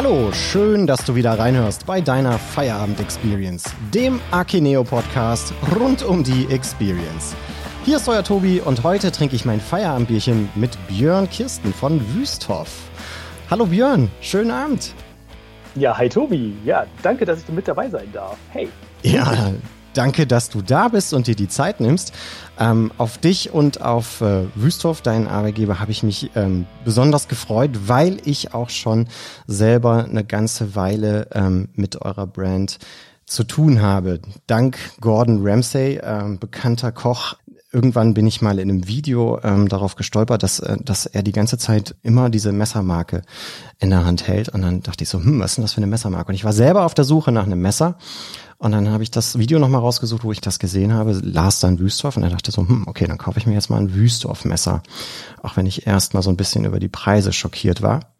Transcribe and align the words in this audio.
Hallo, 0.00 0.30
schön, 0.30 0.86
dass 0.86 1.04
du 1.04 1.16
wieder 1.16 1.36
reinhörst 1.40 1.84
bei 1.84 2.00
deiner 2.00 2.38
Feierabend-Experience, 2.38 3.64
dem 3.92 4.20
Akineo-Podcast 4.30 5.52
rund 5.74 6.04
um 6.04 6.22
die 6.22 6.46
Experience. 6.52 7.34
Hier 7.84 7.96
ist 7.96 8.08
euer 8.08 8.22
Tobi 8.22 8.60
und 8.60 8.84
heute 8.84 9.10
trinke 9.10 9.34
ich 9.34 9.44
mein 9.44 9.60
Feierabendbierchen 9.60 10.50
mit 10.54 10.78
Björn 10.86 11.28
Kirsten 11.28 11.74
von 11.74 12.00
Wüsthoff. 12.14 12.68
Hallo 13.50 13.66
Björn, 13.66 14.08
schönen 14.20 14.52
Abend. 14.52 14.94
Ja, 15.74 15.98
hi 15.98 16.08
Tobi. 16.08 16.54
Ja, 16.64 16.86
danke, 17.02 17.24
dass 17.24 17.40
ich 17.40 17.48
mit 17.48 17.66
dabei 17.66 17.90
sein 17.90 18.06
darf. 18.12 18.36
Hey. 18.52 18.68
Ja, 19.02 19.50
danke, 19.98 20.28
dass 20.28 20.48
du 20.48 20.62
da 20.62 20.88
bist 20.88 21.12
und 21.12 21.26
dir 21.26 21.34
die 21.34 21.48
Zeit 21.48 21.80
nimmst. 21.80 22.12
Ähm, 22.58 22.92
auf 22.98 23.18
dich 23.18 23.52
und 23.52 23.82
auf 23.82 24.20
äh, 24.20 24.44
Wüsthoff, 24.54 25.02
deinen 25.02 25.26
Arbeitgeber, 25.26 25.80
habe 25.80 25.90
ich 25.90 26.04
mich 26.04 26.30
ähm, 26.36 26.66
besonders 26.84 27.26
gefreut, 27.26 27.70
weil 27.86 28.18
ich 28.24 28.54
auch 28.54 28.70
schon 28.70 29.08
selber 29.48 30.04
eine 30.04 30.24
ganze 30.24 30.76
Weile 30.76 31.26
ähm, 31.32 31.68
mit 31.74 32.00
eurer 32.00 32.28
Brand 32.28 32.78
zu 33.26 33.42
tun 33.42 33.82
habe. 33.82 34.20
Dank 34.46 34.78
Gordon 35.00 35.40
Ramsay, 35.42 36.00
ähm, 36.02 36.38
bekannter 36.38 36.92
Koch, 36.92 37.34
irgendwann 37.72 38.14
bin 38.14 38.26
ich 38.26 38.40
mal 38.40 38.58
in 38.58 38.70
einem 38.70 38.88
Video 38.88 39.40
ähm, 39.42 39.68
darauf 39.68 39.96
gestolpert, 39.96 40.42
dass, 40.42 40.60
äh, 40.60 40.76
dass 40.80 41.06
er 41.06 41.22
die 41.22 41.32
ganze 41.32 41.58
Zeit 41.58 41.96
immer 42.02 42.30
diese 42.30 42.52
Messermarke 42.52 43.22
in 43.78 43.90
der 43.90 44.04
Hand 44.04 44.26
hält. 44.26 44.48
Und 44.48 44.62
dann 44.62 44.82
dachte 44.82 45.04
ich 45.04 45.10
so, 45.10 45.18
hm, 45.18 45.40
was 45.40 45.52
ist 45.52 45.56
denn 45.56 45.64
das 45.64 45.72
für 45.72 45.78
eine 45.78 45.86
Messermarke? 45.86 46.28
Und 46.28 46.34
ich 46.34 46.44
war 46.44 46.52
selber 46.52 46.84
auf 46.84 46.94
der 46.94 47.04
Suche 47.04 47.32
nach 47.32 47.44
einem 47.44 47.60
Messer 47.60 47.98
und 48.58 48.72
dann 48.72 48.90
habe 48.90 49.04
ich 49.04 49.10
das 49.10 49.38
Video 49.38 49.58
nochmal 49.58 49.80
rausgesucht, 49.80 50.24
wo 50.24 50.32
ich 50.32 50.40
das 50.40 50.58
gesehen 50.58 50.92
habe, 50.92 51.12
las 51.12 51.60
dann 51.60 51.78
Wüstorf 51.78 52.16
und 52.16 52.24
er 52.24 52.30
dachte 52.30 52.50
so, 52.50 52.66
hm, 52.66 52.84
okay, 52.86 53.06
dann 53.06 53.18
kaufe 53.18 53.38
ich 53.38 53.46
mir 53.46 53.54
jetzt 53.54 53.70
mal 53.70 53.78
ein 53.78 53.94
Wüstorf-Messer. 53.94 54.82
Auch 55.42 55.56
wenn 55.56 55.66
ich 55.66 55.86
erst 55.86 56.14
mal 56.14 56.22
so 56.22 56.30
ein 56.30 56.36
bisschen 56.36 56.64
über 56.64 56.80
die 56.80 56.88
Preise 56.88 57.32
schockiert 57.32 57.82
war. 57.82 58.14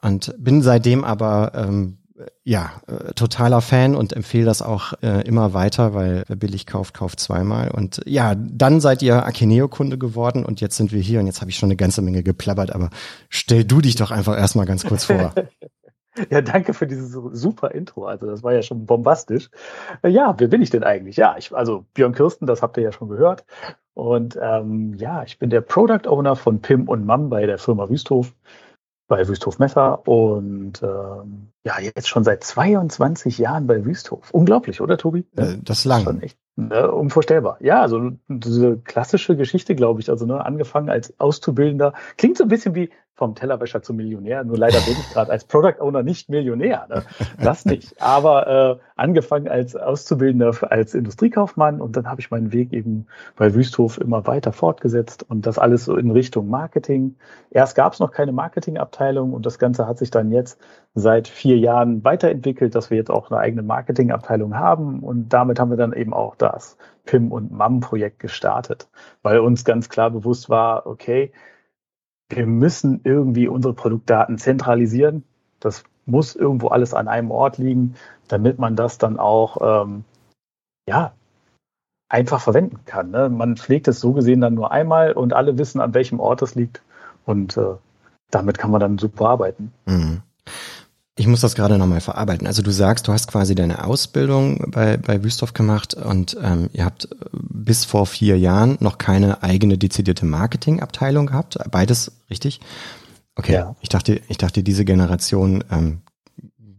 Und 0.00 0.34
bin 0.38 0.62
seitdem 0.62 1.04
aber 1.04 1.52
ähm, 1.54 1.98
ja, 2.44 2.72
äh, 2.86 3.12
totaler 3.12 3.60
Fan 3.60 3.94
und 3.94 4.12
empfehle 4.12 4.44
das 4.44 4.62
auch 4.62 4.94
äh, 5.02 5.26
immer 5.26 5.52
weiter, 5.52 5.94
weil 5.94 6.24
wer 6.28 6.36
billig 6.36 6.66
kauft, 6.66 6.94
kauft 6.94 7.20
zweimal. 7.20 7.70
Und 7.70 8.00
ja, 8.06 8.34
dann 8.34 8.80
seid 8.80 9.02
ihr 9.02 9.24
Akineo-Kunde 9.26 9.98
geworden 9.98 10.44
und 10.44 10.60
jetzt 10.60 10.76
sind 10.76 10.92
wir 10.92 11.00
hier 11.00 11.20
und 11.20 11.26
jetzt 11.26 11.40
habe 11.40 11.50
ich 11.50 11.56
schon 11.56 11.68
eine 11.68 11.76
ganze 11.76 12.02
Menge 12.02 12.22
geplappert, 12.22 12.74
aber 12.74 12.90
stell 13.28 13.64
du 13.64 13.80
dich 13.80 13.96
doch 13.96 14.10
einfach 14.10 14.36
erstmal 14.36 14.66
ganz 14.66 14.84
kurz 14.84 15.04
vor. 15.04 15.34
Ja, 16.30 16.40
danke 16.40 16.74
für 16.74 16.86
dieses 16.86 17.10
super 17.12 17.72
Intro. 17.72 18.06
Also 18.06 18.26
das 18.26 18.42
war 18.42 18.52
ja 18.52 18.62
schon 18.62 18.86
bombastisch. 18.86 19.50
Äh, 20.02 20.08
ja, 20.08 20.34
wer 20.38 20.48
bin 20.48 20.62
ich 20.62 20.70
denn 20.70 20.84
eigentlich? 20.84 21.16
Ja, 21.16 21.36
ich, 21.38 21.54
also 21.54 21.84
Björn 21.94 22.14
Kirsten, 22.14 22.46
das 22.46 22.62
habt 22.62 22.76
ihr 22.76 22.82
ja 22.82 22.92
schon 22.92 23.08
gehört. 23.08 23.44
Und 23.94 24.38
ähm, 24.40 24.94
ja, 24.94 25.22
ich 25.24 25.38
bin 25.38 25.50
der 25.50 25.60
Product 25.60 26.08
Owner 26.08 26.36
von 26.36 26.60
Pim 26.60 26.88
und 26.88 27.04
Mam 27.06 27.30
bei 27.30 27.46
der 27.46 27.58
Firma 27.58 27.88
Wüsthof, 27.88 28.34
bei 29.06 29.26
Wüsthof 29.28 29.58
Messer 29.58 30.06
und 30.08 30.82
ähm, 30.82 31.48
ja, 31.64 31.78
jetzt 31.80 32.08
schon 32.08 32.24
seit 32.24 32.42
22 32.42 33.38
Jahren 33.38 33.66
bei 33.66 33.84
Wüsthof. 33.84 34.30
Unglaublich, 34.32 34.80
oder 34.80 34.98
Tobi? 34.98 35.26
Äh, 35.36 35.56
das 35.62 35.80
ist 35.80 35.84
lang. 35.84 36.02
Schon 36.02 36.22
echt 36.22 36.38
ne, 36.56 36.90
unvorstellbar. 36.90 37.58
Ja, 37.60 37.82
also 37.82 38.12
diese 38.28 38.78
klassische 38.78 39.36
Geschichte, 39.36 39.74
glaube 39.74 40.00
ich, 40.00 40.10
also 40.10 40.26
ne, 40.26 40.44
angefangen 40.44 40.88
als 40.88 41.18
Auszubildender, 41.20 41.94
klingt 42.16 42.38
so 42.38 42.44
ein 42.44 42.48
bisschen 42.48 42.74
wie 42.74 42.90
vom 43.14 43.36
Tellerwäscher 43.36 43.80
zum 43.82 43.96
Millionär. 43.96 44.42
Nur 44.42 44.58
leider 44.58 44.80
bin 44.80 44.94
ich 44.94 45.12
gerade 45.12 45.30
als 45.30 45.44
Product 45.44 45.80
Owner 45.80 46.02
nicht 46.02 46.28
Millionär. 46.28 46.86
Ne? 46.88 47.04
Das 47.40 47.64
nicht. 47.64 48.00
Aber 48.02 48.46
äh, 48.46 48.76
angefangen 48.96 49.46
als 49.46 49.76
Auszubildender 49.76 50.52
als 50.70 50.94
Industriekaufmann 50.94 51.80
und 51.80 51.96
dann 51.96 52.08
habe 52.08 52.20
ich 52.20 52.30
meinen 52.30 52.52
Weg 52.52 52.72
eben 52.72 53.06
bei 53.36 53.54
Wüsthof 53.54 53.98
immer 53.98 54.26
weiter 54.26 54.52
fortgesetzt 54.52 55.24
und 55.28 55.46
das 55.46 55.58
alles 55.58 55.84
so 55.84 55.96
in 55.96 56.10
Richtung 56.10 56.48
Marketing. 56.48 57.14
Erst 57.50 57.76
gab 57.76 57.92
es 57.92 58.00
noch 58.00 58.10
keine 58.10 58.32
Marketingabteilung 58.32 59.32
und 59.32 59.46
das 59.46 59.60
Ganze 59.60 59.86
hat 59.86 59.98
sich 59.98 60.10
dann 60.10 60.32
jetzt 60.32 60.60
seit 60.94 61.28
vier 61.28 61.58
Jahren 61.58 62.02
weiterentwickelt, 62.02 62.74
dass 62.74 62.90
wir 62.90 62.96
jetzt 62.96 63.10
auch 63.10 63.30
eine 63.30 63.38
eigene 63.38 63.62
Marketingabteilung 63.62 64.56
haben 64.56 65.00
und 65.00 65.28
damit 65.28 65.60
haben 65.60 65.70
wir 65.70 65.76
dann 65.76 65.92
eben 65.92 66.12
auch 66.12 66.34
das 66.34 66.76
PIM 67.04 67.30
und 67.30 67.52
MAM 67.52 67.80
Projekt 67.80 68.18
gestartet, 68.18 68.88
weil 69.22 69.38
uns 69.38 69.64
ganz 69.64 69.88
klar 69.88 70.10
bewusst 70.10 70.48
war, 70.48 70.86
okay, 70.86 71.32
wir 72.34 72.46
müssen 72.46 73.00
irgendwie 73.04 73.48
unsere 73.48 73.74
Produktdaten 73.74 74.38
zentralisieren. 74.38 75.24
Das 75.60 75.84
muss 76.06 76.36
irgendwo 76.36 76.68
alles 76.68 76.94
an 76.94 77.08
einem 77.08 77.30
Ort 77.30 77.58
liegen, 77.58 77.94
damit 78.28 78.58
man 78.58 78.76
das 78.76 78.98
dann 78.98 79.18
auch 79.18 79.84
ähm, 79.84 80.04
ja, 80.88 81.12
einfach 82.08 82.40
verwenden 82.40 82.80
kann. 82.84 83.10
Ne? 83.10 83.28
Man 83.28 83.56
pflegt 83.56 83.88
es 83.88 84.00
so 84.00 84.12
gesehen 84.12 84.40
dann 84.40 84.54
nur 84.54 84.70
einmal 84.70 85.12
und 85.12 85.32
alle 85.32 85.58
wissen, 85.58 85.80
an 85.80 85.94
welchem 85.94 86.20
Ort 86.20 86.42
es 86.42 86.54
liegt. 86.54 86.82
Und 87.24 87.56
äh, 87.56 87.74
damit 88.30 88.58
kann 88.58 88.70
man 88.70 88.80
dann 88.80 88.98
super 88.98 89.30
arbeiten. 89.30 89.72
Mhm. 89.86 90.22
Ich 91.16 91.28
muss 91.28 91.40
das 91.40 91.54
gerade 91.54 91.78
nochmal 91.78 92.00
verarbeiten. 92.00 92.46
Also 92.46 92.62
du 92.62 92.72
sagst, 92.72 93.06
du 93.06 93.12
hast 93.12 93.28
quasi 93.28 93.54
deine 93.54 93.84
Ausbildung 93.84 94.70
bei, 94.72 94.96
bei 94.96 95.22
Wüsthoff 95.22 95.52
gemacht 95.52 95.94
und 95.94 96.36
ähm, 96.42 96.70
ihr 96.72 96.84
habt 96.84 97.04
äh, 97.04 97.08
bis 97.32 97.84
vor 97.84 98.06
vier 98.06 98.36
Jahren 98.36 98.76
noch 98.80 98.98
keine 98.98 99.42
eigene 99.44 99.78
dezidierte 99.78 100.26
Marketingabteilung 100.26 101.26
gehabt. 101.26 101.56
Beides 101.70 102.10
richtig? 102.30 102.60
Okay. 103.36 103.52
Ja. 103.52 103.76
Ich 103.80 103.90
dachte, 103.90 104.20
ich 104.28 104.38
dachte, 104.38 104.64
diese 104.64 104.84
Generation 104.84 105.62
ähm, 105.70 106.02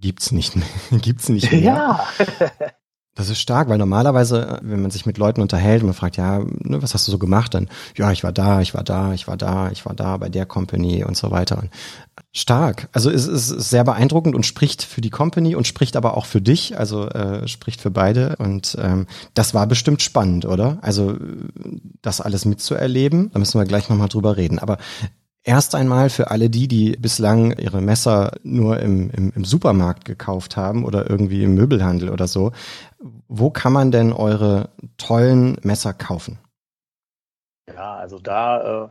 gibt's 0.01 0.33
nicht, 0.33 0.53
gibt's 0.91 1.29
nicht 1.29 1.51
mehr. 1.51 1.61
Ja. 1.61 2.07
Das 3.15 3.29
ist 3.29 3.39
stark, 3.39 3.69
weil 3.69 3.77
normalerweise, 3.77 4.59
wenn 4.61 4.81
man 4.81 4.91
sich 4.91 5.05
mit 5.05 5.17
Leuten 5.17 5.41
unterhält 5.41 5.81
und 5.81 5.87
man 5.87 5.95
fragt, 5.95 6.17
ja, 6.17 6.39
ne, 6.39 6.81
was 6.81 6.93
hast 6.93 7.07
du 7.07 7.13
so 7.13 7.17
gemacht, 7.17 7.53
dann, 7.53 7.69
ja, 7.95 8.11
ich 8.11 8.25
war 8.25 8.33
da, 8.33 8.59
ich 8.59 8.73
war 8.73 8.83
da, 8.83 9.13
ich 9.13 9.25
war 9.29 9.37
da, 9.37 9.71
ich 9.71 9.85
war 9.85 9.93
da 9.95 10.17
bei 10.17 10.27
der 10.27 10.45
Company 10.45 11.05
und 11.05 11.15
so 11.15 11.31
weiter. 11.31 11.57
Und 11.57 11.69
stark. 12.35 12.89
Also 12.91 13.09
es 13.09 13.27
ist 13.27 13.47
sehr 13.47 13.85
beeindruckend 13.85 14.35
und 14.35 14.45
spricht 14.45 14.83
für 14.83 14.99
die 14.99 15.09
Company 15.09 15.55
und 15.55 15.65
spricht 15.65 15.95
aber 15.95 16.17
auch 16.17 16.25
für 16.25 16.41
dich, 16.41 16.77
also 16.77 17.07
äh, 17.07 17.47
spricht 17.47 17.79
für 17.81 17.91
beide. 17.91 18.35
Und 18.37 18.77
ähm, 18.79 19.07
das 19.33 19.53
war 19.53 19.65
bestimmt 19.67 20.01
spannend, 20.01 20.45
oder? 20.45 20.77
Also 20.81 21.17
das 22.01 22.19
alles 22.19 22.43
mitzuerleben, 22.43 23.31
da 23.31 23.39
müssen 23.39 23.59
wir 23.59 23.65
gleich 23.65 23.89
nochmal 23.89 24.09
drüber 24.09 24.35
reden. 24.37 24.59
Aber 24.59 24.77
Erst 25.47 25.75
einmal 25.75 26.09
für 26.09 26.31
alle 26.31 26.49
die, 26.49 26.67
die 26.67 26.93
bislang 26.93 27.55
ihre 27.59 27.79
Messer 27.79 28.31
nur 28.41 28.79
im, 28.79 29.11
im, 29.11 29.31
im, 29.35 29.45
Supermarkt 29.45 30.03
gekauft 30.03 30.57
haben 30.57 30.83
oder 30.83 31.07
irgendwie 31.07 31.43
im 31.43 31.53
Möbelhandel 31.53 32.09
oder 32.09 32.27
so. 32.27 32.51
Wo 33.27 33.51
kann 33.51 33.71
man 33.71 33.91
denn 33.91 34.11
eure 34.11 34.69
tollen 34.97 35.59
Messer 35.61 35.93
kaufen? 35.93 36.39
Ja, 37.71 37.93
also 37.93 38.17
da 38.17 38.85
äh, 38.85 38.89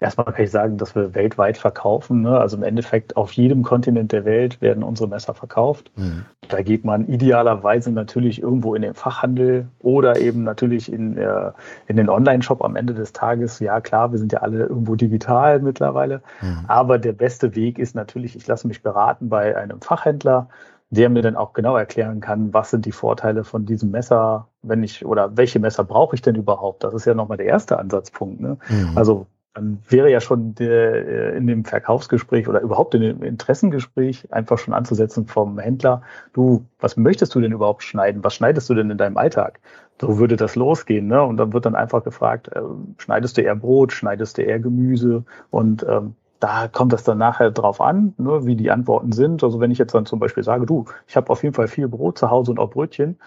Erstmal 0.00 0.32
kann 0.32 0.44
ich 0.44 0.52
sagen, 0.52 0.78
dass 0.78 0.94
wir 0.94 1.14
weltweit 1.14 1.58
verkaufen. 1.58 2.22
Ne? 2.22 2.38
Also 2.38 2.56
im 2.56 2.62
Endeffekt 2.62 3.16
auf 3.16 3.32
jedem 3.32 3.64
Kontinent 3.64 4.12
der 4.12 4.24
Welt 4.24 4.60
werden 4.60 4.84
unsere 4.84 5.08
Messer 5.08 5.34
verkauft. 5.34 5.90
Mhm. 5.96 6.24
Da 6.48 6.62
geht 6.62 6.84
man 6.84 7.08
idealerweise 7.08 7.90
natürlich 7.90 8.40
irgendwo 8.40 8.76
in 8.76 8.82
den 8.82 8.94
Fachhandel 8.94 9.66
oder 9.80 10.20
eben 10.20 10.44
natürlich 10.44 10.92
in, 10.92 11.16
äh, 11.16 11.50
in 11.88 11.96
den 11.96 12.08
Online-Shop 12.08 12.62
am 12.62 12.76
Ende 12.76 12.94
des 12.94 13.12
Tages. 13.12 13.58
Ja 13.58 13.80
klar, 13.80 14.12
wir 14.12 14.18
sind 14.20 14.32
ja 14.32 14.38
alle 14.38 14.66
irgendwo 14.66 14.94
digital 14.94 15.58
mittlerweile. 15.60 16.22
Mhm. 16.42 16.64
Aber 16.68 16.98
der 16.98 17.12
beste 17.12 17.56
Weg 17.56 17.80
ist 17.80 17.96
natürlich, 17.96 18.36
ich 18.36 18.46
lasse 18.46 18.68
mich 18.68 18.84
beraten 18.84 19.28
bei 19.28 19.56
einem 19.56 19.80
Fachhändler, 19.80 20.48
der 20.90 21.10
mir 21.10 21.22
dann 21.22 21.34
auch 21.34 21.52
genau 21.52 21.76
erklären 21.76 22.20
kann, 22.20 22.54
was 22.54 22.70
sind 22.70 22.86
die 22.86 22.92
Vorteile 22.92 23.42
von 23.42 23.66
diesem 23.66 23.90
Messer, 23.90 24.46
wenn 24.62 24.82
ich, 24.84 25.04
oder 25.04 25.36
welche 25.36 25.58
Messer 25.58 25.82
brauche 25.82 26.14
ich 26.14 26.22
denn 26.22 26.36
überhaupt? 26.36 26.84
Das 26.84 26.94
ist 26.94 27.04
ja 27.04 27.14
nochmal 27.14 27.36
der 27.36 27.46
erste 27.46 27.78
Ansatzpunkt. 27.78 28.40
Ne? 28.40 28.58
Mhm. 28.68 28.92
Also 28.96 29.26
dann 29.58 29.82
wäre 29.88 30.10
ja 30.10 30.20
schon 30.20 30.54
der, 30.54 31.06
äh, 31.08 31.36
in 31.36 31.46
dem 31.46 31.64
Verkaufsgespräch 31.64 32.48
oder 32.48 32.60
überhaupt 32.60 32.94
in 32.94 33.02
dem 33.02 33.22
Interessengespräch 33.22 34.32
einfach 34.32 34.58
schon 34.58 34.72
anzusetzen 34.72 35.26
vom 35.26 35.58
Händler, 35.58 36.02
du, 36.32 36.64
was 36.78 36.96
möchtest 36.96 37.34
du 37.34 37.40
denn 37.40 37.52
überhaupt 37.52 37.82
schneiden? 37.82 38.22
Was 38.22 38.34
schneidest 38.34 38.70
du 38.70 38.74
denn 38.74 38.90
in 38.90 38.98
deinem 38.98 39.16
Alltag? 39.16 39.58
So 40.00 40.18
würde 40.18 40.36
das 40.36 40.54
losgehen, 40.54 41.08
ne? 41.08 41.22
Und 41.22 41.38
dann 41.38 41.52
wird 41.52 41.66
dann 41.66 41.74
einfach 41.74 42.04
gefragt, 42.04 42.48
äh, 42.54 42.60
schneidest 42.98 43.36
du 43.36 43.42
eher 43.42 43.56
Brot, 43.56 43.92
schneidest 43.92 44.38
du 44.38 44.42
eher 44.42 44.60
Gemüse? 44.60 45.24
Und 45.50 45.84
ähm, 45.88 46.14
da 46.38 46.68
kommt 46.68 46.92
es 46.92 47.02
dann 47.02 47.18
nachher 47.18 47.50
drauf 47.50 47.80
an, 47.80 48.14
ne, 48.16 48.46
wie 48.46 48.54
die 48.54 48.70
Antworten 48.70 49.10
sind. 49.10 49.42
Also 49.42 49.58
wenn 49.58 49.72
ich 49.72 49.78
jetzt 49.78 49.92
dann 49.92 50.06
zum 50.06 50.20
Beispiel 50.20 50.44
sage, 50.44 50.66
du, 50.66 50.84
ich 51.08 51.16
habe 51.16 51.30
auf 51.30 51.42
jeden 51.42 51.54
Fall 51.54 51.66
viel 51.66 51.88
Brot 51.88 52.16
zu 52.16 52.30
Hause 52.30 52.52
und 52.52 52.60
auch 52.60 52.70
Brötchen, 52.70 53.18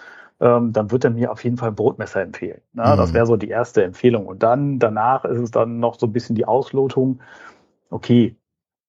ähm, 0.41 0.73
dann 0.73 0.91
wird 0.91 1.05
er 1.05 1.11
mir 1.11 1.31
auf 1.31 1.43
jeden 1.43 1.57
Fall 1.57 1.69
ein 1.69 1.75
Brotmesser 1.75 2.21
empfehlen. 2.21 2.61
Ne? 2.73 2.83
Mhm. 2.83 2.97
Das 2.97 3.13
wäre 3.13 3.27
so 3.27 3.37
die 3.37 3.49
erste 3.49 3.83
Empfehlung. 3.83 4.25
Und 4.25 4.43
dann 4.43 4.79
danach 4.79 5.23
ist 5.23 5.39
es 5.39 5.51
dann 5.51 5.79
noch 5.79 5.99
so 5.99 6.07
ein 6.07 6.13
bisschen 6.13 6.35
die 6.35 6.45
Auslotung. 6.45 7.21
Okay, 7.91 8.35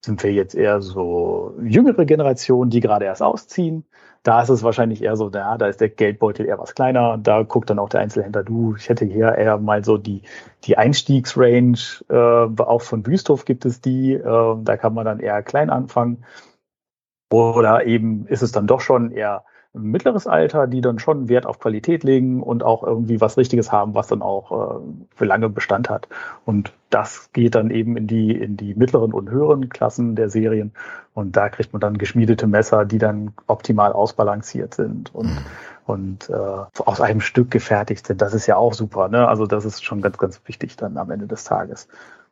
sind 0.03 0.23
wir 0.23 0.33
jetzt 0.33 0.55
eher 0.55 0.81
so 0.81 1.55
jüngere 1.61 2.05
Generation, 2.05 2.69
die 2.69 2.79
gerade 2.79 3.05
erst 3.05 3.21
ausziehen. 3.21 3.85
Da 4.23 4.41
ist 4.41 4.49
es 4.49 4.63
wahrscheinlich 4.63 5.03
eher 5.03 5.15
so, 5.15 5.29
ja, 5.29 5.57
da 5.57 5.67
ist 5.67 5.81
der 5.81 5.89
Geldbeutel 5.89 6.45
eher 6.45 6.57
was 6.57 6.75
kleiner. 6.75 7.17
Da 7.17 7.43
guckt 7.43 7.69
dann 7.69 7.79
auch 7.79 7.89
der 7.89 7.99
Einzelhändler, 7.99 8.43
du, 8.43 8.75
ich 8.75 8.89
hätte 8.89 9.05
hier 9.05 9.35
eher 9.35 9.57
mal 9.59 9.83
so 9.83 9.97
die, 9.97 10.23
die 10.63 10.77
Einstiegsrange, 10.77 11.77
äh, 12.09 12.61
auch 12.61 12.81
von 12.81 13.05
Wüsthof 13.05 13.45
gibt 13.45 13.65
es 13.65 13.81
die, 13.81 14.13
äh, 14.13 14.55
da 14.63 14.77
kann 14.77 14.93
man 14.93 15.05
dann 15.05 15.19
eher 15.19 15.43
klein 15.43 15.69
anfangen. 15.69 16.23
Oder 17.31 17.85
eben 17.85 18.25
ist 18.27 18.41
es 18.41 18.51
dann 18.51 18.67
doch 18.67 18.81
schon 18.81 19.11
eher 19.11 19.43
mittleres 19.73 20.27
Alter, 20.27 20.67
die 20.67 20.81
dann 20.81 20.99
schon 20.99 21.29
Wert 21.29 21.47
auf 21.47 21.59
Qualität 21.59 22.03
legen 22.03 22.43
und 22.43 22.63
auch 22.63 22.83
irgendwie 22.83 23.19
was 23.19 23.37
Richtiges 23.37 23.71
haben, 23.71 23.95
was 23.95 24.07
dann 24.07 24.21
auch 24.21 24.51
äh, 24.51 24.81
für 25.15 25.25
lange 25.25 25.49
Bestand 25.49 25.89
hat. 25.89 26.07
Und 26.45 26.73
das 26.91 27.31
geht 27.33 27.55
dann 27.55 27.71
eben 27.71 27.97
in 27.97 28.05
die, 28.05 28.31
in 28.31 28.55
die 28.55 28.75
mittleren 28.75 29.13
und 29.13 29.31
höheren 29.31 29.69
Klassen 29.69 30.15
der 30.15 30.29
Serien. 30.29 30.73
Und 31.15 31.35
da 31.35 31.49
kriegt 31.49 31.73
man 31.73 31.79
dann 31.79 31.97
geschmiedete 31.97 32.45
Messer, 32.45 32.85
die 32.85 32.99
dann 32.99 33.33
optimal 33.47 33.93
ausbalanciert 33.93 34.75
sind 34.75 35.13
und, 35.13 35.27
mhm. 35.27 35.45
und 35.85 36.29
äh, 36.29 36.81
aus 36.85 37.01
einem 37.01 37.21
Stück 37.21 37.49
gefertigt 37.49 38.05
sind. 38.05 38.21
Das 38.21 38.35
ist 38.35 38.45
ja 38.45 38.57
auch 38.57 38.73
super. 38.73 39.09
Ne? 39.09 39.27
Also 39.27 39.47
das 39.47 39.65
ist 39.65 39.83
schon 39.83 40.01
ganz, 40.01 40.19
ganz 40.19 40.39
wichtig 40.45 40.75
dann 40.75 40.97
am 40.97 41.09
Ende 41.09 41.25
des 41.25 41.45
Tages. 41.45 41.87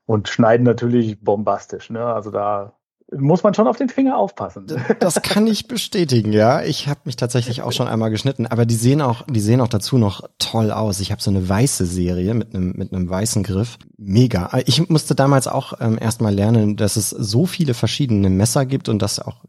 Und 0.05 0.29
schneiden 0.29 0.63
natürlich 0.63 1.19
bombastisch. 1.23 1.89
Ne? 1.89 2.05
Also 2.05 2.29
da 2.29 2.73
muss 3.17 3.43
man 3.43 3.53
schon 3.53 3.67
auf 3.67 3.77
den 3.77 3.89
Finger 3.89 4.17
aufpassen. 4.17 4.67
Das 4.99 5.21
kann 5.21 5.47
ich 5.47 5.67
bestätigen, 5.67 6.31
ja. 6.31 6.63
Ich 6.63 6.87
habe 6.87 7.01
mich 7.05 7.15
tatsächlich 7.15 7.61
auch 7.61 7.71
schon 7.71 7.87
einmal 7.87 8.09
geschnitten, 8.09 8.45
aber 8.45 8.65
die 8.65 8.75
sehen 8.75 9.01
auch, 9.01 9.23
die 9.27 9.39
sehen 9.39 9.61
auch 9.61 9.67
dazu 9.67 9.97
noch 9.97 10.21
toll 10.37 10.71
aus. 10.71 10.99
Ich 10.99 11.11
habe 11.11 11.21
so 11.21 11.29
eine 11.29 11.47
weiße 11.47 11.85
Serie 11.85 12.33
mit 12.33 12.55
einem 12.55 12.73
mit 12.75 12.93
einem 12.93 13.09
weißen 13.09 13.43
Griff, 13.43 13.77
mega. 13.97 14.49
Ich 14.65 14.87
musste 14.89 15.15
damals 15.15 15.47
auch 15.47 15.73
ähm, 15.81 15.97
erstmal 15.99 16.33
lernen, 16.33 16.77
dass 16.77 16.95
es 16.95 17.09
so 17.09 17.45
viele 17.45 17.73
verschiedene 17.73 18.29
Messer 18.29 18.65
gibt 18.65 18.89
und 18.89 19.01
dass 19.01 19.19
auch 19.19 19.43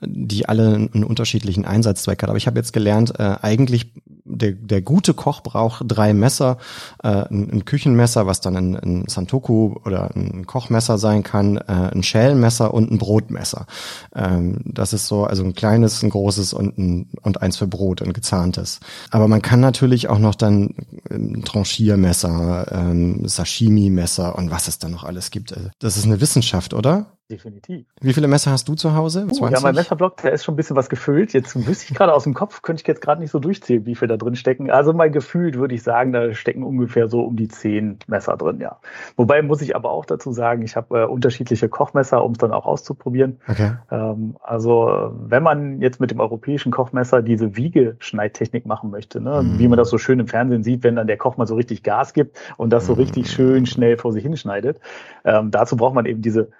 die 0.00 0.48
alle 0.48 0.74
einen 0.74 1.04
unterschiedlichen 1.04 1.64
Einsatzzweck 1.64 2.22
hat. 2.22 2.28
Aber 2.28 2.38
ich 2.38 2.46
habe 2.46 2.58
jetzt 2.58 2.72
gelernt, 2.72 3.18
äh, 3.18 3.36
eigentlich 3.42 3.92
der, 4.36 4.52
der 4.52 4.82
gute 4.82 5.14
Koch 5.14 5.42
braucht 5.42 5.84
drei 5.86 6.14
Messer, 6.14 6.58
äh, 7.02 7.08
ein, 7.08 7.50
ein 7.50 7.64
Küchenmesser, 7.64 8.26
was 8.26 8.40
dann 8.40 8.56
ein, 8.56 8.76
ein 8.76 9.04
Santoku 9.08 9.76
oder 9.84 10.14
ein 10.14 10.46
Kochmesser 10.46 10.98
sein 10.98 11.22
kann, 11.22 11.56
äh, 11.56 11.62
ein 11.92 12.02
Schälmesser 12.02 12.74
und 12.74 12.90
ein 12.90 12.98
Brotmesser. 12.98 13.66
Ähm, 14.14 14.60
das 14.64 14.92
ist 14.92 15.06
so, 15.06 15.24
also 15.24 15.44
ein 15.44 15.54
kleines, 15.54 16.02
ein 16.02 16.10
großes 16.10 16.52
und 16.52 16.78
ein, 16.78 17.08
und 17.22 17.42
eins 17.42 17.56
für 17.56 17.66
Brot, 17.66 18.02
ein 18.02 18.12
gezahntes. 18.12 18.80
Aber 19.10 19.28
man 19.28 19.42
kann 19.42 19.60
natürlich 19.60 20.08
auch 20.08 20.18
noch 20.18 20.34
dann 20.34 20.74
ein 21.10 21.42
Tranchiermesser, 21.44 22.66
ähm, 22.72 23.26
Sashimi-Messer 23.26 24.36
und 24.36 24.50
was 24.50 24.68
es 24.68 24.78
da 24.78 24.88
noch 24.88 25.04
alles 25.04 25.30
gibt. 25.30 25.56
Also, 25.56 25.68
das 25.78 25.96
ist 25.96 26.04
eine 26.04 26.20
Wissenschaft, 26.20 26.74
oder? 26.74 27.11
Definitiv. 27.30 27.86
Wie 28.00 28.12
viele 28.12 28.28
Messer 28.28 28.50
hast 28.50 28.68
du 28.68 28.74
zu 28.74 28.94
Hause? 28.94 29.26
Uh, 29.30 29.48
ja, 29.48 29.60
mein 29.60 29.74
Messerblock, 29.74 30.18
der 30.18 30.32
ist 30.32 30.44
schon 30.44 30.52
ein 30.54 30.56
bisschen 30.56 30.76
was 30.76 30.90
gefüllt. 30.90 31.32
Jetzt 31.32 31.54
wüsste 31.66 31.86
ich 31.88 31.96
gerade 31.96 32.12
aus 32.12 32.24
dem 32.24 32.34
Kopf, 32.34 32.60
könnte 32.60 32.82
ich 32.82 32.86
jetzt 32.86 33.00
gerade 33.00 33.22
nicht 33.22 33.30
so 33.30 33.38
durchzählen, 33.38 33.86
wie 33.86 33.94
viel 33.94 34.08
da 34.08 34.18
drin 34.18 34.36
stecken. 34.36 34.70
Also 34.70 34.92
mal 34.92 35.10
gefühlt 35.10 35.56
würde 35.56 35.74
ich 35.74 35.82
sagen, 35.82 36.12
da 36.12 36.34
stecken 36.34 36.62
ungefähr 36.62 37.08
so 37.08 37.22
um 37.22 37.36
die 37.36 37.48
zehn 37.48 37.98
Messer 38.06 38.36
drin, 38.36 38.60
ja. 38.60 38.78
Wobei 39.16 39.40
muss 39.40 39.62
ich 39.62 39.74
aber 39.74 39.90
auch 39.90 40.04
dazu 40.04 40.32
sagen, 40.32 40.62
ich 40.62 40.76
habe 40.76 41.00
äh, 41.00 41.04
unterschiedliche 41.04 41.68
Kochmesser, 41.70 42.22
um 42.22 42.32
es 42.32 42.38
dann 42.38 42.52
auch 42.52 42.66
auszuprobieren. 42.66 43.40
Okay. 43.48 43.72
Ähm, 43.90 44.36
also 44.42 45.12
wenn 45.14 45.42
man 45.42 45.80
jetzt 45.80 46.00
mit 46.00 46.10
dem 46.10 46.20
europäischen 46.20 46.70
Kochmesser 46.70 47.22
diese 47.22 47.56
Wiegeschneidtechnik 47.56 48.66
machen 48.66 48.90
möchte, 48.90 49.20
ne, 49.20 49.42
mm. 49.42 49.58
wie 49.58 49.68
man 49.68 49.78
das 49.78 49.88
so 49.88 49.96
schön 49.96 50.20
im 50.20 50.28
Fernsehen 50.28 50.62
sieht, 50.62 50.82
wenn 50.82 50.96
dann 50.96 51.06
der 51.06 51.16
Koch 51.16 51.38
mal 51.38 51.46
so 51.46 51.54
richtig 51.54 51.82
Gas 51.82 52.12
gibt 52.12 52.38
und 52.58 52.70
das 52.70 52.86
so 52.86 52.92
richtig 52.92 53.30
schön 53.30 53.64
schnell 53.64 53.96
vor 53.96 54.12
sich 54.12 54.22
hinschneidet, 54.22 54.80
ähm, 55.24 55.50
dazu 55.50 55.76
braucht 55.76 55.94
man 55.94 56.04
eben 56.04 56.20
diese 56.20 56.50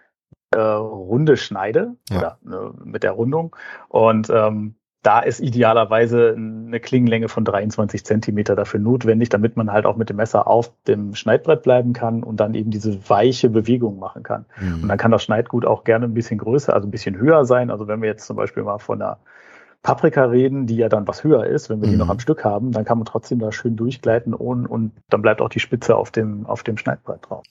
äh, 0.54 0.60
runde 0.60 1.36
Schneide 1.36 1.96
ja. 2.10 2.18
oder 2.18 2.38
ne, 2.42 2.74
mit 2.84 3.02
der 3.02 3.12
Rundung. 3.12 3.56
Und 3.88 4.30
ähm, 4.30 4.76
da 5.02 5.18
ist 5.18 5.40
idealerweise 5.40 6.34
eine 6.36 6.78
Klingenlänge 6.78 7.28
von 7.28 7.44
23 7.44 8.04
Zentimeter 8.04 8.54
dafür 8.54 8.78
notwendig, 8.78 9.30
damit 9.30 9.56
man 9.56 9.72
halt 9.72 9.84
auch 9.84 9.96
mit 9.96 10.10
dem 10.10 10.16
Messer 10.16 10.46
auf 10.46 10.72
dem 10.86 11.16
Schneidbrett 11.16 11.62
bleiben 11.62 11.92
kann 11.92 12.22
und 12.22 12.38
dann 12.38 12.54
eben 12.54 12.70
diese 12.70 13.10
weiche 13.10 13.50
Bewegung 13.50 13.98
machen 13.98 14.22
kann. 14.22 14.46
Mhm. 14.60 14.82
Und 14.82 14.88
dann 14.88 14.98
kann 14.98 15.10
das 15.10 15.24
Schneidgut 15.24 15.66
auch 15.66 15.82
gerne 15.82 16.04
ein 16.04 16.14
bisschen 16.14 16.38
größer, 16.38 16.72
also 16.72 16.86
ein 16.86 16.92
bisschen 16.92 17.16
höher 17.16 17.44
sein. 17.44 17.70
Also 17.70 17.88
wenn 17.88 18.00
wir 18.00 18.08
jetzt 18.08 18.26
zum 18.26 18.36
Beispiel 18.36 18.62
mal 18.62 18.78
von 18.78 19.02
einer 19.02 19.18
Paprika 19.82 20.26
reden, 20.26 20.66
die 20.66 20.76
ja 20.76 20.88
dann 20.88 21.08
was 21.08 21.24
höher 21.24 21.46
ist, 21.46 21.68
wenn 21.68 21.80
wir 21.80 21.88
mhm. 21.88 21.92
die 21.92 21.98
noch 21.98 22.08
am 22.08 22.20
Stück 22.20 22.44
haben, 22.44 22.70
dann 22.70 22.84
kann 22.84 22.98
man 22.98 23.04
trotzdem 23.04 23.40
da 23.40 23.50
schön 23.50 23.74
durchgleiten 23.74 24.34
und, 24.34 24.66
und 24.66 24.92
dann 25.10 25.22
bleibt 25.22 25.40
auch 25.40 25.48
die 25.48 25.60
Spitze 25.60 25.96
auf 25.96 26.12
dem, 26.12 26.46
auf 26.46 26.62
dem 26.62 26.76
Schneidbrett 26.76 27.28
drauf. 27.28 27.42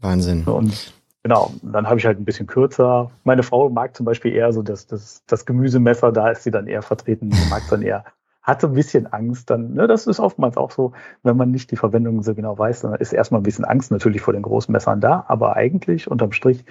Wahnsinn. 0.00 0.44
Und 0.44 0.92
Genau, 1.24 1.52
dann 1.62 1.88
habe 1.88 1.98
ich 1.98 2.06
halt 2.06 2.18
ein 2.18 2.24
bisschen 2.24 2.46
kürzer. 2.46 3.10
Meine 3.24 3.42
Frau 3.42 3.68
mag 3.68 3.96
zum 3.96 4.06
Beispiel 4.06 4.32
eher 4.32 4.52
so 4.52 4.62
das, 4.62 4.86
das, 4.86 5.24
das 5.26 5.44
Gemüsemesser, 5.44 6.12
da 6.12 6.30
ist 6.30 6.44
sie 6.44 6.50
dann 6.50 6.66
eher 6.66 6.82
vertreten, 6.82 7.30
die 7.30 7.50
mag 7.50 7.62
dann 7.68 7.82
eher, 7.82 8.04
hat 8.42 8.60
so 8.60 8.68
ein 8.68 8.74
bisschen 8.74 9.06
Angst. 9.12 9.50
Dann, 9.50 9.74
ne, 9.74 9.86
das 9.88 10.06
ist 10.06 10.20
oftmals 10.20 10.56
auch 10.56 10.70
so, 10.70 10.92
wenn 11.22 11.36
man 11.36 11.50
nicht 11.50 11.70
die 11.70 11.76
Verwendung 11.76 12.22
so 12.22 12.34
genau 12.34 12.56
weiß, 12.56 12.82
dann 12.82 12.94
ist 12.94 13.12
erstmal 13.12 13.40
ein 13.40 13.44
bisschen 13.44 13.64
Angst 13.64 13.90
natürlich 13.90 14.22
vor 14.22 14.32
den 14.32 14.42
großen 14.42 14.72
Messern 14.72 15.00
da, 15.00 15.24
aber 15.28 15.56
eigentlich 15.56 16.10
unterm 16.10 16.32
Strich 16.32 16.64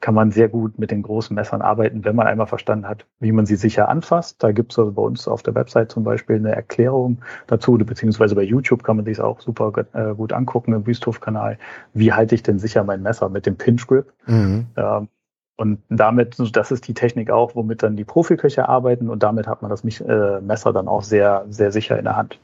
kann 0.00 0.14
man 0.14 0.30
sehr 0.30 0.48
gut 0.48 0.78
mit 0.78 0.90
den 0.90 1.02
großen 1.02 1.34
Messern 1.34 1.62
arbeiten, 1.62 2.04
wenn 2.04 2.14
man 2.14 2.26
einmal 2.26 2.46
verstanden 2.46 2.86
hat, 2.86 3.06
wie 3.18 3.32
man 3.32 3.46
sie 3.46 3.56
sicher 3.56 3.88
anfasst. 3.88 4.42
Da 4.42 4.52
gibt 4.52 4.72
es 4.72 4.78
also 4.78 4.92
bei 4.92 5.02
uns 5.02 5.26
auf 5.26 5.42
der 5.42 5.54
Website 5.54 5.90
zum 5.90 6.04
Beispiel 6.04 6.36
eine 6.36 6.54
Erklärung 6.54 7.18
dazu, 7.46 7.72
beziehungsweise 7.78 8.34
bei 8.34 8.42
YouTube 8.42 8.84
kann 8.84 8.96
man 8.96 9.06
sich 9.06 9.20
auch 9.20 9.40
super 9.40 9.72
äh, 9.94 10.14
gut 10.14 10.32
angucken 10.32 10.74
im 10.74 10.86
Wüsthof-Kanal. 10.86 11.58
Wie 11.94 12.12
halte 12.12 12.34
ich 12.34 12.42
denn 12.42 12.58
sicher 12.58 12.84
mein 12.84 13.02
Messer 13.02 13.28
mit 13.30 13.46
dem 13.46 13.56
Pinch 13.56 13.86
Grip? 13.86 14.12
Mhm. 14.26 14.66
Ähm, 14.76 15.08
und 15.56 15.80
damit, 15.88 16.36
das 16.52 16.70
ist 16.70 16.86
die 16.86 16.94
Technik 16.94 17.30
auch, 17.30 17.54
womit 17.54 17.82
dann 17.82 17.96
die 17.96 18.04
Profiköche 18.04 18.68
arbeiten 18.68 19.08
und 19.08 19.22
damit 19.22 19.46
hat 19.46 19.62
man 19.62 19.70
das 19.70 19.82
äh, 20.00 20.40
Messer 20.42 20.74
dann 20.74 20.86
auch 20.86 21.02
sehr, 21.02 21.46
sehr 21.48 21.72
sicher 21.72 21.98
in 21.98 22.04
der 22.04 22.16
Hand. 22.16 22.38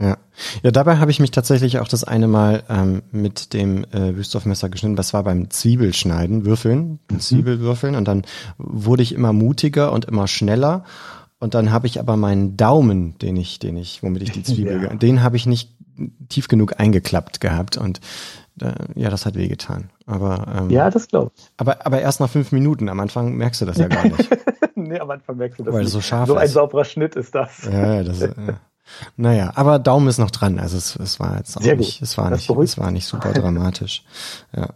Ja. 0.00 0.16
ja, 0.62 0.70
dabei 0.70 0.96
habe 0.96 1.10
ich 1.10 1.20
mich 1.20 1.30
tatsächlich 1.30 1.78
auch 1.78 1.88
das 1.88 2.04
eine 2.04 2.26
Mal 2.26 2.62
ähm, 2.70 3.02
mit 3.12 3.52
dem 3.52 3.84
äh, 3.92 4.16
Wüsthoff-Messer 4.16 4.70
geschnitten. 4.70 4.96
Das 4.96 5.12
war 5.12 5.22
beim 5.24 5.50
Zwiebelschneiden, 5.50 6.46
Würfeln, 6.46 7.00
mhm. 7.10 7.20
Zwiebelwürfeln. 7.20 7.94
Und 7.94 8.08
dann 8.08 8.22
wurde 8.56 9.02
ich 9.02 9.14
immer 9.14 9.34
mutiger 9.34 9.92
und 9.92 10.06
immer 10.06 10.26
schneller. 10.26 10.84
Und 11.38 11.54
dann 11.54 11.70
habe 11.70 11.86
ich 11.86 12.00
aber 12.00 12.16
meinen 12.16 12.56
Daumen, 12.56 13.18
den 13.18 13.36
ich, 13.36 13.58
den 13.58 13.76
ich, 13.76 14.02
womit 14.02 14.22
ich 14.22 14.32
die 14.32 14.42
Zwiebel, 14.42 14.82
ja. 14.84 14.94
den 14.94 15.22
habe 15.22 15.36
ich 15.36 15.44
nicht 15.44 15.76
tief 16.30 16.48
genug 16.48 16.80
eingeklappt 16.80 17.42
gehabt. 17.42 17.76
Und 17.76 18.00
äh, 18.62 18.72
ja, 18.94 19.10
das 19.10 19.26
hat 19.26 19.34
wehgetan. 19.34 19.90
Aber 20.06 20.46
ähm, 20.62 20.70
ja, 20.70 20.88
das 20.88 21.08
glaube 21.08 21.32
ich. 21.36 21.44
Aber, 21.58 21.84
aber 21.84 22.00
erst 22.00 22.20
nach 22.20 22.30
fünf 22.30 22.52
Minuten. 22.52 22.88
Am 22.88 23.00
Anfang 23.00 23.34
merkst 23.34 23.60
du 23.60 23.66
das 23.66 23.76
ja 23.76 23.88
gar 23.88 24.04
nicht. 24.04 24.28
nee, 24.74 24.98
am 24.98 25.10
Anfang 25.10 25.36
merkst 25.36 25.58
du 25.58 25.64
das 25.64 25.74
Weil 25.74 25.82
nicht. 25.82 25.92
so 25.92 26.00
scharf 26.00 26.28
so 26.28 26.36
ist. 26.36 26.40
ein 26.40 26.48
sauberer 26.48 26.84
Schnitt 26.84 27.16
ist 27.16 27.34
das. 27.34 27.68
Ja, 27.70 28.02
das 28.02 28.20
ist, 28.20 28.34
ja. 28.36 28.60
Naja, 29.16 29.52
aber 29.54 29.78
Daumen 29.78 30.08
ist 30.08 30.18
noch 30.18 30.30
dran. 30.30 30.58
Also 30.58 30.76
es, 30.76 30.96
es 30.96 31.20
war 31.20 31.38
jetzt 31.38 31.56
auch 31.56 31.62
sehr 31.62 31.76
nicht, 31.76 31.98
gut. 31.98 32.08
es 32.08 32.18
war 32.18 32.30
das 32.30 32.48
nicht, 32.48 32.58
es 32.58 32.78
war 32.78 32.90
nicht 32.90 33.06
super 33.06 33.32
dramatisch. 33.34 34.04
Ja, 34.56 34.68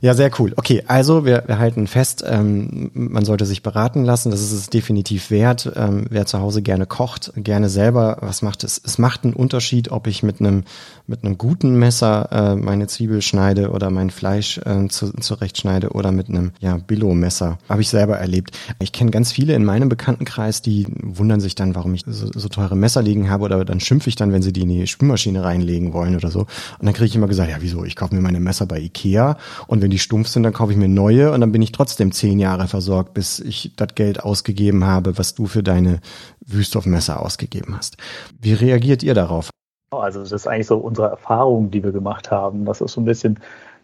ja, 0.00 0.14
sehr 0.14 0.30
cool. 0.38 0.52
Okay, 0.56 0.84
also 0.86 1.24
wir, 1.24 1.44
wir 1.46 1.58
halten 1.58 1.86
fest, 1.86 2.24
ähm, 2.26 2.90
man 2.94 3.24
sollte 3.24 3.46
sich 3.46 3.62
beraten 3.62 4.04
lassen. 4.04 4.30
Das 4.30 4.40
ist 4.40 4.52
es 4.52 4.70
definitiv 4.70 5.30
wert. 5.30 5.72
Ähm, 5.76 6.06
wer 6.10 6.26
zu 6.26 6.40
Hause 6.40 6.62
gerne 6.62 6.86
kocht, 6.86 7.32
gerne 7.36 7.68
selber 7.68 8.18
was 8.20 8.42
macht, 8.42 8.64
es, 8.64 8.80
es 8.84 8.98
macht 8.98 9.24
einen 9.24 9.34
Unterschied, 9.34 9.90
ob 9.90 10.06
ich 10.06 10.22
mit 10.22 10.40
einem 10.40 10.64
mit 11.10 11.24
einem 11.24 11.36
guten 11.36 11.74
Messer 11.74 12.28
äh, 12.30 12.56
meine 12.56 12.86
Zwiebel 12.86 13.20
schneide 13.20 13.70
oder 13.70 13.90
mein 13.90 14.10
Fleisch 14.10 14.58
äh, 14.58 14.86
zu, 14.88 15.12
zurechtschneide 15.12 15.90
oder 15.90 16.12
mit 16.12 16.28
einem 16.28 16.52
ja 16.60 16.78
Billo-Messer. 16.78 17.58
Habe 17.68 17.82
ich 17.82 17.88
selber 17.88 18.16
erlebt. 18.16 18.56
Ich 18.78 18.92
kenne 18.92 19.10
ganz 19.10 19.32
viele 19.32 19.54
in 19.54 19.64
meinem 19.64 19.88
Bekanntenkreis, 19.88 20.62
die 20.62 20.86
wundern 21.02 21.40
sich 21.40 21.56
dann, 21.56 21.74
warum 21.74 21.92
ich 21.94 22.04
so, 22.06 22.30
so 22.32 22.48
teure 22.48 22.76
Messer 22.76 23.02
liegen 23.02 23.28
habe 23.28 23.44
oder 23.44 23.59
dann 23.64 23.80
schimpfe 23.80 24.08
ich 24.08 24.16
dann, 24.16 24.32
wenn 24.32 24.42
sie 24.42 24.52
die 24.52 24.62
in 24.62 24.68
die 24.68 24.86
Spülmaschine 24.86 25.44
reinlegen 25.44 25.92
wollen 25.92 26.16
oder 26.16 26.30
so. 26.30 26.40
Und 26.40 26.86
dann 26.86 26.92
kriege 26.92 27.06
ich 27.06 27.16
immer 27.16 27.28
gesagt, 27.28 27.50
ja 27.50 27.56
wieso, 27.60 27.84
ich 27.84 27.96
kaufe 27.96 28.14
mir 28.14 28.20
meine 28.20 28.40
Messer 28.40 28.66
bei 28.66 28.78
Ikea 28.78 29.36
und 29.66 29.82
wenn 29.82 29.90
die 29.90 29.98
stumpf 29.98 30.28
sind, 30.28 30.42
dann 30.42 30.52
kaufe 30.52 30.72
ich 30.72 30.78
mir 30.78 30.88
neue 30.88 31.32
und 31.32 31.40
dann 31.40 31.52
bin 31.52 31.62
ich 31.62 31.72
trotzdem 31.72 32.12
zehn 32.12 32.38
Jahre 32.38 32.68
versorgt, 32.68 33.14
bis 33.14 33.40
ich 33.40 33.72
das 33.76 33.94
Geld 33.94 34.22
ausgegeben 34.22 34.84
habe, 34.84 35.18
was 35.18 35.34
du 35.34 35.46
für 35.46 35.62
deine 35.62 36.00
Wüsthoff-Messer 36.46 37.20
ausgegeben 37.20 37.76
hast. 37.76 37.96
Wie 38.40 38.52
reagiert 38.52 39.02
ihr 39.02 39.14
darauf? 39.14 39.50
Also 39.90 40.20
das 40.20 40.30
ist 40.30 40.46
eigentlich 40.46 40.68
so 40.68 40.78
unsere 40.78 41.08
Erfahrung, 41.08 41.70
die 41.70 41.82
wir 41.82 41.90
gemacht 41.90 42.30
haben. 42.30 42.64
Das 42.64 42.80
ist 42.80 42.92
so 42.92 43.00
ein 43.00 43.04
bisschen 43.04 43.40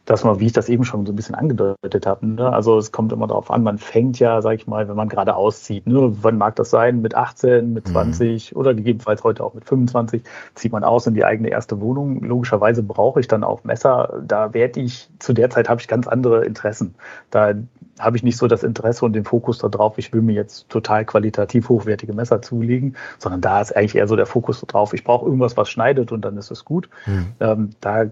dass 0.07 0.25
man, 0.25 0.41
wie 0.41 0.47
ich 0.47 0.53
das 0.53 0.69
eben 0.69 0.85
schon 0.85 1.05
so 1.05 1.13
ein 1.13 1.17
bisschen 1.17 1.35
angedeutet 1.35 2.07
habe, 2.07 2.27
ne? 2.27 2.53
also 2.53 2.79
es 2.79 2.93
kommt 2.93 3.13
immer 3.13 3.27
darauf 3.27 3.51
an, 3.51 3.63
man 3.63 3.79
fängt 3.79 4.19
ja, 4.19 4.41
sag 4.41 4.55
ich 4.55 4.67
mal, 4.67 4.89
wenn 4.89 4.97
man 4.97 5.09
gerade 5.09 5.37
auszieht, 5.37 5.87
ne? 5.87 6.17
wann 6.23 6.39
mag 6.39 6.57
das 6.57 6.71
sein, 6.71 7.03
mit 7.03 7.15
18, 7.15 7.73
mit 7.73 7.89
20 7.89 8.53
mhm. 8.53 8.59
oder 8.59 8.75
gegebenenfalls 8.75 9.25
heute 9.25 9.45
auch 9.45 9.55
mit 9.55 9.65
25, 9.65 10.23
zieht 10.55 10.73
man 10.73 10.85
aus 10.85 11.07
in 11.07 11.15
die 11.15 11.25
eigene 11.25 11.49
erste 11.49 11.81
Wohnung. 11.81 12.23
Logischerweise 12.23 12.83
brauche 12.83 13.21
ich 13.21 13.29
dann 13.29 13.45
auch 13.45 13.65
Messer, 13.65 14.23
da 14.25 14.55
werde 14.55 14.81
ich, 14.81 15.11
zu 15.19 15.33
der 15.33 15.51
Zeit 15.51 15.69
habe 15.69 15.81
ich 15.81 15.89
ganz 15.89 16.07
andere 16.07 16.45
Interessen. 16.45 16.95
Da 17.31 17.55
habe 17.99 18.17
ich 18.17 18.23
nicht 18.23 18.37
so 18.37 18.47
das 18.47 18.63
Interesse 18.63 19.05
und 19.05 19.15
den 19.15 19.25
Fokus 19.25 19.59
darauf, 19.59 19.99
ich 19.99 20.13
will 20.13 20.23
mir 20.23 20.35
jetzt 20.35 20.69
total 20.69 21.05
qualitativ 21.05 21.69
hochwertige 21.69 22.13
Messer 22.13 22.43
zulegen, 22.43 22.97
sondern 23.19 23.41
da 23.41 23.61
ist 23.61 23.75
eigentlich 23.75 23.97
eher 23.97 24.07
so 24.07 24.17
der 24.17 24.27
Fokus 24.27 24.65
darauf, 24.67 24.93
ich 24.93 25.03
brauche 25.03 25.25
irgendwas, 25.25 25.57
was 25.57 25.69
schneidet 25.69 26.13
und 26.13 26.25
dann 26.25 26.37
ist 26.37 26.51
es 26.51 26.65
gut. 26.65 26.89
Mhm. 27.07 27.33
Ähm, 27.41 27.71
da 27.81 28.07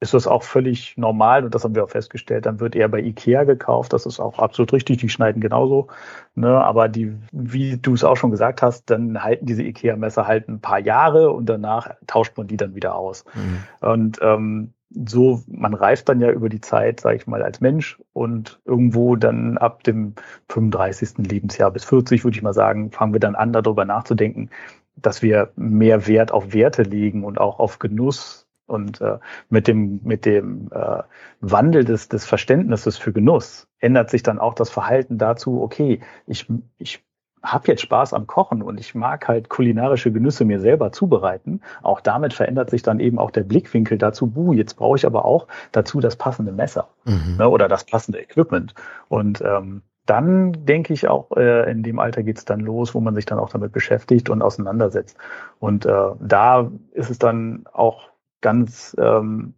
ist 0.00 0.14
das 0.14 0.28
auch 0.28 0.44
völlig 0.44 0.96
normal 0.96 1.44
und 1.44 1.54
das 1.54 1.64
haben 1.64 1.74
wir 1.74 1.82
auch 1.82 1.90
festgestellt. 1.90 2.46
Dann 2.46 2.60
wird 2.60 2.76
eher 2.76 2.88
bei 2.88 3.00
Ikea 3.00 3.44
gekauft. 3.44 3.92
Das 3.92 4.06
ist 4.06 4.20
auch 4.20 4.38
absolut 4.38 4.72
richtig. 4.72 4.98
Die 4.98 5.08
schneiden 5.08 5.40
genauso. 5.40 5.88
Ne? 6.36 6.48
Aber 6.48 6.88
die, 6.88 7.16
wie 7.32 7.78
du 7.78 7.94
es 7.94 8.04
auch 8.04 8.16
schon 8.16 8.30
gesagt 8.30 8.62
hast, 8.62 8.90
dann 8.90 9.22
halten 9.24 9.46
diese 9.46 9.64
Ikea-Messer 9.64 10.26
halt 10.26 10.48
ein 10.48 10.60
paar 10.60 10.78
Jahre 10.78 11.32
und 11.32 11.46
danach 11.46 11.94
tauscht 12.06 12.36
man 12.36 12.46
die 12.46 12.56
dann 12.56 12.76
wieder 12.76 12.94
aus. 12.94 13.24
Mhm. 13.34 13.88
Und 13.88 14.18
ähm, 14.22 14.72
so, 14.90 15.42
man 15.48 15.74
reift 15.74 16.08
dann 16.08 16.20
ja 16.20 16.30
über 16.30 16.48
die 16.48 16.60
Zeit, 16.60 17.00
sage 17.00 17.16
ich 17.16 17.26
mal, 17.26 17.42
als 17.42 17.60
Mensch 17.60 18.00
und 18.12 18.60
irgendwo 18.64 19.16
dann 19.16 19.58
ab 19.58 19.82
dem 19.82 20.14
35. 20.48 21.18
Lebensjahr 21.18 21.70
bis 21.70 21.84
40, 21.84 22.24
würde 22.24 22.36
ich 22.36 22.42
mal 22.42 22.54
sagen, 22.54 22.90
fangen 22.92 23.12
wir 23.12 23.20
dann 23.20 23.34
an, 23.34 23.52
darüber 23.52 23.84
nachzudenken, 23.84 24.48
dass 24.96 25.22
wir 25.22 25.50
mehr 25.56 26.06
Wert 26.06 26.32
auf 26.32 26.54
Werte 26.54 26.82
legen 26.82 27.24
und 27.24 27.38
auch 27.38 27.58
auf 27.58 27.78
Genuss 27.78 28.47
und 28.68 29.00
äh, 29.00 29.18
mit 29.48 29.66
dem, 29.66 30.00
mit 30.04 30.24
dem 30.24 30.68
äh, 30.72 31.02
Wandel 31.40 31.84
des, 31.84 32.08
des 32.08 32.24
Verständnisses 32.24 32.96
für 32.96 33.12
Genuss 33.12 33.66
ändert 33.80 34.10
sich 34.10 34.22
dann 34.22 34.38
auch 34.38 34.54
das 34.54 34.70
Verhalten 34.70 35.18
dazu, 35.18 35.62
okay, 35.62 36.00
ich, 36.26 36.46
ich 36.78 37.02
habe 37.42 37.68
jetzt 37.68 37.82
Spaß 37.82 38.14
am 38.14 38.26
Kochen 38.26 38.62
und 38.62 38.80
ich 38.80 38.94
mag 38.94 39.28
halt 39.28 39.48
kulinarische 39.48 40.12
Genüsse 40.12 40.44
mir 40.44 40.60
selber 40.60 40.92
zubereiten. 40.92 41.60
Auch 41.82 42.00
damit 42.00 42.34
verändert 42.34 42.70
sich 42.70 42.82
dann 42.82 43.00
eben 43.00 43.18
auch 43.18 43.30
der 43.30 43.44
Blickwinkel 43.44 43.98
dazu, 43.98 44.26
buh, 44.26 44.52
jetzt 44.52 44.74
brauche 44.74 44.96
ich 44.96 45.06
aber 45.06 45.24
auch 45.24 45.46
dazu 45.72 46.00
das 46.00 46.16
passende 46.16 46.52
Messer 46.52 46.88
mhm. 47.04 47.36
ne, 47.38 47.48
oder 47.48 47.68
das 47.68 47.84
passende 47.84 48.20
Equipment. 48.20 48.74
Und 49.08 49.40
ähm, 49.40 49.82
dann 50.06 50.64
denke 50.64 50.94
ich 50.94 51.06
auch, 51.06 51.30
äh, 51.36 51.70
in 51.70 51.82
dem 51.82 51.98
Alter 51.98 52.22
geht 52.22 52.38
es 52.38 52.44
dann 52.44 52.60
los, 52.60 52.94
wo 52.94 53.00
man 53.00 53.14
sich 53.14 53.26
dann 53.26 53.38
auch 53.38 53.50
damit 53.50 53.72
beschäftigt 53.72 54.30
und 54.30 54.42
auseinandersetzt. 54.42 55.16
Und 55.58 55.84
äh, 55.84 56.10
da 56.20 56.70
ist 56.92 57.10
es 57.10 57.18
dann 57.18 57.64
auch 57.72 58.08
ganz 58.40 58.96
ähm, 58.98 59.54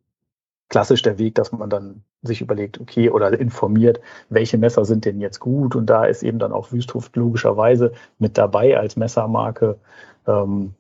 klassisch 0.69 1.03
der 1.03 1.19
Weg, 1.19 1.35
dass 1.35 1.53
man 1.53 1.69
dann 1.69 2.05
sich 2.23 2.41
überlegt, 2.41 2.81
okay, 2.81 3.11
oder 3.11 3.39
informiert, 3.39 4.01
welche 4.29 4.59
Messer 4.59 4.85
sind 4.85 5.05
denn 5.05 5.21
jetzt 5.21 5.41
gut? 5.41 5.75
Und 5.75 5.87
da 5.87 6.05
ist 6.05 6.23
eben 6.23 6.39
dann 6.39 6.53
auch 6.53 6.73
Wüsthof 6.73 7.11
logischerweise 7.15 7.93
mit 8.19 8.39
dabei 8.39 8.79
als 8.79 8.97
Messermarke, 8.97 9.79
ähm, 10.27 10.75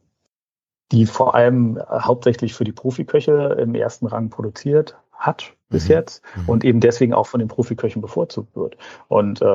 die 0.92 1.06
vor 1.06 1.34
allem 1.34 1.80
hauptsächlich 1.88 2.54
für 2.54 2.64
die 2.64 2.72
Profiköche 2.72 3.56
im 3.60 3.74
ersten 3.74 4.06
Rang 4.06 4.28
produziert 4.28 4.96
hat 5.20 5.54
bis 5.68 5.84
mhm. 5.84 5.90
jetzt 5.94 6.24
mhm. 6.34 6.48
und 6.48 6.64
eben 6.64 6.80
deswegen 6.80 7.14
auch 7.14 7.28
von 7.28 7.38
den 7.38 7.48
Profiköchen 7.48 8.02
bevorzugt 8.02 8.56
wird. 8.56 8.76
Und 9.08 9.40
äh, 9.40 9.46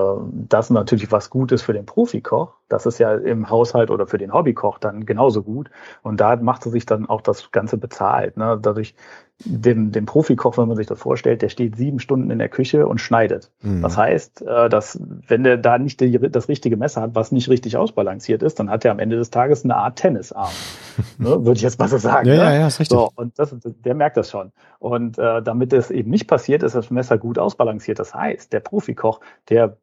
das 0.47 0.67
ist 0.67 0.71
natürlich 0.71 1.11
was 1.11 1.29
Gutes 1.29 1.61
für 1.61 1.73
den 1.73 1.85
Profikoch. 1.85 2.53
Das 2.69 2.85
ist 2.85 2.99
ja 2.99 3.13
im 3.15 3.49
Haushalt 3.49 3.91
oder 3.91 4.07
für 4.07 4.17
den 4.17 4.33
Hobbykoch 4.33 4.79
dann 4.79 5.05
genauso 5.05 5.43
gut. 5.43 5.69
Und 6.01 6.21
da 6.21 6.37
macht 6.37 6.63
sich 6.63 6.85
dann 6.85 7.07
auch 7.07 7.21
das 7.21 7.51
Ganze 7.51 7.77
bezahlt. 7.77 8.37
Ne? 8.37 8.57
Dadurch, 8.61 8.95
dem, 9.43 9.91
dem 9.91 10.05
Profikoch, 10.05 10.57
wenn 10.57 10.67
man 10.67 10.77
sich 10.77 10.87
das 10.87 10.99
vorstellt, 10.99 11.41
der 11.41 11.49
steht 11.49 11.75
sieben 11.75 11.99
Stunden 11.99 12.31
in 12.31 12.39
der 12.39 12.47
Küche 12.47 12.87
und 12.87 12.99
schneidet. 12.99 13.51
Mhm. 13.61 13.81
Das 13.81 13.97
heißt, 13.97 14.41
äh, 14.43 14.69
dass 14.69 14.99
wenn 15.27 15.43
der 15.43 15.57
da 15.57 15.77
nicht 15.77 15.99
die, 15.99 16.17
das 16.29 16.47
richtige 16.47 16.77
Messer 16.77 17.01
hat, 17.01 17.15
was 17.15 17.31
nicht 17.31 17.49
richtig 17.49 17.75
ausbalanciert 17.75 18.43
ist, 18.43 18.59
dann 18.59 18.69
hat 18.69 18.85
er 18.85 18.91
am 18.91 18.99
Ende 18.99 19.17
des 19.17 19.31
Tages 19.31 19.63
eine 19.65 19.75
Art 19.75 19.97
Tennisarm. 19.97 20.53
ne? 21.17 21.45
Würde 21.45 21.57
ich 21.57 21.61
jetzt 21.61 21.79
mal 21.79 21.89
so 21.89 21.97
sagen. 21.97 22.27
Ja, 22.27 22.33
ne? 22.33 22.39
ja, 22.39 22.53
ja, 22.53 22.67
ist 22.67 22.79
richtig. 22.79 22.97
So, 22.97 23.11
und 23.15 23.37
das, 23.37 23.55
der 23.63 23.95
merkt 23.95 24.15
das 24.15 24.31
schon. 24.31 24.51
Und 24.79 25.17
äh, 25.17 25.41
damit 25.41 25.73
es 25.73 25.91
eben 25.91 26.09
nicht 26.09 26.27
passiert, 26.27 26.63
ist 26.63 26.75
das 26.75 26.89
Messer 26.89 27.17
gut 27.17 27.37
ausbalanciert. 27.37 27.99
Das 27.99 28.15
heißt, 28.15 28.53
der 28.53 28.61
Profikoch, 28.61 29.19
der 29.49 29.77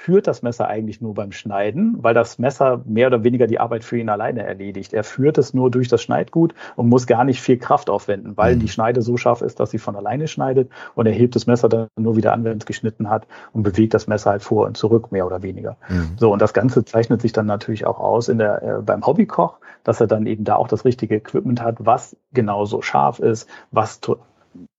führt 0.00 0.28
das 0.28 0.42
Messer 0.42 0.68
eigentlich 0.68 1.00
nur 1.00 1.12
beim 1.12 1.32
Schneiden, 1.32 1.96
weil 1.98 2.14
das 2.14 2.38
Messer 2.38 2.82
mehr 2.86 3.08
oder 3.08 3.24
weniger 3.24 3.48
die 3.48 3.58
Arbeit 3.58 3.82
für 3.82 3.98
ihn 3.98 4.08
alleine 4.08 4.44
erledigt. 4.44 4.94
Er 4.94 5.02
führt 5.02 5.38
es 5.38 5.52
nur 5.52 5.72
durch 5.72 5.88
das 5.88 6.00
Schneidgut 6.00 6.54
und 6.76 6.88
muss 6.88 7.08
gar 7.08 7.24
nicht 7.24 7.42
viel 7.42 7.58
Kraft 7.58 7.90
aufwenden, 7.90 8.36
weil 8.36 8.54
mhm. 8.54 8.60
die 8.60 8.68
Schneide 8.68 9.02
so 9.02 9.16
scharf 9.16 9.42
ist, 9.42 9.58
dass 9.58 9.72
sie 9.72 9.78
von 9.78 9.96
alleine 9.96 10.28
schneidet 10.28 10.70
und 10.94 11.06
er 11.06 11.12
hebt 11.12 11.34
das 11.34 11.48
Messer 11.48 11.68
dann 11.68 11.88
nur 11.96 12.16
wieder 12.16 12.32
an, 12.32 12.44
wenn 12.44 12.58
es 12.58 12.64
geschnitten 12.64 13.10
hat 13.10 13.26
und 13.52 13.64
bewegt 13.64 13.92
das 13.92 14.06
Messer 14.06 14.30
halt 14.30 14.42
vor 14.42 14.66
und 14.66 14.76
zurück, 14.76 15.10
mehr 15.10 15.26
oder 15.26 15.42
weniger. 15.42 15.76
Mhm. 15.88 16.12
So, 16.16 16.32
und 16.32 16.40
das 16.40 16.54
Ganze 16.54 16.84
zeichnet 16.84 17.20
sich 17.20 17.32
dann 17.32 17.46
natürlich 17.46 17.84
auch 17.84 17.98
aus 17.98 18.28
in 18.28 18.38
der, 18.38 18.62
äh, 18.62 18.80
beim 18.80 19.04
Hobbykoch, 19.04 19.58
dass 19.82 20.00
er 20.00 20.06
dann 20.06 20.26
eben 20.26 20.44
da 20.44 20.54
auch 20.54 20.68
das 20.68 20.84
richtige 20.84 21.16
Equipment 21.16 21.60
hat, 21.60 21.76
was 21.80 22.16
genauso 22.32 22.82
scharf 22.82 23.18
ist, 23.18 23.48
was 23.72 24.00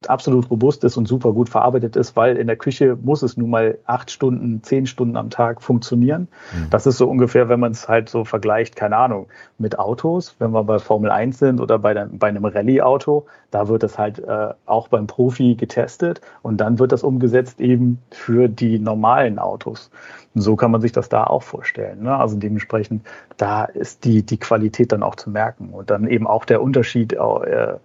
absolut 0.07 0.49
robust 0.49 0.83
ist 0.83 0.97
und 0.97 1.07
super 1.07 1.33
gut 1.33 1.49
verarbeitet 1.49 1.95
ist, 1.95 2.15
weil 2.15 2.37
in 2.37 2.47
der 2.47 2.55
Küche 2.55 2.97
muss 3.01 3.21
es 3.21 3.37
nun 3.37 3.49
mal 3.49 3.77
acht 3.85 4.11
Stunden, 4.11 4.63
zehn 4.63 4.85
Stunden 4.85 5.17
am 5.17 5.29
Tag 5.29 5.61
funktionieren. 5.61 6.29
Mhm. 6.53 6.69
Das 6.69 6.85
ist 6.85 6.97
so 6.97 7.09
ungefähr, 7.09 7.49
wenn 7.49 7.59
man 7.59 7.73
es 7.73 7.89
halt 7.89 8.09
so 8.09 8.23
vergleicht, 8.23 8.75
keine 8.75 8.97
Ahnung, 8.97 9.27
mit 9.57 9.77
Autos, 9.77 10.35
wenn 10.39 10.51
wir 10.51 10.63
bei 10.63 10.79
Formel 10.79 11.11
1 11.11 11.37
sind 11.37 11.59
oder 11.59 11.79
bei, 11.79 11.93
der, 11.93 12.09
bei 12.11 12.27
einem 12.27 12.45
Rallye-Auto, 12.45 13.25
da 13.51 13.67
wird 13.67 13.83
es 13.83 13.97
halt 13.97 14.19
äh, 14.19 14.53
auch 14.65 14.87
beim 14.87 15.07
Profi 15.07 15.55
getestet 15.55 16.21
und 16.41 16.57
dann 16.57 16.79
wird 16.79 16.91
das 16.91 17.03
umgesetzt 17.03 17.59
eben 17.59 17.99
für 18.11 18.47
die 18.47 18.79
normalen 18.79 19.37
Autos. 19.37 19.91
Und 20.33 20.41
so 20.41 20.55
kann 20.55 20.71
man 20.71 20.81
sich 20.81 20.91
das 20.91 21.09
da 21.09 21.25
auch 21.25 21.43
vorstellen. 21.43 22.03
Ne? 22.03 22.15
Also 22.15 22.37
dementsprechend, 22.37 23.05
da 23.37 23.65
ist 23.65 24.05
die, 24.05 24.23
die 24.23 24.37
Qualität 24.37 24.91
dann 24.91 25.03
auch 25.03 25.15
zu 25.15 25.29
merken 25.29 25.69
und 25.69 25.89
dann 25.89 26.07
eben 26.07 26.27
auch 26.27 26.45
der 26.45 26.61
Unterschied 26.61 27.13
äh, 27.13 27.77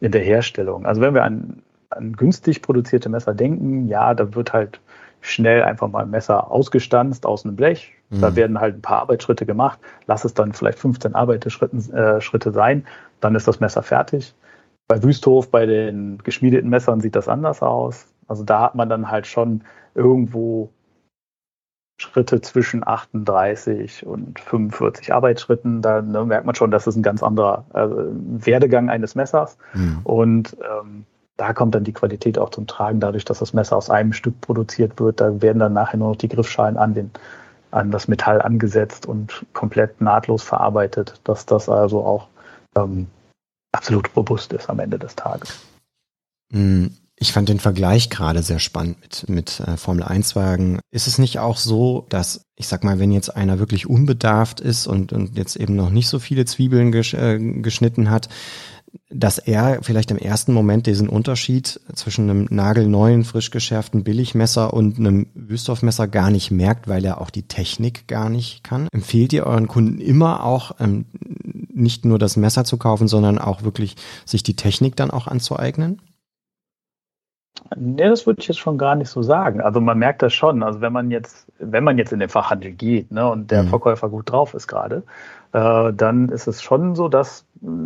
in 0.00 0.12
der 0.12 0.22
Herstellung. 0.22 0.86
Also 0.86 1.00
wenn 1.00 1.14
wir 1.14 1.24
an, 1.24 1.62
an 1.90 2.12
günstig 2.14 2.62
produzierte 2.62 3.08
Messer 3.08 3.34
denken, 3.34 3.86
ja, 3.88 4.14
da 4.14 4.34
wird 4.34 4.52
halt 4.52 4.80
schnell 5.20 5.62
einfach 5.62 5.88
mal 5.88 6.04
ein 6.04 6.10
Messer 6.10 6.50
ausgestanzt 6.50 7.26
aus 7.26 7.44
einem 7.44 7.56
Blech. 7.56 7.92
Mhm. 8.08 8.20
Da 8.20 8.36
werden 8.36 8.60
halt 8.60 8.76
ein 8.76 8.82
paar 8.82 9.02
Arbeitsschritte 9.02 9.44
gemacht. 9.46 9.78
Lass 10.06 10.24
es 10.24 10.34
dann 10.34 10.52
vielleicht 10.52 10.78
15 10.78 11.14
Arbeitsschritte 11.14 11.76
äh, 11.92 12.20
Schritte 12.20 12.52
sein. 12.52 12.86
Dann 13.20 13.34
ist 13.34 13.46
das 13.46 13.60
Messer 13.60 13.82
fertig. 13.82 14.34
Bei 14.88 15.02
Wüsthof, 15.02 15.50
bei 15.50 15.66
den 15.66 16.18
geschmiedeten 16.24 16.70
Messern 16.70 17.00
sieht 17.00 17.16
das 17.16 17.28
anders 17.28 17.62
aus. 17.62 18.06
Also 18.26 18.44
da 18.44 18.60
hat 18.60 18.74
man 18.74 18.88
dann 18.88 19.10
halt 19.10 19.26
schon 19.26 19.62
irgendwo 19.94 20.70
Schritte 22.00 22.40
zwischen 22.40 22.86
38 22.86 24.06
und 24.06 24.40
45 24.40 25.12
Arbeitsschritten. 25.12 25.82
Da 25.82 26.00
ne, 26.00 26.24
merkt 26.24 26.46
man 26.46 26.54
schon, 26.54 26.70
das 26.70 26.86
ist 26.86 26.96
ein 26.96 27.02
ganz 27.02 27.22
anderer 27.22 27.66
äh, 27.74 27.86
Werdegang 28.46 28.88
eines 28.88 29.14
Messers. 29.14 29.58
Mhm. 29.74 30.00
Und 30.04 30.56
ähm, 30.60 31.04
da 31.36 31.52
kommt 31.52 31.74
dann 31.74 31.84
die 31.84 31.92
Qualität 31.92 32.38
auch 32.38 32.50
zum 32.50 32.66
Tragen, 32.66 33.00
dadurch, 33.00 33.26
dass 33.26 33.40
das 33.40 33.52
Messer 33.52 33.76
aus 33.76 33.90
einem 33.90 34.14
Stück 34.14 34.40
produziert 34.40 34.98
wird. 34.98 35.20
Da 35.20 35.42
werden 35.42 35.58
dann 35.58 35.74
nachher 35.74 35.98
nur 35.98 36.10
noch 36.10 36.16
die 36.16 36.28
Griffschalen 36.28 36.78
an, 36.78 36.94
den, 36.94 37.10
an 37.70 37.90
das 37.90 38.08
Metall 38.08 38.40
angesetzt 38.40 39.04
und 39.04 39.44
komplett 39.52 40.00
nahtlos 40.00 40.42
verarbeitet, 40.42 41.20
dass 41.24 41.44
das 41.44 41.68
also 41.68 42.02
auch 42.02 42.28
ähm, 42.76 43.08
absolut 43.72 44.16
robust 44.16 44.54
ist 44.54 44.70
am 44.70 44.78
Ende 44.78 44.98
des 44.98 45.16
Tages. 45.16 45.66
Mhm. 46.50 46.96
Ich 47.22 47.32
fand 47.32 47.50
den 47.50 47.60
Vergleich 47.60 48.08
gerade 48.08 48.42
sehr 48.42 48.58
spannend 48.58 48.96
mit, 49.02 49.28
mit 49.28 49.60
äh, 49.60 49.76
Formel 49.76 50.04
1 50.04 50.36
Wagen. 50.36 50.80
Ist 50.90 51.06
es 51.06 51.18
nicht 51.18 51.38
auch 51.38 51.58
so, 51.58 52.06
dass, 52.08 52.46
ich 52.56 52.66
sag 52.66 52.82
mal, 52.82 52.98
wenn 52.98 53.12
jetzt 53.12 53.36
einer 53.36 53.58
wirklich 53.58 53.86
unbedarft 53.86 54.58
ist 54.58 54.86
und, 54.86 55.12
und 55.12 55.36
jetzt 55.36 55.56
eben 55.56 55.76
noch 55.76 55.90
nicht 55.90 56.08
so 56.08 56.18
viele 56.18 56.46
Zwiebeln 56.46 56.92
gesch, 56.92 57.12
äh, 57.12 57.38
geschnitten 57.38 58.08
hat, 58.08 58.30
dass 59.10 59.36
er 59.36 59.80
vielleicht 59.82 60.10
im 60.10 60.16
ersten 60.16 60.54
Moment 60.54 60.86
diesen 60.86 61.10
Unterschied 61.10 61.78
zwischen 61.94 62.30
einem 62.30 62.48
nagelneuen, 62.50 63.24
frisch 63.24 63.50
geschärften 63.50 64.02
Billigmesser 64.02 64.72
und 64.72 64.98
einem 64.98 65.26
Wüsthoff-Messer 65.34 66.08
gar 66.08 66.30
nicht 66.30 66.50
merkt, 66.50 66.88
weil 66.88 67.04
er 67.04 67.20
auch 67.20 67.28
die 67.28 67.46
Technik 67.46 68.08
gar 68.08 68.30
nicht 68.30 68.64
kann? 68.64 68.88
Empfehlt 68.92 69.34
ihr 69.34 69.44
euren 69.44 69.68
Kunden 69.68 70.00
immer 70.00 70.42
auch, 70.42 70.72
ähm, 70.80 71.04
nicht 71.72 72.06
nur 72.06 72.18
das 72.18 72.38
Messer 72.38 72.64
zu 72.64 72.78
kaufen, 72.78 73.08
sondern 73.08 73.38
auch 73.38 73.62
wirklich 73.62 73.96
sich 74.24 74.42
die 74.42 74.56
Technik 74.56 74.96
dann 74.96 75.10
auch 75.10 75.26
anzueignen? 75.26 76.00
Nee, 77.76 78.08
das 78.08 78.26
würde 78.26 78.40
ich 78.40 78.48
jetzt 78.48 78.58
schon 78.58 78.78
gar 78.78 78.96
nicht 78.96 79.08
so 79.08 79.22
sagen. 79.22 79.60
Also 79.60 79.80
man 79.80 79.98
merkt 79.98 80.22
das 80.22 80.32
schon. 80.34 80.62
Also 80.62 80.80
wenn 80.80 80.92
man 80.92 81.10
jetzt, 81.10 81.46
wenn 81.58 81.84
man 81.84 81.98
jetzt 81.98 82.12
in 82.12 82.18
den 82.18 82.28
Fachhandel 82.28 82.72
geht, 82.72 83.12
ne, 83.12 83.28
und 83.28 83.50
der 83.50 83.62
mhm. 83.62 83.68
Verkäufer 83.68 84.08
gut 84.08 84.30
drauf 84.30 84.54
ist 84.54 84.66
gerade, 84.66 85.04
äh, 85.52 85.92
dann 85.92 86.28
ist 86.30 86.46
es 86.46 86.62
schon 86.62 86.94
so, 86.94 87.08
dass 87.08 87.44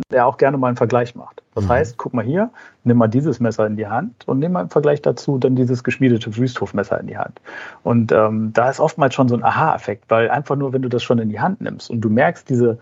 er 0.09 0.25
auch 0.25 0.37
gerne 0.37 0.57
mal 0.57 0.67
einen 0.67 0.77
Vergleich 0.77 1.15
macht. 1.15 1.43
Das 1.53 1.65
mhm. 1.65 1.69
heißt, 1.69 1.97
guck 1.97 2.13
mal 2.13 2.25
hier, 2.25 2.49
nimm 2.83 2.97
mal 2.97 3.07
dieses 3.07 3.39
Messer 3.39 3.67
in 3.67 3.75
die 3.75 3.87
Hand 3.87 4.27
und 4.27 4.39
nimm 4.39 4.53
mal 4.53 4.61
im 4.61 4.69
Vergleich 4.69 5.01
dazu 5.01 5.37
dann 5.37 5.55
dieses 5.55 5.83
geschmiedete 5.83 6.35
Wüsthofmesser 6.35 6.99
in 6.99 7.07
die 7.07 7.17
Hand. 7.17 7.39
Und 7.83 8.11
ähm, 8.11 8.53
da 8.53 8.69
ist 8.69 8.79
oftmals 8.79 9.13
schon 9.13 9.27
so 9.27 9.35
ein 9.35 9.43
Aha-Effekt, 9.43 10.05
weil 10.09 10.29
einfach 10.29 10.55
nur, 10.55 10.73
wenn 10.73 10.81
du 10.81 10.89
das 10.89 11.03
schon 11.03 11.19
in 11.19 11.29
die 11.29 11.39
Hand 11.39 11.61
nimmst 11.61 11.89
und 11.89 12.01
du 12.01 12.09
merkst 12.09 12.49
diese 12.49 12.79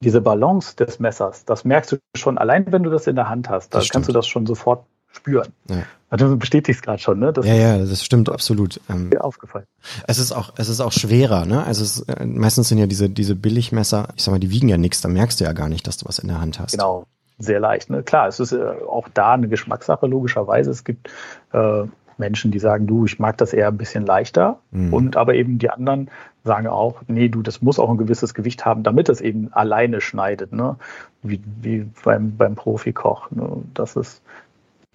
diese 0.00 0.20
Balance 0.20 0.76
des 0.76 1.00
Messers, 1.00 1.44
das 1.44 1.64
merkst 1.64 1.90
du 1.90 1.96
schon 2.16 2.38
allein, 2.38 2.70
wenn 2.70 2.84
du 2.84 2.90
das 2.90 3.08
in 3.08 3.16
der 3.16 3.28
Hand 3.28 3.50
hast. 3.50 3.74
Da 3.74 3.82
kannst 3.90 4.08
du 4.08 4.12
das 4.12 4.28
schon 4.28 4.46
sofort 4.46 4.84
spüren. 5.12 5.52
Ja. 5.68 5.82
Also 6.10 6.28
du 6.28 6.36
bestätigst 6.38 6.82
gerade 6.82 7.00
schon, 7.00 7.18
ne? 7.18 7.32
Das 7.32 7.46
ja, 7.46 7.54
ja, 7.54 7.78
das 7.78 8.02
stimmt 8.02 8.30
absolut. 8.30 8.80
Ähm, 8.88 9.10
mir 9.10 9.22
aufgefallen. 9.22 9.66
Es 10.06 10.18
ist 10.18 10.32
auch, 10.32 10.54
es 10.56 10.68
ist 10.68 10.80
auch 10.80 10.92
schwerer, 10.92 11.44
ne? 11.44 11.64
Also 11.64 11.82
es, 11.84 12.00
äh, 12.00 12.24
meistens 12.24 12.68
sind 12.68 12.78
ja 12.78 12.86
diese 12.86 13.10
diese 13.10 13.34
Billigmesser, 13.34 14.08
ich 14.16 14.22
sag 14.22 14.32
mal, 14.32 14.38
die 14.38 14.50
wiegen 14.50 14.68
ja 14.68 14.78
nichts, 14.78 15.02
da 15.02 15.08
merkst 15.08 15.40
du 15.40 15.44
ja 15.44 15.52
gar 15.52 15.68
nicht, 15.68 15.86
dass 15.86 15.98
du 15.98 16.06
was 16.06 16.18
in 16.18 16.28
der 16.28 16.40
Hand 16.40 16.58
hast. 16.60 16.72
Genau, 16.72 17.04
sehr 17.38 17.60
leicht. 17.60 17.90
Ne? 17.90 18.02
Klar, 18.02 18.28
es 18.28 18.40
ist 18.40 18.52
äh, 18.52 18.62
auch 18.88 19.08
da 19.12 19.34
eine 19.34 19.48
Geschmackssache 19.48 20.06
logischerweise. 20.06 20.70
Es 20.70 20.84
gibt 20.84 21.10
äh, 21.52 21.84
Menschen, 22.16 22.50
die 22.50 22.58
sagen, 22.58 22.86
du, 22.86 23.04
ich 23.04 23.18
mag 23.18 23.36
das 23.38 23.52
eher 23.52 23.68
ein 23.68 23.76
bisschen 23.76 24.04
leichter. 24.04 24.58
Mhm. 24.70 24.92
Und 24.92 25.16
aber 25.16 25.34
eben 25.34 25.58
die 25.58 25.70
anderen 25.70 26.10
sagen 26.42 26.66
auch, 26.66 27.02
nee, 27.06 27.28
du, 27.28 27.42
das 27.42 27.62
muss 27.62 27.78
auch 27.78 27.90
ein 27.90 27.98
gewisses 27.98 28.34
Gewicht 28.34 28.64
haben, 28.64 28.82
damit 28.82 29.08
es 29.08 29.20
eben 29.20 29.52
alleine 29.52 30.00
schneidet, 30.00 30.52
ne? 30.52 30.76
Wie, 31.22 31.40
wie 31.60 31.86
beim, 32.02 32.36
beim 32.36 32.54
Profikoch. 32.54 33.30
Ne? 33.30 33.62
Das 33.74 33.96
ist 33.96 34.22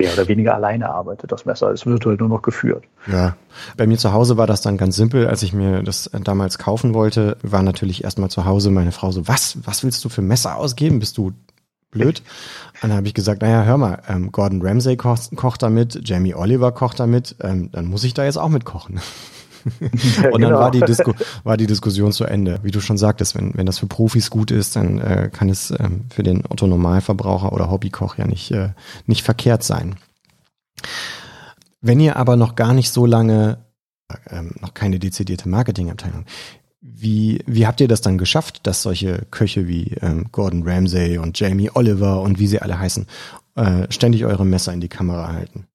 mehr 0.04 0.14
oder 0.14 0.28
weniger 0.28 0.56
alleine 0.56 0.90
arbeitet. 0.90 1.32
Das 1.32 1.46
Messer 1.46 1.72
ist 1.72 1.86
virtuell 1.86 2.18
nur 2.18 2.30
noch 2.30 2.42
geführt. 2.42 2.84
Ja, 3.08 3.36
bei 3.78 3.88
mir 3.88 3.98
zu 3.98 4.14
Hause 4.14 4.38
war 4.38 4.48
das 4.48 4.62
dann 4.62 4.78
ganz 4.78 4.96
simpel, 4.96 5.28
als 5.28 5.44
ich 5.44 5.54
mir 5.54 5.84
das 5.84 6.10
damals 6.24 6.58
kaufen 6.58 6.94
wollte, 6.94 7.38
war 7.42 7.64
natürlich 7.64 8.04
erstmal 8.04 8.30
zu 8.30 8.46
Hause 8.46 8.72
meine 8.72 8.92
Frau 8.92 9.12
so, 9.12 9.28
was, 9.28 9.58
was 9.66 9.84
willst 9.84 10.04
du 10.04 10.10
für 10.10 10.22
Messer 10.22 10.58
ausgeben? 10.58 11.00
Bist 11.00 11.18
du 11.18 11.32
blöd. 11.92 12.22
Und 12.82 12.90
dann 12.90 12.98
habe 12.98 13.08
ich 13.08 13.14
gesagt, 13.14 13.42
naja, 13.42 13.64
hör 13.64 13.78
mal, 13.78 14.02
ähm, 14.10 14.32
Gordon 14.32 14.62
Ramsay 14.62 14.98
kocht, 14.98 15.36
kocht 15.36 15.64
damit, 15.64 16.02
Jamie 16.04 16.36
Oliver 16.36 16.72
kocht 16.72 17.00
damit, 17.00 17.36
ähm, 17.42 17.70
dann 17.72 17.86
muss 17.86 18.04
ich 18.04 18.14
da 18.14 18.26
jetzt 18.26 18.38
auch 18.38 18.50
mit 18.50 18.66
kochen. 18.66 19.00
Ja, 20.22 20.30
und 20.32 20.42
dann 20.42 20.50
genau. 20.50 20.60
war, 20.60 20.72
die 20.72 20.82
Disku 20.82 21.14
war 21.44 21.58
die 21.58 21.68
Diskussion 21.68 22.12
zu 22.12 22.26
Ende. 22.26 22.60
Wie 22.64 22.72
du 22.72 22.82
schon 22.82 22.98
sagtest, 22.98 23.36
wenn, 23.36 23.56
wenn 23.56 23.66
das 23.66 23.80
für 23.80 23.88
Profis 23.88 24.30
gut 24.30 24.52
ist, 24.52 24.76
dann 24.76 25.00
äh, 25.00 25.30
kann 25.32 25.50
es 25.50 25.72
ähm, 25.72 26.06
für 26.10 26.24
den 26.24 26.44
Otto 26.48 26.68
Normalverbraucher 26.68 27.54
oder 27.54 27.70
Hobbykoch 27.70 28.18
ja 28.18 28.26
nicht, 28.26 28.52
äh, 28.52 28.70
nicht 29.06 29.24
verkehrt 29.24 29.64
sein. 29.64 29.96
Wenn 31.82 32.00
ihr 32.00 32.16
aber 32.16 32.36
noch 32.36 32.56
gar 32.56 32.74
nicht 32.74 32.92
so 32.92 33.06
lange, 33.06 33.58
ähm, 34.30 34.56
noch 34.62 34.74
keine 34.74 35.00
dezidierte 35.00 35.50
Marketingabteilung, 35.50 36.26
wie, 36.82 37.42
wie 37.46 37.66
habt 37.66 37.80
ihr 37.80 37.88
das 37.88 38.02
dann 38.02 38.18
geschafft, 38.18 38.68
dass 38.68 38.82
solche 38.82 39.26
Köche 39.32 39.68
wie 39.68 39.96
ähm, 40.02 40.28
Gordon 40.32 40.64
Ramsay 40.68 41.18
und 41.18 41.40
Jamie 41.40 41.72
Oliver 41.74 42.22
und 42.22 42.40
wie 42.40 42.48
sie 42.48 42.62
alle 42.62 42.78
heißen, 42.78 43.08
äh, 43.56 43.90
ständig 43.90 44.26
eure 44.26 44.46
Messer 44.46 44.74
in 44.74 44.82
die 44.82 44.90
Kamera 44.90 45.32
halten? 45.32 45.68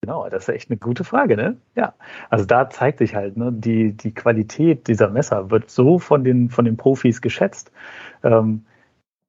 Genau, 0.00 0.28
das 0.28 0.48
ist 0.48 0.54
echt 0.54 0.70
eine 0.70 0.78
gute 0.78 1.04
Frage, 1.04 1.36
ne? 1.36 1.56
Ja. 1.74 1.94
Also 2.30 2.44
da 2.44 2.70
zeigt 2.70 2.98
sich 2.98 3.14
halt, 3.14 3.36
ne, 3.36 3.52
die, 3.52 3.96
die 3.96 4.14
Qualität 4.14 4.86
dieser 4.86 5.10
Messer 5.10 5.50
wird 5.50 5.70
so 5.70 5.98
von 5.98 6.22
den, 6.22 6.50
von 6.50 6.64
den 6.64 6.76
Profis 6.76 7.20
geschätzt, 7.20 7.72
ähm, 8.22 8.64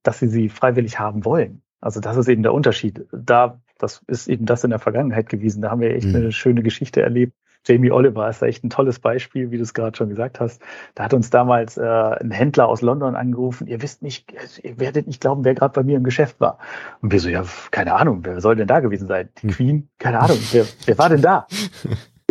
dass 0.04 0.20
sie 0.20 0.28
sie 0.28 0.50
freiwillig 0.50 1.00
haben 1.00 1.26
wollen. 1.26 1.62
Also 1.82 2.00
das 2.00 2.18
ist 2.18 2.28
eben 2.28 2.44
der 2.44 2.54
Unterschied. 2.54 3.06
Da, 3.12 3.60
das 3.78 4.04
ist 4.08 4.28
eben 4.28 4.46
das 4.46 4.64
in 4.64 4.70
der 4.70 4.80
Vergangenheit 4.80 5.30
gewesen. 5.30 5.62
Da 5.62 5.72
haben 5.72 5.82
wir 5.82 5.96
echt 5.96 6.08
mhm. 6.08 6.16
eine 6.16 6.32
schöne 6.32 6.62
Geschichte 6.62 7.02
erlebt 7.02 7.34
Jamie 7.66 7.92
Oliver 7.92 8.30
ist 8.30 8.42
echt 8.42 8.64
ein 8.64 8.70
tolles 8.70 9.00
Beispiel, 9.00 9.52
wie 9.52 9.58
du 9.58 9.64
es 9.64 9.74
gerade 9.74 9.96
schon 9.96 10.10
gesagt 10.10 10.40
hast. 10.40 10.62
Da 10.96 11.04
hat 11.04 11.14
uns 11.14 11.30
damals 11.30 11.78
äh, 11.78 11.84
ein 11.84 12.32
Händler 12.32 12.68
aus 12.68 12.82
London 12.82 13.16
angerufen. 13.16 13.68
Ihr 13.68 13.82
wisst 13.82 14.02
nicht, 14.02 14.34
ihr 14.64 14.80
werdet 14.80 15.08
nicht 15.08 15.22
glauben, 15.22 15.44
wer 15.44 15.56
gerade 15.56 15.74
bei 15.74 15.84
mir 15.84 15.98
im 15.98 16.04
Geschäft 16.04 16.40
war. 16.40 16.58
Und 17.02 17.12
wir 17.12 17.20
so, 17.20 17.30
ja, 17.30 17.44
keine 17.72 17.94
Ahnung, 17.94 18.22
wer 18.24 18.40
soll 18.42 18.56
denn 18.56 18.68
da 18.68 18.80
gewesen 18.80 19.08
sein? 19.08 19.30
Die 19.42 19.48
hm. 19.48 19.52
Queen? 19.52 19.90
Keine 20.00 20.20
Ahnung, 20.20 20.38
wer, 20.52 20.66
wer 20.86 20.98
war 20.98 21.10
denn 21.10 21.22
da? 21.22 21.48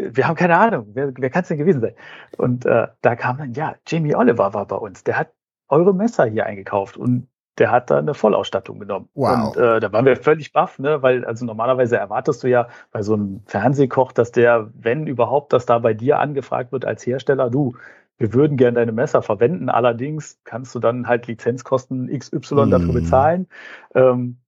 Wir 0.00 0.28
haben 0.28 0.36
keine 0.36 0.56
Ahnung, 0.56 0.90
wer, 0.92 1.12
wer 1.16 1.28
kann 1.28 1.42
es 1.42 1.48
denn 1.48 1.58
gewesen 1.58 1.80
sein? 1.80 1.94
Und 2.36 2.64
äh, 2.64 2.86
da 3.02 3.16
kam 3.16 3.36
dann, 3.38 3.52
ja, 3.54 3.74
Jamie 3.84 4.14
Oliver 4.14 4.54
war 4.54 4.64
bei 4.64 4.76
uns. 4.76 5.02
Der 5.02 5.18
hat 5.18 5.32
eure 5.68 5.92
Messer 5.92 6.24
hier 6.26 6.46
eingekauft 6.46 6.96
und 6.96 7.26
der 7.58 7.70
hat 7.70 7.90
da 7.90 7.98
eine 7.98 8.14
Vollausstattung 8.14 8.78
genommen. 8.78 9.08
Wow. 9.14 9.56
Und 9.56 9.62
äh, 9.62 9.80
da 9.80 9.92
waren 9.92 10.04
wir 10.04 10.16
völlig 10.16 10.52
baff, 10.52 10.78
ne? 10.78 11.02
weil 11.02 11.24
also 11.24 11.44
normalerweise 11.44 11.96
erwartest 11.96 12.42
du 12.42 12.48
ja 12.48 12.68
bei 12.92 13.02
so 13.02 13.14
einem 13.14 13.40
Fernsehkoch, 13.46 14.12
dass 14.12 14.32
der, 14.32 14.70
wenn 14.74 15.06
überhaupt, 15.06 15.52
dass 15.52 15.66
da 15.66 15.78
bei 15.78 15.94
dir 15.94 16.18
angefragt 16.18 16.72
wird 16.72 16.84
als 16.84 17.06
Hersteller, 17.06 17.50
du, 17.50 17.74
wir 18.18 18.32
würden 18.32 18.56
gerne 18.56 18.76
deine 18.76 18.92
Messer 18.92 19.22
verwenden, 19.22 19.68
allerdings 19.68 20.40
kannst 20.44 20.74
du 20.74 20.80
dann 20.80 21.06
halt 21.06 21.26
Lizenzkosten 21.26 22.08
XY 22.16 22.66
mm. 22.66 22.70
dafür 22.70 22.92
bezahlen. 22.92 23.46
Ähm, 23.94 24.38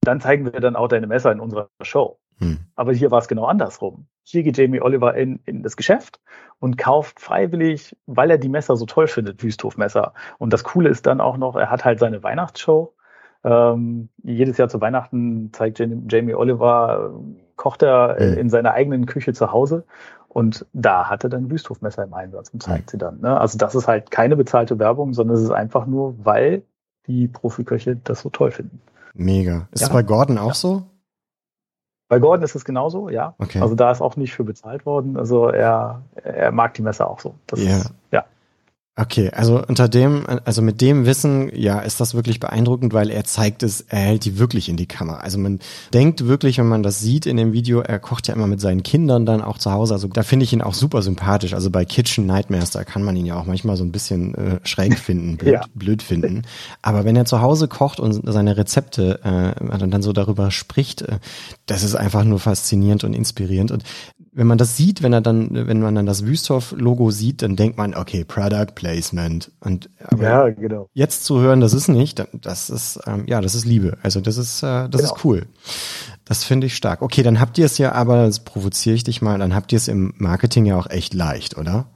dann 0.00 0.20
zeigen 0.20 0.44
wir 0.44 0.60
dann 0.60 0.76
auch 0.76 0.88
deine 0.88 1.06
Messer 1.06 1.32
in 1.32 1.40
unserer 1.40 1.68
Show. 1.82 2.18
Hm. 2.38 2.58
Aber 2.76 2.92
hier 2.92 3.10
war 3.10 3.18
es 3.18 3.28
genau 3.28 3.44
andersrum. 3.44 4.06
Hier 4.30 4.42
geht 4.42 4.58
Jamie 4.58 4.82
Oliver 4.82 5.14
in, 5.14 5.40
in 5.46 5.62
das 5.62 5.74
Geschäft 5.74 6.20
und 6.58 6.76
kauft 6.76 7.18
freiwillig, 7.18 7.96
weil 8.04 8.30
er 8.30 8.36
die 8.36 8.50
Messer 8.50 8.76
so 8.76 8.84
toll 8.84 9.06
findet, 9.06 9.42
Wüsthofmesser. 9.42 10.12
Und 10.36 10.52
das 10.52 10.64
Coole 10.64 10.90
ist 10.90 11.06
dann 11.06 11.22
auch 11.22 11.38
noch, 11.38 11.56
er 11.56 11.70
hat 11.70 11.86
halt 11.86 11.98
seine 11.98 12.22
Weihnachtsshow. 12.22 12.92
Ähm, 13.42 14.10
jedes 14.22 14.58
Jahr 14.58 14.68
zu 14.68 14.82
Weihnachten 14.82 15.50
zeigt 15.54 15.78
Jamie 15.78 16.34
Oliver, 16.34 17.18
kocht 17.56 17.82
er 17.82 18.16
hm. 18.18 18.36
in 18.36 18.50
seiner 18.50 18.72
eigenen 18.72 19.06
Küche 19.06 19.32
zu 19.32 19.50
Hause. 19.50 19.86
Und 20.28 20.66
da 20.74 21.08
hat 21.08 21.24
er 21.24 21.30
dann 21.30 21.50
Wüsthofmesser 21.50 22.04
im 22.04 22.12
Einsatz 22.12 22.50
und 22.50 22.62
zeigt 22.62 22.90
hm. 22.90 22.90
sie 22.90 22.98
dann. 22.98 23.20
Ne? 23.20 23.40
Also 23.40 23.56
das 23.56 23.74
ist 23.74 23.88
halt 23.88 24.10
keine 24.10 24.36
bezahlte 24.36 24.78
Werbung, 24.78 25.14
sondern 25.14 25.38
es 25.38 25.42
ist 25.42 25.52
einfach 25.52 25.86
nur, 25.86 26.22
weil 26.22 26.64
die 27.06 27.28
Profiköche 27.28 27.96
das 27.96 28.20
so 28.20 28.28
toll 28.28 28.50
finden. 28.50 28.82
Mega. 29.14 29.68
Ist 29.70 29.84
es 29.84 29.88
bei 29.88 30.02
Gordon 30.02 30.36
auch 30.36 30.48
ja. 30.48 30.54
so? 30.54 30.82
Bei 32.08 32.18
Gordon 32.18 32.42
ist 32.42 32.54
es 32.54 32.64
genauso, 32.64 33.10
ja. 33.10 33.34
Okay. 33.38 33.60
Also 33.60 33.74
da 33.74 33.90
ist 33.90 34.00
auch 34.00 34.16
nicht 34.16 34.32
für 34.32 34.44
bezahlt 34.44 34.86
worden. 34.86 35.16
Also 35.16 35.48
er, 35.48 36.02
er 36.14 36.52
mag 36.52 36.74
die 36.74 36.82
Messer 36.82 37.08
auch 37.08 37.20
so. 37.20 37.34
Das 37.46 37.60
yeah. 37.60 37.76
ist, 37.76 37.94
ja. 38.10 38.24
Okay, 39.00 39.30
also 39.30 39.62
unter 39.64 39.88
dem, 39.88 40.24
also 40.44 40.60
mit 40.60 40.80
dem 40.80 41.06
Wissen, 41.06 41.52
ja, 41.54 41.78
ist 41.78 42.00
das 42.00 42.16
wirklich 42.16 42.40
beeindruckend, 42.40 42.92
weil 42.92 43.10
er 43.10 43.22
zeigt 43.22 43.62
es, 43.62 43.82
er 43.82 44.00
hält 44.00 44.24
die 44.24 44.40
wirklich 44.40 44.68
in 44.68 44.76
die 44.76 44.86
Kamera. 44.86 45.18
Also 45.18 45.38
man 45.38 45.60
denkt 45.94 46.26
wirklich, 46.26 46.58
wenn 46.58 46.66
man 46.66 46.82
das 46.82 46.98
sieht 46.98 47.24
in 47.24 47.36
dem 47.36 47.52
Video, 47.52 47.78
er 47.78 48.00
kocht 48.00 48.26
ja 48.26 48.34
immer 48.34 48.48
mit 48.48 48.60
seinen 48.60 48.82
Kindern 48.82 49.24
dann 49.24 49.40
auch 49.40 49.58
zu 49.58 49.70
Hause. 49.70 49.94
Also 49.94 50.08
da 50.08 50.24
finde 50.24 50.42
ich 50.42 50.52
ihn 50.52 50.62
auch 50.62 50.74
super 50.74 51.00
sympathisch. 51.02 51.54
Also 51.54 51.70
bei 51.70 51.84
Kitchen 51.84 52.26
Nightmares, 52.26 52.72
da 52.72 52.82
kann 52.82 53.04
man 53.04 53.14
ihn 53.14 53.24
ja 53.24 53.38
auch 53.38 53.44
manchmal 53.44 53.76
so 53.76 53.84
ein 53.84 53.92
bisschen 53.92 54.34
äh, 54.34 54.58
schräg 54.64 54.98
finden, 54.98 55.36
blöd, 55.36 55.52
ja. 55.52 55.60
blöd 55.74 56.02
finden. 56.02 56.42
Aber 56.82 57.04
wenn 57.04 57.14
er 57.14 57.24
zu 57.24 57.40
Hause 57.40 57.68
kocht 57.68 58.00
und 58.00 58.20
seine 58.24 58.56
Rezepte 58.56 59.20
äh, 59.22 59.88
dann 59.88 60.02
so 60.02 60.12
darüber 60.12 60.50
spricht, 60.50 61.02
äh, 61.02 61.20
das 61.66 61.84
ist 61.84 61.94
einfach 61.94 62.24
nur 62.24 62.40
faszinierend 62.40 63.04
und 63.04 63.14
inspirierend. 63.14 63.70
Und 63.70 63.84
wenn 64.38 64.46
man 64.46 64.56
das 64.56 64.76
sieht, 64.76 65.02
wenn 65.02 65.12
er 65.12 65.20
dann, 65.20 65.48
wenn 65.66 65.80
man 65.80 65.96
dann 65.96 66.06
das 66.06 66.24
Wüsthoff-Logo 66.24 67.10
sieht, 67.10 67.42
dann 67.42 67.56
denkt 67.56 67.76
man, 67.76 67.96
okay, 67.96 68.22
Product 68.22 68.72
Placement. 68.76 69.50
Und 69.58 69.90
ja, 70.16 70.48
genau. 70.50 70.88
jetzt 70.94 71.24
zu 71.24 71.40
hören, 71.40 71.60
das 71.60 71.72
ist 71.72 71.88
nicht, 71.88 72.24
das 72.32 72.70
ist, 72.70 73.00
ähm, 73.04 73.24
ja, 73.26 73.40
das 73.40 73.56
ist 73.56 73.64
Liebe. 73.64 73.98
Also 74.04 74.20
das 74.20 74.36
ist, 74.36 74.62
äh, 74.62 74.88
das 74.88 75.00
genau. 75.00 75.02
ist 75.02 75.24
cool. 75.24 75.46
Das 76.24 76.44
finde 76.44 76.68
ich 76.68 76.76
stark. 76.76 77.02
Okay, 77.02 77.24
dann 77.24 77.40
habt 77.40 77.58
ihr 77.58 77.66
es 77.66 77.78
ja 77.78 77.90
aber, 77.90 78.26
das 78.26 78.38
provoziere 78.44 78.94
ich 78.94 79.02
dich 79.02 79.22
mal, 79.22 79.40
dann 79.40 79.56
habt 79.56 79.72
ihr 79.72 79.78
es 79.78 79.88
im 79.88 80.14
Marketing 80.18 80.66
ja 80.66 80.78
auch 80.78 80.88
echt 80.88 81.14
leicht, 81.14 81.58
oder? 81.58 81.86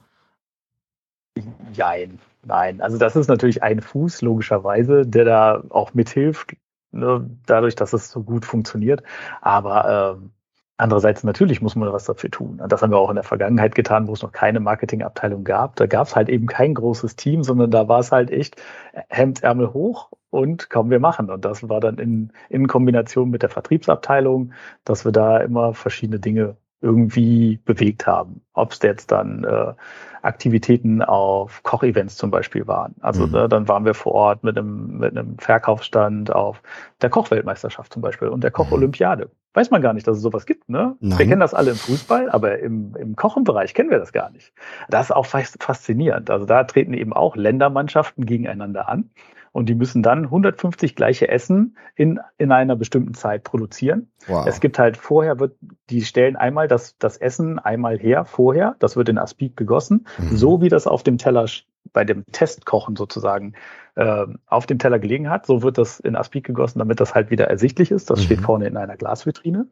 Nein, 1.77 2.19
nein. 2.43 2.81
Also 2.81 2.97
das 2.97 3.15
ist 3.15 3.29
natürlich 3.29 3.63
ein 3.63 3.79
Fuß, 3.79 4.21
logischerweise, 4.21 5.07
der 5.07 5.23
da 5.23 5.63
auch 5.69 5.93
mithilft, 5.93 6.57
ne, 6.91 7.25
dadurch, 7.45 7.75
dass 7.75 7.93
es 7.93 8.11
so 8.11 8.21
gut 8.21 8.43
funktioniert. 8.43 9.01
Aber 9.39 10.17
ähm, 10.19 10.31
Andererseits 10.77 11.23
natürlich 11.23 11.61
muss 11.61 11.75
man 11.75 11.93
was 11.93 12.05
dafür 12.05 12.31
tun. 12.31 12.61
Das 12.67 12.81
haben 12.81 12.91
wir 12.91 12.97
auch 12.97 13.09
in 13.09 13.15
der 13.15 13.23
Vergangenheit 13.23 13.75
getan, 13.75 14.07
wo 14.07 14.13
es 14.13 14.23
noch 14.23 14.31
keine 14.31 14.59
Marketingabteilung 14.59 15.43
gab. 15.43 15.75
Da 15.75 15.85
gab 15.85 16.07
es 16.07 16.15
halt 16.15 16.29
eben 16.29 16.47
kein 16.47 16.73
großes 16.73 17.15
Team, 17.15 17.43
sondern 17.43 17.69
da 17.69 17.87
war 17.87 17.99
es 17.99 18.11
halt 18.11 18.31
echt 18.31 18.61
Hemdärmel 19.09 19.73
hoch 19.73 20.11
und 20.31 20.69
kaum 20.71 20.89
wir 20.89 20.99
machen. 20.99 21.29
Und 21.29 21.45
das 21.45 21.69
war 21.69 21.79
dann 21.79 21.99
in, 21.99 22.31
in 22.49 22.67
Kombination 22.67 23.29
mit 23.29 23.43
der 23.43 23.49
Vertriebsabteilung, 23.49 24.53
dass 24.83 25.05
wir 25.05 25.11
da 25.11 25.37
immer 25.37 25.75
verschiedene 25.75 26.19
Dinge 26.19 26.57
irgendwie 26.83 27.59
bewegt 27.65 28.05
haben. 28.05 28.41
Ob 28.53 28.73
es 28.73 28.79
jetzt 28.83 29.11
dann 29.11 29.43
äh, 29.45 29.73
Aktivitäten 30.21 31.01
auf 31.01 31.63
Kochevents 31.63 32.17
zum 32.17 32.29
Beispiel 32.29 32.67
waren. 32.67 32.93
Also 33.01 33.25
mhm. 33.25 33.35
äh, 33.35 33.49
dann 33.49 33.67
waren 33.67 33.85
wir 33.85 33.93
vor 33.93 34.13
Ort 34.13 34.43
mit 34.43 34.57
einem, 34.57 34.97
mit 34.97 35.17
einem 35.17 35.37
Verkaufsstand 35.39 36.33
auf 36.33 36.61
der 37.01 37.09
Kochweltmeisterschaft 37.09 37.91
zum 37.91 38.01
Beispiel 38.01 38.27
und 38.27 38.43
der 38.43 38.51
Kocholympiade. 38.51 39.29
Weiß 39.53 39.71
man 39.71 39.81
gar 39.81 39.93
nicht, 39.93 40.07
dass 40.07 40.17
es 40.17 40.23
sowas 40.23 40.45
gibt, 40.45 40.67
ne? 40.67 40.95
Nein. 40.99 41.19
Wir 41.19 41.27
kennen 41.27 41.41
das 41.41 41.53
alle 41.53 41.71
im 41.71 41.77
Fußball, 41.77 42.29
aber 42.29 42.59
im, 42.59 42.95
im 42.95 43.15
Kochenbereich 43.15 43.73
kennen 43.73 43.91
wir 43.91 43.99
das 43.99 44.11
gar 44.11 44.31
nicht. 44.31 44.51
Das 44.89 45.07
ist 45.07 45.11
auch 45.11 45.25
faszinierend. 45.25 46.29
Also 46.29 46.45
da 46.45 46.63
treten 46.63 46.93
eben 46.93 47.13
auch 47.13 47.35
Ländermannschaften 47.35 48.25
gegeneinander 48.25 48.89
an 48.89 49.09
und 49.53 49.69
die 49.69 49.75
müssen 49.75 50.03
dann 50.03 50.25
150 50.25 50.95
gleiche 50.95 51.29
Essen 51.29 51.77
in, 51.95 52.19
in 52.37 52.51
einer 52.51 52.75
bestimmten 52.75 53.13
Zeit 53.13 53.43
produzieren. 53.43 54.11
Wow. 54.27 54.45
Es 54.47 54.59
gibt 54.59 54.79
halt 54.79 54.97
vorher 54.97 55.39
wird, 55.39 55.55
die 55.89 56.01
stellen 56.01 56.35
einmal 56.35 56.67
das, 56.67 56.97
das 56.97 57.17
Essen 57.17 57.59
einmal 57.59 57.97
her, 57.97 58.25
vorher, 58.25 58.75
das 58.79 58.97
wird 58.97 59.09
in 59.09 59.19
Aspik 59.19 59.55
gegossen, 59.55 60.07
mhm. 60.17 60.35
so 60.35 60.61
wie 60.61 60.69
das 60.69 60.87
auf 60.87 61.03
dem 61.03 61.17
Teller 61.17 61.45
bei 61.91 62.03
dem 62.03 62.25
Testkochen 62.31 62.95
sozusagen 62.95 63.53
äh, 63.95 64.25
auf 64.47 64.65
dem 64.65 64.79
Teller 64.79 64.97
gelegen 64.97 65.29
hat, 65.29 65.45
so 65.45 65.61
wird 65.61 65.77
das 65.77 65.99
in 65.99 66.15
Aspik 66.15 66.45
gegossen, 66.45 66.79
damit 66.79 66.99
das 66.99 67.13
halt 67.13 67.29
wieder 67.29 67.45
ersichtlich 67.45 67.91
ist. 67.91 68.09
Das 68.09 68.19
mhm. 68.19 68.23
steht 68.23 68.41
vorne 68.41 68.65
in 68.67 68.75
einer 68.75 68.97
Glasvitrine. 68.97 69.67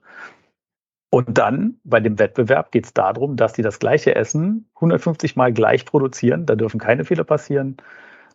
Und 1.09 1.37
dann 1.37 1.75
bei 1.83 1.99
dem 1.99 2.19
Wettbewerb 2.19 2.71
geht 2.71 2.85
es 2.85 2.93
darum, 2.93 3.35
dass 3.35 3.53
die 3.53 3.63
das 3.63 3.79
gleiche 3.79 4.15
Essen 4.15 4.69
150 4.75 5.35
Mal 5.35 5.51
gleich 5.51 5.85
produzieren. 5.85 6.45
Da 6.45 6.55
dürfen 6.55 6.79
keine 6.79 7.03
Fehler 7.03 7.25
passieren. 7.25 7.77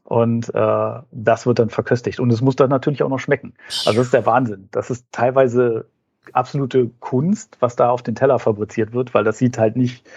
Und 0.06 0.54
äh, 0.54 0.92
das 1.10 1.46
wird 1.46 1.58
dann 1.58 1.68
verköstigt. 1.68 2.20
Und 2.20 2.32
es 2.32 2.40
muss 2.40 2.54
dann 2.54 2.70
natürlich 2.70 3.02
auch 3.02 3.08
noch 3.08 3.18
schmecken. 3.18 3.54
Also 3.84 3.98
das 3.98 4.06
ist 4.06 4.14
der 4.14 4.24
Wahnsinn. 4.24 4.68
Das 4.70 4.88
ist 4.88 5.04
teilweise 5.10 5.86
absolute 6.32 6.90
Kunst, 7.00 7.56
was 7.60 7.74
da 7.74 7.90
auf 7.90 8.02
den 8.02 8.14
Teller 8.14 8.38
fabriziert 8.38 8.92
wird, 8.92 9.14
weil 9.14 9.24
das 9.24 9.38
sieht 9.38 9.58
halt 9.58 9.76
nicht, 9.76 10.08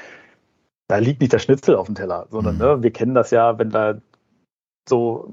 da 0.87 0.97
liegt 0.97 1.21
nicht 1.21 1.33
der 1.33 1.39
Schnitzel 1.39 1.75
auf 1.75 1.87
dem 1.87 1.95
Teller, 1.95 2.27
sondern 2.29 2.55
mhm. 2.55 2.61
ne, 2.61 2.83
wir 2.83 2.91
kennen 2.91 3.15
das 3.15 3.31
ja, 3.31 3.57
wenn 3.57 3.71
da 3.71 3.99
so 4.87 5.31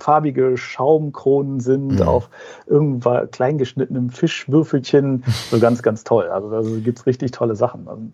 farbige 0.00 0.56
Schaumkronen 0.56 1.58
sind 1.58 1.96
mhm. 1.96 2.02
auf 2.02 2.30
irgendwas 2.66 3.30
kleingeschnittenem 3.32 4.10
Fischwürfelchen. 4.10 5.24
So 5.50 5.58
ganz, 5.58 5.82
ganz 5.82 6.04
toll. 6.04 6.28
Also 6.28 6.50
da 6.50 6.62
gibt's 6.80 7.06
richtig 7.06 7.32
tolle 7.32 7.56
Sachen 7.56 8.12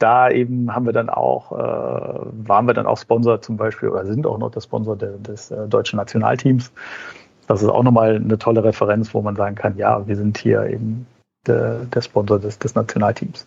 da 0.00 0.30
eben 0.30 0.74
haben 0.74 0.86
wir 0.86 0.92
dann 0.92 1.08
auch, 1.10 1.52
äh, 1.52 2.48
waren 2.48 2.66
wir 2.66 2.74
dann 2.74 2.86
auch 2.86 2.98
Sponsor 2.98 3.40
zum 3.40 3.56
Beispiel 3.56 3.90
oder 3.90 4.04
sind 4.06 4.26
auch 4.26 4.38
noch 4.38 4.50
der 4.50 4.60
Sponsor 4.60 4.96
de, 4.96 5.18
des 5.20 5.50
äh, 5.50 5.68
deutschen 5.68 5.98
Nationalteams. 5.98 6.72
Das 7.46 7.62
ist 7.62 7.68
auch 7.68 7.82
nochmal 7.82 8.16
eine 8.16 8.38
tolle 8.38 8.64
Referenz, 8.64 9.12
wo 9.14 9.22
man 9.22 9.36
sagen 9.36 9.54
kann, 9.54 9.76
ja, 9.76 10.06
wir 10.06 10.16
sind 10.16 10.38
hier 10.38 10.66
eben 10.66 11.06
de, 11.46 11.84
der 11.86 12.00
Sponsor 12.00 12.38
des, 12.38 12.58
des 12.58 12.74
Nationalteams 12.74 13.46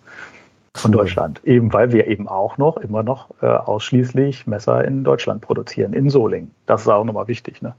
von 0.76 0.92
cool. 0.92 1.02
Deutschland. 1.02 1.42
Eben 1.44 1.74
weil 1.74 1.92
wir 1.92 2.08
eben 2.08 2.28
auch 2.28 2.58
noch, 2.58 2.78
immer 2.78 3.04
noch 3.04 3.30
äh, 3.42 3.48
ausschließlich 3.48 4.46
Messer 4.46 4.86
in 4.86 5.04
Deutschland 5.04 5.42
produzieren, 5.42 5.94
in 5.94 6.10
Solingen. 6.10 6.52
Das 6.66 6.82
ist 6.82 6.88
auch 6.88 7.04
nochmal 7.04 7.28
wichtig. 7.28 7.62
Ne? 7.62 7.74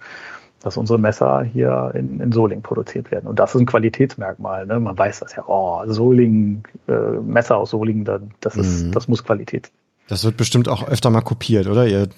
Dass 0.64 0.79
unsere 0.79 0.98
Messer 0.98 1.42
hier 1.42 1.92
in, 1.94 2.20
in 2.20 2.33
Solingen 2.33 2.62
produziert 2.62 3.11
werden. 3.11 3.27
Und 3.27 3.38
das 3.38 3.55
ist 3.55 3.61
ein 3.61 3.66
Qualitätsmerkmal. 3.66 4.66
Ne? 4.66 4.81
Man 4.81 4.96
weiß 4.96 5.20
das 5.20 5.37
ja, 5.37 5.44
oh, 5.46 5.83
Solingen, 5.87 6.62
äh, 6.88 6.92
Messer 6.92 7.59
aus 7.59 7.70
Solingen, 7.70 8.05
das, 8.40 8.57
ist, 8.57 8.87
mhm. 8.87 8.92
das 8.92 9.07
muss 9.07 9.22
Qualität 9.22 9.66
sein. 9.66 9.74
Das 10.09 10.24
wird 10.24 10.38
bestimmt 10.38 10.68
auch 10.68 10.88
öfter 10.88 11.11
mal 11.11 11.20
kopiert, 11.20 11.66
oder? 11.66 11.87
Ihr 11.87 12.09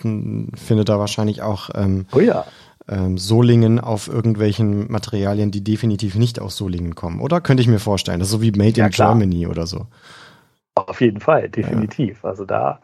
findet 0.54 0.88
da 0.88 0.98
wahrscheinlich 0.98 1.42
auch 1.42 1.70
ähm, 1.74 2.06
oh 2.12 2.20
ja. 2.20 2.44
ähm, 2.88 3.18
Solingen 3.18 3.80
auf 3.80 4.08
irgendwelchen 4.08 4.90
Materialien, 4.90 5.50
die 5.50 5.62
definitiv 5.62 6.14
nicht 6.14 6.40
aus 6.40 6.56
Solingen 6.56 6.94
kommen, 6.94 7.20
oder? 7.20 7.40
Könnte 7.40 7.62
ich 7.62 7.68
mir 7.68 7.78
vorstellen. 7.80 8.20
Das 8.20 8.28
ist 8.28 8.32
so 8.32 8.42
wie 8.42 8.52
Made 8.52 8.78
ja, 8.78 8.86
in 8.86 8.92
klar. 8.92 9.10
Germany 9.10 9.46
oder 9.46 9.66
so. 9.66 9.86
Auf 10.76 11.00
jeden 11.00 11.20
Fall, 11.20 11.48
definitiv. 11.48 12.18
Ja. 12.22 12.30
Also 12.30 12.44
da 12.44 12.80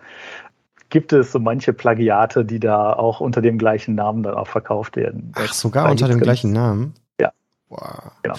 gibt 0.93 1.13
es 1.13 1.33
so 1.33 1.41
manche 1.41 1.73
Plagiate, 1.73 2.45
die 2.45 2.61
da 2.61 2.93
auch 2.93 3.21
unter 3.21 3.43
dem 3.43 3.59
gleichen 3.59 3.97
Namen 3.97 4.23
dann 4.23 4.35
auch 4.35 4.47
verkauft 4.47 4.95
werden. 4.95 5.33
Ach, 5.35 5.53
sogar 5.53 5.91
unter 5.91 6.07
dem 6.07 6.21
gleichen 6.21 6.53
Namen? 6.53 6.95
Wow. 7.73 8.13
Genau. 8.23 8.35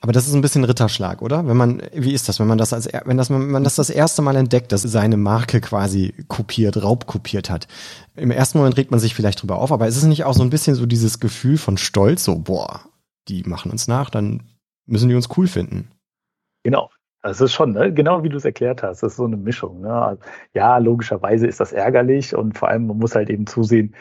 Aber 0.00 0.12
das 0.12 0.26
ist 0.26 0.32
ein 0.32 0.40
bisschen 0.40 0.64
Ritterschlag, 0.64 1.20
oder? 1.20 1.46
Wenn 1.46 1.58
man, 1.58 1.82
wie 1.92 2.14
ist 2.14 2.26
das, 2.26 2.40
wenn 2.40 2.46
man 2.46 2.56
das 2.56 2.72
als, 2.72 2.88
wenn 3.04 3.18
das, 3.18 3.28
wenn 3.28 3.50
man 3.50 3.62
das 3.62 3.74
das 3.74 3.90
erste 3.90 4.22
Mal 4.22 4.34
entdeckt, 4.34 4.72
dass 4.72 4.80
seine 4.80 5.18
Marke 5.18 5.60
quasi 5.60 6.14
kopiert, 6.28 6.82
raubkopiert 6.82 7.50
hat. 7.50 7.68
Im 8.16 8.30
ersten 8.30 8.56
Moment 8.56 8.78
regt 8.78 8.90
man 8.90 8.98
sich 8.98 9.14
vielleicht 9.14 9.42
drüber 9.42 9.58
auf, 9.58 9.72
aber 9.72 9.88
ist 9.88 9.98
es 9.98 10.04
nicht 10.04 10.24
auch 10.24 10.32
so 10.32 10.42
ein 10.42 10.48
bisschen 10.48 10.74
so 10.74 10.86
dieses 10.86 11.20
Gefühl 11.20 11.58
von 11.58 11.76
Stolz, 11.76 12.24
so, 12.24 12.38
boah, 12.38 12.80
die 13.28 13.42
machen 13.42 13.70
uns 13.70 13.88
nach, 13.88 14.08
dann 14.08 14.44
müssen 14.86 15.10
die 15.10 15.14
uns 15.14 15.28
cool 15.36 15.48
finden. 15.48 15.90
Genau. 16.62 16.88
Das 17.22 17.40
ist 17.40 17.52
schon, 17.52 17.72
ne? 17.72 17.92
genau 17.92 18.22
wie 18.22 18.28
du 18.28 18.36
es 18.36 18.44
erklärt 18.44 18.82
hast, 18.82 19.02
das 19.02 19.12
ist 19.12 19.16
so 19.16 19.24
eine 19.24 19.36
Mischung. 19.36 19.80
Ne? 19.80 19.92
Also, 19.92 20.22
ja, 20.54 20.78
logischerweise 20.78 21.46
ist 21.46 21.60
das 21.60 21.72
ärgerlich 21.72 22.34
und 22.34 22.56
vor 22.56 22.68
allem, 22.68 22.86
man 22.86 22.98
muss 22.98 23.14
halt 23.14 23.28
eben 23.30 23.46
zusehen, 23.46 23.94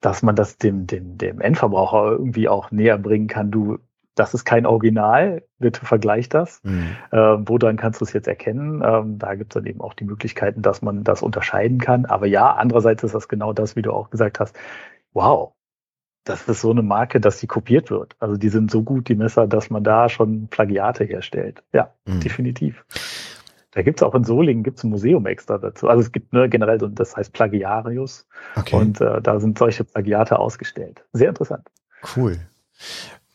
dass 0.00 0.22
man 0.22 0.36
das 0.36 0.58
dem, 0.58 0.86
dem, 0.86 1.16
dem 1.16 1.40
Endverbraucher 1.40 2.12
irgendwie 2.12 2.48
auch 2.48 2.70
näher 2.70 2.98
bringen 2.98 3.26
kann. 3.26 3.50
Du, 3.50 3.78
das 4.14 4.34
ist 4.34 4.44
kein 4.44 4.66
Original, 4.66 5.42
bitte 5.58 5.86
vergleich 5.86 6.28
das. 6.28 6.60
Mhm. 6.62 6.96
Ähm, 7.10 7.44
woran 7.48 7.78
kannst 7.78 8.02
du 8.02 8.04
es 8.04 8.12
jetzt 8.12 8.28
erkennen? 8.28 8.82
Ähm, 8.84 9.18
da 9.18 9.34
gibt 9.34 9.54
es 9.54 9.60
dann 9.60 9.66
eben 9.66 9.80
auch 9.80 9.94
die 9.94 10.04
Möglichkeiten, 10.04 10.60
dass 10.60 10.82
man 10.82 11.04
das 11.04 11.22
unterscheiden 11.22 11.78
kann. 11.78 12.04
Aber 12.04 12.26
ja, 12.26 12.52
andererseits 12.52 13.02
ist 13.02 13.14
das 13.14 13.28
genau 13.28 13.54
das, 13.54 13.76
wie 13.76 13.82
du 13.82 13.92
auch 13.92 14.10
gesagt 14.10 14.38
hast. 14.40 14.54
Wow, 15.14 15.54
das 16.24 16.48
ist 16.48 16.62
so 16.62 16.70
eine 16.70 16.82
Marke, 16.82 17.20
dass 17.20 17.38
sie 17.38 17.46
kopiert 17.46 17.90
wird. 17.90 18.16
Also 18.18 18.36
die 18.36 18.48
sind 18.48 18.70
so 18.70 18.82
gut, 18.82 19.08
die 19.08 19.14
Messer, 19.14 19.46
dass 19.46 19.70
man 19.70 19.84
da 19.84 20.08
schon 20.08 20.48
Plagiate 20.48 21.04
herstellt. 21.04 21.62
Ja, 21.72 21.92
mhm. 22.06 22.20
definitiv. 22.20 22.84
Da 23.72 23.82
gibt 23.82 23.98
es 23.98 24.02
auch 24.02 24.14
in 24.14 24.24
Solingen 24.24 24.62
gibt's 24.62 24.84
ein 24.84 24.90
Museum 24.90 25.26
extra 25.26 25.58
dazu. 25.58 25.88
Also 25.88 26.00
es 26.00 26.12
gibt 26.12 26.32
ne, 26.32 26.48
generell 26.48 26.80
so, 26.80 26.86
das 26.86 27.16
heißt 27.16 27.32
Plagiarius. 27.32 28.26
Okay. 28.54 28.76
Und 28.76 29.00
äh, 29.00 29.20
da 29.20 29.40
sind 29.40 29.58
solche 29.58 29.84
Plagiate 29.84 30.38
ausgestellt. 30.38 31.04
Sehr 31.12 31.28
interessant. 31.28 31.68
Cool. 32.16 32.38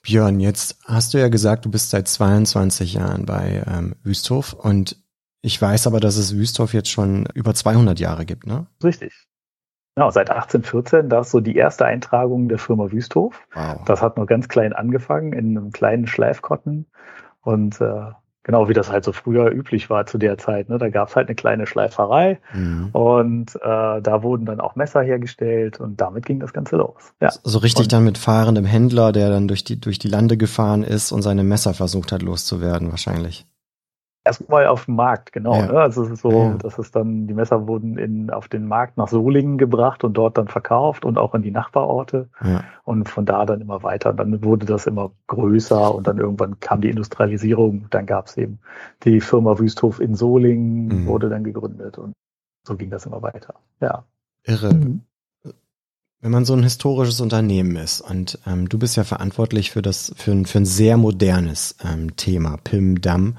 Björn, 0.01 0.39
jetzt 0.39 0.79
hast 0.85 1.13
du 1.13 1.17
ja 1.19 1.27
gesagt, 1.27 1.65
du 1.65 1.71
bist 1.71 1.89
seit 1.89 2.07
22 2.07 2.93
Jahren 2.93 3.25
bei 3.25 3.63
ähm, 3.67 3.95
Wüsthof 4.03 4.53
und 4.53 4.97
ich 5.41 5.61
weiß 5.61 5.87
aber, 5.87 5.99
dass 5.99 6.17
es 6.17 6.35
Wüsthof 6.35 6.73
jetzt 6.73 6.89
schon 6.89 7.25
über 7.33 7.53
200 7.53 7.99
Jahre 7.99 8.25
gibt, 8.25 8.47
ne? 8.47 8.67
Richtig. 8.83 9.28
Genau, 9.99 10.11
seit 10.11 10.29
1814, 10.29 11.09
da 11.09 11.19
ist 11.19 11.31
so 11.31 11.41
die 11.41 11.57
erste 11.57 11.85
Eintragung 11.85 12.47
der 12.47 12.57
Firma 12.57 12.89
Wüsthof. 12.89 13.45
Wow. 13.53 13.83
Das 13.83 14.01
hat 14.01 14.15
nur 14.15 14.27
ganz 14.27 14.47
klein 14.47 14.71
angefangen, 14.71 15.33
in 15.33 15.57
einem 15.57 15.71
kleinen 15.73 16.07
Schleifkotten. 16.07 16.85
Und 17.41 17.81
äh, 17.81 18.11
Genau 18.43 18.69
wie 18.69 18.73
das 18.73 18.89
halt 18.89 19.03
so 19.03 19.11
früher 19.11 19.51
üblich 19.51 19.89
war 19.89 20.05
zu 20.05 20.17
der 20.17 20.37
Zeit. 20.37 20.69
Ne? 20.69 20.77
Da 20.77 20.89
gab 20.89 21.09
es 21.09 21.15
halt 21.17 21.27
eine 21.27 21.35
kleine 21.35 21.67
Schleiferei 21.67 22.39
mhm. 22.53 22.89
und 22.93 23.55
äh, 23.57 24.01
da 24.01 24.23
wurden 24.23 24.45
dann 24.45 24.61
auch 24.61 24.75
Messer 24.75 25.01
hergestellt 25.01 25.79
und 25.79 25.99
damit 25.99 26.25
ging 26.25 26.39
das 26.39 26.53
Ganze 26.53 26.77
los. 26.77 27.13
Ja. 27.21 27.29
So 27.43 27.59
richtig 27.59 27.83
und, 27.83 27.93
dann 27.93 28.05
mit 28.05 28.17
fahrendem 28.17 28.63
Händler, 28.63 29.11
der 29.11 29.29
dann 29.29 29.49
durch 29.49 29.65
die, 29.65 29.79
durch 29.79 29.99
die 29.99 30.07
Lande 30.07 30.37
gefahren 30.37 30.83
ist 30.83 31.11
und 31.11 31.21
seine 31.21 31.43
Messer 31.43 31.73
versucht 31.73 32.13
hat 32.13 32.21
loszuwerden, 32.21 32.89
wahrscheinlich. 32.89 33.45
Erstmal 34.25 34.67
auf 34.67 34.85
dem 34.85 34.95
Markt, 34.95 35.31
genau. 35.31 35.55
Ja. 35.55 35.65
Ne? 35.67 35.79
Also 35.79 36.03
es 36.03 36.11
ist 36.11 36.21
so, 36.21 36.31
ja. 36.31 36.53
dass 36.55 36.77
es 36.77 36.91
dann, 36.91 37.25
die 37.27 37.33
Messer 37.33 37.67
wurden 37.67 37.97
in, 37.97 38.29
auf 38.29 38.47
den 38.47 38.67
Markt 38.67 38.97
nach 38.97 39.07
Solingen 39.07 39.57
gebracht 39.57 40.03
und 40.03 40.13
dort 40.13 40.37
dann 40.37 40.47
verkauft 40.49 41.05
und 41.05 41.17
auch 41.17 41.33
in 41.33 41.41
die 41.41 41.51
Nachbarorte. 41.51 42.29
Ja. 42.43 42.63
Und 42.83 43.07
von 43.07 43.25
da 43.25 43.45
dann 43.45 43.61
immer 43.61 43.81
weiter. 43.81 44.11
Und 44.11 44.17
dann 44.17 44.43
wurde 44.43 44.65
das 44.65 44.87
immer 44.87 45.11
größer 45.27 45.95
und 45.95 46.05
dann 46.05 46.17
irgendwann 46.17 46.59
kam 46.59 46.81
die 46.81 46.89
Industrialisierung. 46.89 47.87
Dann 47.89 48.05
gab 48.05 48.27
es 48.27 48.37
eben 48.37 48.59
die 49.03 49.21
Firma 49.21 49.57
Wüsthof 49.57 49.99
in 49.99 50.15
Solingen, 50.15 50.87
mhm. 50.87 51.05
wurde 51.07 51.29
dann 51.29 51.43
gegründet 51.43 51.97
und 51.97 52.13
so 52.67 52.75
ging 52.75 52.89
das 52.89 53.05
immer 53.05 53.21
weiter. 53.21 53.55
Ja. 53.81 54.03
Irre. 54.43 54.73
Mhm. 54.73 55.01
Wenn 56.21 56.31
man 56.31 56.43
so 56.43 56.53
ein 56.53 56.63
historisches 56.63 57.21
Unternehmen 57.21 57.77
ist 57.77 58.01
und 58.01 58.39
ähm, 58.45 58.67
du 58.67 58.77
bist 58.77 58.97
ja 58.97 59.05
verantwortlich 59.05 59.71
für 59.71 59.81
das, 59.81 60.13
für 60.17 60.31
ein, 60.31 60.45
für 60.45 60.59
ein 60.59 60.65
sehr 60.65 60.97
modernes 60.97 61.77
ähm, 61.81 62.17
Thema, 62.17 62.57
PIM 62.61 62.99
Damm. 62.99 63.37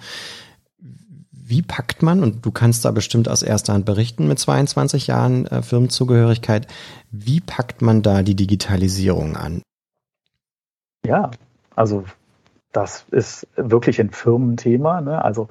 Wie 1.50 1.62
packt 1.62 2.00
man, 2.00 2.22
und 2.22 2.46
du 2.46 2.52
kannst 2.52 2.84
da 2.84 2.92
bestimmt 2.92 3.28
aus 3.28 3.42
erster 3.42 3.72
Hand 3.72 3.84
berichten 3.84 4.28
mit 4.28 4.38
22 4.38 5.08
Jahren 5.08 5.46
äh, 5.46 5.62
Firmenzugehörigkeit, 5.62 6.68
wie 7.10 7.40
packt 7.40 7.82
man 7.82 8.02
da 8.02 8.22
die 8.22 8.36
Digitalisierung 8.36 9.36
an? 9.36 9.60
Ja, 11.04 11.32
also 11.74 12.04
das 12.72 13.04
ist 13.10 13.48
wirklich 13.56 14.00
ein 14.00 14.10
Firmenthema. 14.10 15.00
Ne? 15.00 15.24
Also 15.24 15.48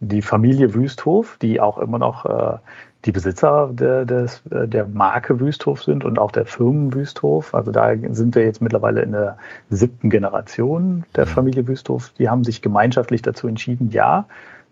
die 0.00 0.20
Familie 0.20 0.74
Wüsthof, 0.74 1.38
die 1.40 1.62
auch 1.62 1.78
immer 1.78 1.98
noch 1.98 2.26
äh, 2.26 2.58
die 3.06 3.12
Besitzer 3.12 3.70
der, 3.72 4.04
des, 4.04 4.42
äh, 4.50 4.68
der 4.68 4.86
Marke 4.86 5.40
Wüsthof 5.40 5.82
sind 5.82 6.04
und 6.04 6.18
auch 6.18 6.30
der 6.30 6.44
Firmen 6.44 6.92
Wüsthof. 6.92 7.54
Also 7.54 7.72
da 7.72 7.94
sind 8.10 8.34
wir 8.34 8.44
jetzt 8.44 8.60
mittlerweile 8.60 9.00
in 9.00 9.12
der 9.12 9.38
siebten 9.70 10.10
Generation 10.10 11.04
der 11.16 11.24
mhm. 11.24 11.30
Familie 11.30 11.66
Wüsthof. 11.66 12.12
Die 12.18 12.28
haben 12.28 12.44
sich 12.44 12.60
gemeinschaftlich 12.60 13.22
dazu 13.22 13.48
entschieden, 13.48 13.88
ja, 13.92 14.26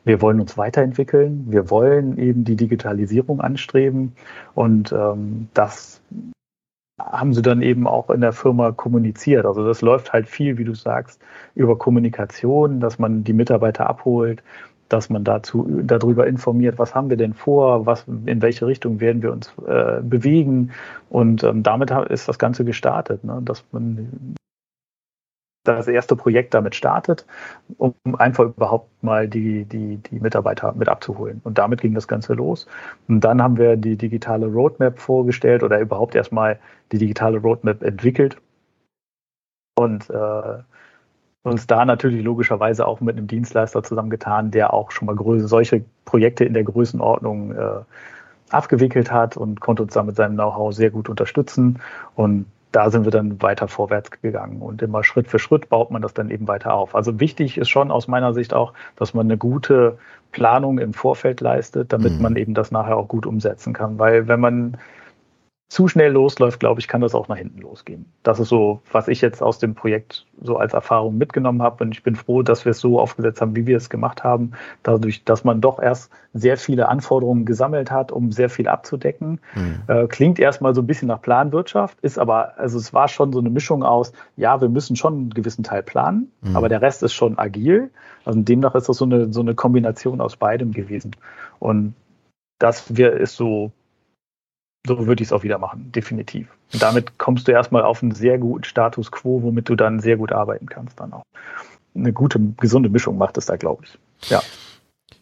wir 0.07 0.23
wollen 0.23 0.41
uns 0.41 0.57
weiterentwickeln, 0.57 1.47
wir 1.49 1.69
wollen 1.69 2.17
eben 2.17 2.45
die 2.45 2.55
Digitalisierung 2.55 3.41
anstreben 3.41 4.13
und 4.55 4.93
ähm, 4.93 5.49
das 5.53 6.01
haben 6.99 7.35
sie 7.35 7.43
dann 7.43 7.61
eben 7.61 7.89
auch 7.89 8.09
in 8.11 8.21
der 8.21 8.33
Firma 8.33 8.71
kommuniziert. 8.71 9.45
Also 9.45 9.67
das 9.67 9.83
läuft 9.83 10.13
halt 10.13 10.29
viel, 10.29 10.59
wie 10.59 10.65
du 10.65 10.75
sagst, 10.75 11.21
über 11.57 11.77
Kommunikation, 11.77 12.79
dass 12.79 13.01
man 13.01 13.25
die 13.25 13.33
Mitarbeiter 13.33 13.89
abholt, 13.91 14.45
dass 14.89 15.11
man 15.11 15.25
dazu 15.25 15.69
darüber 15.83 16.29
informiert, 16.29 16.79
was 16.79 16.95
haben 16.95 17.11
wir 17.11 17.17
denn 17.17 17.35
vor, 17.35 17.85
was 17.85 18.07
in 18.07 18.41
welche 18.41 18.67
Richtung 18.67 19.01
werden 19.01 19.23
wir 19.23 19.33
uns 19.33 19.53
äh, 19.67 20.01
bewegen 20.03 20.71
und 21.11 21.43
ähm, 21.43 21.65
damit 21.65 21.91
ist 21.91 22.29
das 22.29 22.39
Ganze 22.39 22.65
gestartet, 22.65 23.25
ne? 23.25 23.41
dass 23.45 23.65
man 23.73 24.37
das 25.69 25.89
erste 25.89 26.17
Projekt 26.17 26.55
damit 26.55 26.75
startet, 26.75 27.27
um 27.79 27.95
einfach 28.19 28.45
überhaupt 28.45 28.91
mal 29.03 29.29
die, 29.29 29.65
die, 29.65 29.99
die 29.99 30.21
Mitarbeiter 30.21 30.73
mit 30.75 30.89
abzuholen. 30.89 31.41
Und 31.45 31.59
damit 31.59 31.81
ging 31.81 31.95
das 31.95 32.09
Ganze 32.09 32.35
los. 32.35 32.67
Und 33.09 33.21
dann 33.21 33.43
haben 33.43 33.57
wir 33.57 33.77
die 33.77 33.97
digitale 33.97 34.47
Roadmap 34.47 34.99
vorgestellt 34.99 35.63
oder 35.63 35.81
überhaupt 35.81 36.15
erstmal 36.15 36.59
die 36.93 36.99
digitale 36.99 37.39
Roadmap 37.39 37.83
entwickelt. 37.83 38.37
Und 39.79 40.09
äh, 40.11 40.59
uns 41.43 41.67
da 41.67 41.85
natürlich 41.85 42.25
logischerweise 42.25 42.87
auch 42.87 43.01
mit 43.01 43.17
einem 43.17 43.27
Dienstleister 43.27 43.83
zusammengetan, 43.83 44.51
der 44.51 44.75
auch 44.75 44.91
schon 44.91 45.07
mal 45.07 45.17
solche 45.41 45.85
Projekte 46.05 46.45
in 46.45 46.55
der 46.55 46.65
Größenordnung 46.65 47.53
äh, 47.53 47.81
abgewickelt 48.51 49.11
hat 49.11 49.37
und 49.37 49.61
konnte 49.61 49.83
uns 49.83 49.95
da 49.95 50.03
mit 50.03 50.17
seinem 50.17 50.35
Know-how 50.35 50.75
sehr 50.75 50.91
gut 50.91 51.09
unterstützen. 51.09 51.81
Und 52.15 52.47
da 52.73 52.91
sind 52.91 53.05
wir 53.05 53.11
dann 53.11 53.41
weiter 53.43 53.69
vorwärts 53.69 54.11
gegangen 54.11 54.61
und 54.61 54.83
immer 54.83 55.03
Schritt 55.05 55.29
für 55.29 55.39
Schritt 55.39 55.69
baut 55.69 55.91
man 55.91 56.03
das 56.03 56.15
dann 56.15 56.31
eben 56.31 56.47
weiter 56.49 56.75
auf. 56.75 56.95
Also 56.95 57.21
wichtig 57.21 57.59
ist 57.59 57.69
schon 57.69 57.91
aus 57.91 58.09
meiner 58.09 58.35
Sicht 58.35 58.53
auch, 58.53 58.73
dass 58.97 59.15
man 59.15 59.27
eine 59.27 59.39
gute 59.39 59.99
Planung 60.33 60.79
im 60.79 60.93
Vorfeld 60.93 61.41
leistet, 61.41 61.93
damit 61.93 62.15
mhm. 62.15 62.23
man 62.23 62.37
eben 62.37 62.55
das 62.55 62.71
nachher 62.71 62.97
auch 62.97 63.09
gut 63.09 63.25
umsetzen 63.25 63.73
kann. 63.73 63.99
Weil 63.99 64.29
wenn 64.29 64.41
man 64.41 64.77
zu 65.69 65.89
schnell 65.89 66.13
losläuft, 66.13 66.61
glaube 66.61 66.81
ich, 66.81 66.87
kann 66.87 67.01
das 67.01 67.15
auch 67.15 67.27
nach 67.27 67.37
hinten 67.37 67.61
losgehen. 67.61 68.07
Das 68.23 68.39
ist 68.39 68.49
so, 68.49 68.83
was 68.93 69.09
ich 69.09 69.21
jetzt 69.21 69.43
aus 69.43 69.59
dem 69.59 69.75
Projekt 69.75 70.25
so 70.41 70.57
als 70.59 70.75
Erfahrung 70.75 71.19
mitgenommen 71.19 71.61
habe. 71.61 71.83
Und 71.83 71.93
ich 71.93 72.05
bin 72.05 72.15
froh, 72.15 72.43
dass 72.43 72.65
wir 72.65 72.71
es 72.71 72.79
so 72.79 73.01
aufgesetzt 73.01 73.41
haben, 73.41 73.57
wie 73.57 73.67
wir 73.67 73.77
es 73.77 73.91
gemacht 73.91 74.23
haben. 74.23 74.53
Dadurch, 74.85 75.25
dass 75.25 75.43
man 75.43 75.61
doch 75.61 75.81
erst 75.81 76.13
sehr 76.35 76.57
viele 76.57 76.89
Anforderungen 76.89 77.47
gesammelt 77.47 77.91
hat, 77.91 78.13
um 78.13 78.31
sehr 78.31 78.49
viel 78.49 78.69
abzudecken. 78.69 79.41
Mhm. 79.57 79.83
Äh, 79.89 80.07
klingt 80.07 80.39
erstmal 80.39 80.73
so 80.73 80.83
ein 80.83 80.87
bisschen 80.87 81.09
nach 81.09 81.21
Planwirtschaft, 81.21 81.99
ist 82.01 82.19
aber, 82.19 82.57
also 82.59 82.79
es 82.79 82.95
war 82.95 83.09
schon 83.09 83.33
so 83.33 83.41
eine 83.41 83.51
Mischung 83.51 83.83
aus, 83.83 84.13
ja, 84.37 84.61
wir 84.61 84.69
müssen 84.69 84.95
schon 84.95 85.15
einen 85.15 85.31
gewissen 85.31 85.65
Teil 85.65 85.83
planen, 85.83 86.31
mhm. 86.43 86.57
aber 86.57 86.69
der 86.69 86.81
Rest 86.81 87.03
ist 87.03 87.15
schon 87.15 87.39
agil. 87.39 87.91
Also 88.25 88.41
demnach 88.41 88.77
ist 88.77 88.89
das 88.89 88.99
so 88.99 89.05
eine, 89.05 89.33
so 89.33 89.41
eine 89.41 89.57
Kombination 89.57 90.21
aus 90.21 90.37
beidem 90.37 90.71
gewesen. 90.71 91.17
Und 91.59 91.95
das 92.61 92.97
wir, 92.97 93.15
ist 93.15 93.35
so 93.35 93.73
so 94.87 95.07
würde 95.07 95.23
ich 95.23 95.29
es 95.29 95.33
auch 95.33 95.43
wieder 95.43 95.59
machen, 95.59 95.91
definitiv. 95.93 96.49
Und 96.73 96.83
damit 96.83 97.19
kommst 97.19 97.49
du 97.49 97.53
erstmal 97.53 97.83
auf 97.83 98.03
einen 98.03 98.13
sehr 98.13 98.39
guten 98.39 98.65
Status 98.65 99.11
quo, 99.11 99.43
womit 99.43 99.69
du 99.69 99.77
dann 99.77 100.01
sehr 100.01 100.17
gut 100.17 100.33
arbeiten 100.33 100.67
kannst 100.67 100.99
dann 101.01 101.13
auch. 101.13 101.23
Eine 101.95 102.13
gute, 102.13 102.39
gesunde 102.59 102.89
Mischung 102.89 103.19
macht 103.19 103.39
es 103.39 103.47
da, 103.47 103.57
glaube 103.57 103.85
ich. 103.85 104.31
Ja. 104.31 104.43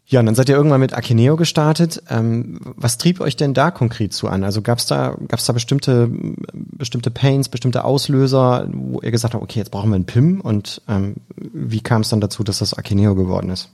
Ja, 0.07 0.21
und 0.21 0.27
dann 0.27 0.35
seid 0.35 0.51
ihr 0.51 0.57
irgendwann 0.57 0.81
mit 0.81 0.93
Akineo 0.93 1.37
gestartet. 1.37 2.03
Ähm, 2.11 2.61
was 2.77 2.99
trieb 2.99 3.21
euch 3.21 3.37
denn 3.37 3.55
da 3.55 3.71
konkret 3.71 4.13
zu 4.13 4.29
an? 4.29 4.45
Also 4.45 4.61
gab 4.61 4.79
es 4.79 4.87
da, 4.87 5.17
gab's 5.29 5.47
da 5.47 5.55
bestimmte, 5.55 6.11
bestimmte 6.53 7.11
Pains, 7.11 7.49
bestimmte 7.49 7.85
Auslöser, 7.85 8.69
wo 8.71 9.01
ihr 9.01 9.11
gesagt 9.11 9.33
habt, 9.33 9.43
okay, 9.43 9.61
jetzt 9.61 9.71
brauchen 9.71 9.91
wir 9.91 9.97
einen 9.97 10.05
PIM 10.05 10.43
und 10.43 10.83
ähm, 10.89 11.17
wie 11.37 11.81
kam 11.81 12.03
es 12.03 12.11
dann 12.11 12.21
dazu, 12.21 12.45
dass 12.45 12.59
das 12.59 12.75
Akineo 12.75 13.15
geworden 13.15 13.49
ist? 13.49 13.71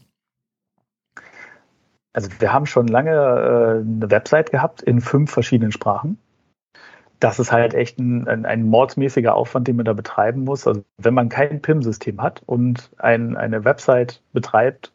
Also 2.12 2.28
wir 2.38 2.52
haben 2.52 2.66
schon 2.66 2.88
lange 2.88 3.10
äh, 3.12 3.80
eine 3.80 4.10
Website 4.10 4.50
gehabt 4.50 4.82
in 4.82 5.00
fünf 5.00 5.30
verschiedenen 5.30 5.72
Sprachen. 5.72 6.18
Das 7.20 7.38
ist 7.38 7.52
halt 7.52 7.74
echt 7.74 7.98
ein, 7.98 8.26
ein, 8.26 8.46
ein, 8.46 8.64
mordsmäßiger 8.64 9.34
Aufwand, 9.34 9.68
den 9.68 9.76
man 9.76 9.84
da 9.84 9.92
betreiben 9.92 10.44
muss. 10.44 10.66
Also 10.66 10.82
wenn 10.96 11.14
man 11.14 11.28
kein 11.28 11.60
PIM-System 11.60 12.22
hat 12.22 12.42
und 12.46 12.90
ein, 12.96 13.36
eine 13.36 13.64
Website 13.64 14.22
betreibt 14.32 14.92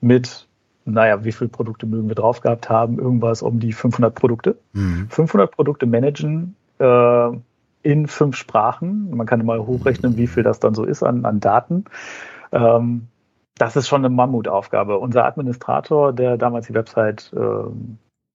mit, 0.00 0.46
naja, 0.84 1.24
wie 1.24 1.32
viele 1.32 1.50
Produkte 1.50 1.86
mögen 1.86 2.08
wir 2.08 2.14
drauf 2.14 2.40
gehabt 2.40 2.70
haben? 2.70 3.00
Irgendwas 3.00 3.42
um 3.42 3.58
die 3.58 3.72
500 3.72 4.14
Produkte. 4.14 4.56
Mhm. 4.72 5.08
500 5.10 5.50
Produkte 5.50 5.86
managen 5.86 6.54
äh, 6.78 7.30
in 7.82 8.06
fünf 8.06 8.36
Sprachen. 8.36 9.10
Man 9.10 9.26
kann 9.26 9.44
mal 9.44 9.66
hochrechnen, 9.66 10.16
wie 10.16 10.28
viel 10.28 10.44
das 10.44 10.60
dann 10.60 10.74
so 10.74 10.84
ist 10.84 11.02
an, 11.02 11.24
an 11.24 11.40
Daten. 11.40 11.84
Ähm, 12.52 13.08
das 13.58 13.76
ist 13.76 13.88
schon 13.88 14.04
eine 14.04 14.14
Mammutaufgabe. 14.14 14.98
Unser 14.98 15.24
Administrator, 15.24 16.12
der 16.12 16.36
damals 16.36 16.66
die 16.66 16.74
Website 16.74 17.32
äh, 17.34 17.70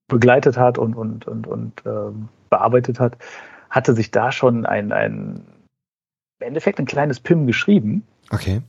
begleitet 0.08 0.58
hat 0.58 0.78
und, 0.78 0.96
und, 0.96 1.28
und, 1.28 1.48
und 1.48 1.86
äh, 1.86 2.12
bearbeitet 2.50 3.00
hat, 3.00 3.18
hatte 3.70 3.94
sich 3.94 4.12
da 4.12 4.32
schon 4.32 4.66
ein, 4.66 4.92
ein 4.92 5.46
im 6.40 6.48
Endeffekt 6.48 6.80
ein 6.80 6.86
kleines 6.86 7.20
PIM 7.20 7.46
geschrieben. 7.46 8.06
Okay. 8.32 8.62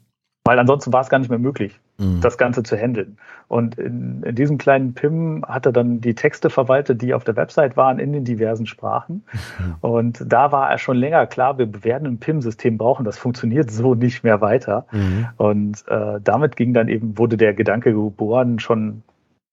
Weil 0.44 0.58
ansonsten 0.58 0.92
war 0.92 1.00
es 1.00 1.08
gar 1.08 1.18
nicht 1.18 1.30
mehr 1.30 1.38
möglich, 1.38 1.80
mhm. 2.02 2.20
das 2.20 2.38
Ganze 2.38 2.62
zu 2.62 2.76
handeln. 2.76 3.16
Und 3.48 3.78
in, 3.78 4.22
in, 4.22 4.34
diesem 4.34 4.58
kleinen 4.58 4.94
PIM 4.94 5.44
hat 5.46 5.66
er 5.66 5.72
dann 5.72 6.00
die 6.00 6.14
Texte 6.14 6.50
verwaltet, 6.50 7.02
die 7.02 7.14
auf 7.14 7.24
der 7.24 7.36
Website 7.36 7.76
waren, 7.76 7.98
in 7.98 8.12
den 8.12 8.24
diversen 8.24 8.66
Sprachen. 8.66 9.24
Mhm. 9.58 9.74
Und 9.80 10.24
da 10.26 10.52
war 10.52 10.70
er 10.70 10.78
schon 10.78 10.96
länger 10.96 11.26
klar, 11.26 11.58
wir 11.58 11.84
werden 11.84 12.06
ein 12.08 12.18
PIM-System 12.18 12.78
brauchen. 12.78 13.04
Das 13.04 13.18
funktioniert 13.18 13.70
so 13.70 13.94
nicht 13.94 14.24
mehr 14.24 14.40
weiter. 14.40 14.86
Mhm. 14.90 15.28
Und 15.36 15.84
äh, 15.88 16.20
damit 16.22 16.56
ging 16.56 16.74
dann 16.74 16.88
eben, 16.88 17.18
wurde 17.18 17.36
der 17.36 17.54
Gedanke 17.54 17.92
geboren, 17.92 18.58
schon 18.58 19.02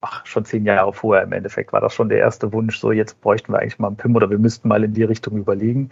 ach, 0.02 0.26
schon 0.26 0.46
zehn 0.46 0.66
Jahre 0.66 0.94
vorher 0.94 1.24
im 1.24 1.34
Endeffekt 1.34 1.74
war 1.74 1.82
das 1.82 1.94
schon 1.94 2.10
der 2.10 2.20
erste 2.20 2.54
Wunsch, 2.54 2.80
so 2.80 2.92
jetzt 2.92 3.22
bräuchten 3.22 3.52
wir 3.52 3.60
eigentlich 3.60 3.80
mal 3.80 3.88
einen 3.88 3.98
PIM 3.98 4.16
oder 4.16 4.30
wir 4.30 4.38
müssten 4.38 4.68
mal 4.68 4.84
in 4.84 4.94
die 4.94 5.04
Richtung 5.04 5.38
überlegen. 5.38 5.90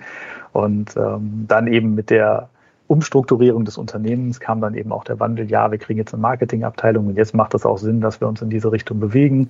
Und 0.54 0.96
ähm, 0.96 1.46
dann 1.48 1.68
eben 1.68 1.94
mit 1.96 2.10
der 2.10 2.50
Umstrukturierung 2.88 3.66
des 3.66 3.78
Unternehmens 3.78 4.40
kam 4.40 4.62
dann 4.62 4.74
eben 4.74 4.92
auch 4.92 5.04
der 5.04 5.20
Wandel, 5.20 5.50
ja, 5.50 5.72
wir 5.72 5.78
kriegen 5.78 6.00
jetzt 6.00 6.14
eine 6.14 6.22
Marketingabteilung 6.22 7.08
und 7.08 7.16
jetzt 7.16 7.34
macht 7.34 7.54
es 7.54 7.66
auch 7.66 7.78
Sinn, 7.78 8.02
dass 8.02 8.22
wir 8.22 8.28
uns 8.28 8.42
in 8.42 8.50
diese 8.50 8.72
Richtung 8.72 9.00
bewegen, 9.00 9.50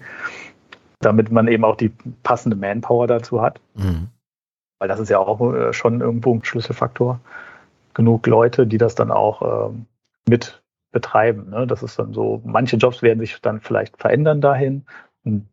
damit 1.00 1.32
man 1.32 1.48
eben 1.48 1.64
auch 1.64 1.76
die 1.76 1.92
passende 2.24 2.56
Manpower 2.56 3.08
dazu 3.08 3.42
hat. 3.42 3.60
Mhm. 3.76 4.08
Weil 4.80 4.88
das 4.88 5.00
ist 5.00 5.10
ja 5.10 5.20
auch 5.20 5.54
äh, 5.54 5.74
schon 5.74 6.02
irgendwo 6.02 6.34
ein 6.34 6.44
Schlüsselfaktor. 6.44 7.20
Genug 7.94 8.28
Leute, 8.28 8.68
die 8.68 8.78
das 8.78 8.96
dann 8.96 9.12
auch 9.12 9.70
ähm, 9.70 9.86
mit 10.28 10.62
betreiben. 10.92 11.50
Ne? 11.50 11.68
Das 11.68 11.84
ist 11.84 12.00
dann 12.00 12.14
so, 12.14 12.42
manche 12.46 12.78
Jobs 12.78 13.02
werden 13.02 13.20
sich 13.20 13.40
dann 13.42 13.60
vielleicht 13.60 13.98
verändern 13.98 14.42
dahin. 14.42 14.86
Und 15.24 15.48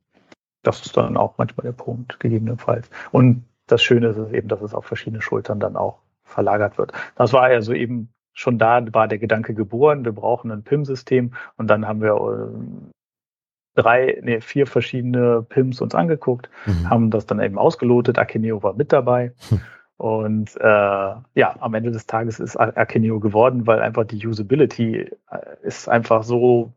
das 0.63 0.85
ist 0.85 0.97
dann 0.97 1.17
auch 1.17 1.35
manchmal 1.39 1.65
der 1.65 1.73
Punkt, 1.73 2.21
gegebenenfalls. 2.21 2.89
Und 3.13 3.45
das 3.67 3.83
Schöne 3.83 4.09
ist 4.09 4.33
eben, 4.33 4.49
dass 4.49 4.63
es 4.63 4.75
auf 4.75 4.87
verschiedene 4.87 5.23
Schultern 5.23 5.61
dann 5.61 5.77
auch 5.77 5.99
verlagert 6.25 6.79
wird. 6.79 6.93
Das 7.17 7.33
war 7.33 7.43
also 7.45 7.73
eben 7.73 8.09
schon 8.33 8.59
da, 8.59 8.85
war 8.93 9.09
der 9.09 9.19
Gedanke 9.19 9.55
geboren, 9.55 10.05
wir 10.05 10.13
brauchen 10.13 10.51
ein 10.51 10.65
PIM-System 10.65 11.35
und 11.57 11.69
dann 11.69 11.87
haben 11.87 12.01
wir 12.01 12.15
äh, 12.15 13.81
drei, 13.81 14.19
nee, 14.23 14.41
vier 14.41 14.67
verschiedene 14.67 15.43
PIMs 15.43 15.81
uns 15.81 15.95
angeguckt, 15.95 16.51
mhm. 16.67 16.91
haben 16.91 17.11
das 17.11 17.27
dann 17.27 17.41
eben 17.41 17.59
ausgelotet, 17.59 18.19
Akeneo 18.19 18.63
war 18.63 18.75
mit 18.75 18.93
dabei. 18.93 19.33
Hm. 19.49 19.61
Und 19.97 20.57
äh, 20.57 20.65
ja, 20.65 21.57
am 21.61 21.75
Ende 21.75 21.93
des 21.93 22.07
Tages 22.07 22.41
ist 22.41 22.57
Akeneo 22.57 23.21
geworden, 23.21 23.69
weil 23.69 23.81
einfach 23.81 24.05
die 24.05 24.27
Usability 24.27 25.09
äh, 25.31 25.39
ist 25.63 25.89
einfach 25.89 26.25
so 26.25 26.73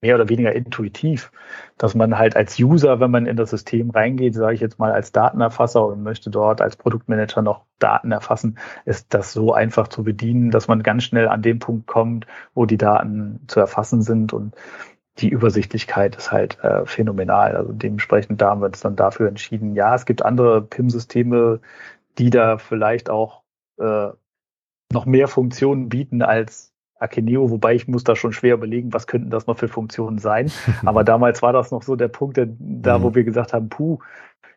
mehr 0.00 0.14
oder 0.14 0.28
weniger 0.28 0.54
intuitiv, 0.54 1.32
dass 1.76 1.94
man 1.94 2.18
halt 2.18 2.36
als 2.36 2.58
User, 2.58 3.00
wenn 3.00 3.10
man 3.10 3.26
in 3.26 3.36
das 3.36 3.50
System 3.50 3.90
reingeht, 3.90 4.34
sage 4.34 4.54
ich 4.54 4.60
jetzt 4.60 4.78
mal 4.78 4.92
als 4.92 5.12
Datenerfasser 5.12 5.84
und 5.84 6.02
möchte 6.02 6.30
dort 6.30 6.60
als 6.60 6.76
Produktmanager 6.76 7.42
noch 7.42 7.64
Daten 7.78 8.12
erfassen, 8.12 8.58
ist 8.84 9.12
das 9.14 9.32
so 9.32 9.52
einfach 9.52 9.88
zu 9.88 10.04
bedienen, 10.04 10.50
dass 10.50 10.68
man 10.68 10.82
ganz 10.82 11.04
schnell 11.04 11.28
an 11.28 11.42
den 11.42 11.58
Punkt 11.58 11.86
kommt, 11.86 12.26
wo 12.54 12.66
die 12.66 12.78
Daten 12.78 13.40
zu 13.48 13.60
erfassen 13.60 14.02
sind 14.02 14.32
und 14.32 14.54
die 15.18 15.28
Übersichtlichkeit 15.28 16.14
ist 16.16 16.30
halt 16.30 16.62
äh, 16.62 16.86
phänomenal. 16.86 17.56
Also 17.56 17.72
dementsprechend 17.72 18.40
da 18.40 18.50
haben 18.50 18.60
wir 18.60 18.66
uns 18.66 18.80
dann 18.80 18.94
dafür 18.94 19.28
entschieden. 19.28 19.74
Ja, 19.74 19.94
es 19.94 20.06
gibt 20.06 20.22
andere 20.22 20.62
PIM-Systeme, 20.62 21.60
die 22.18 22.30
da 22.30 22.58
vielleicht 22.58 23.10
auch 23.10 23.42
äh, 23.78 24.10
noch 24.92 25.06
mehr 25.06 25.28
Funktionen 25.28 25.88
bieten 25.88 26.22
als 26.22 26.67
Akeneo, 26.98 27.50
wobei 27.50 27.74
ich 27.74 27.88
muss 27.88 28.04
da 28.04 28.16
schon 28.16 28.32
schwer 28.32 28.54
überlegen, 28.54 28.92
was 28.92 29.06
könnten 29.06 29.30
das 29.30 29.46
noch 29.46 29.58
für 29.58 29.68
Funktionen 29.68 30.18
sein. 30.18 30.50
Aber 30.84 31.04
damals 31.04 31.42
war 31.42 31.52
das 31.52 31.70
noch 31.70 31.82
so 31.82 31.96
der 31.96 32.08
Punkt, 32.08 32.38
da 32.38 33.02
wo 33.02 33.10
mhm. 33.10 33.14
wir 33.14 33.24
gesagt 33.24 33.52
haben, 33.52 33.68
puh, 33.68 33.98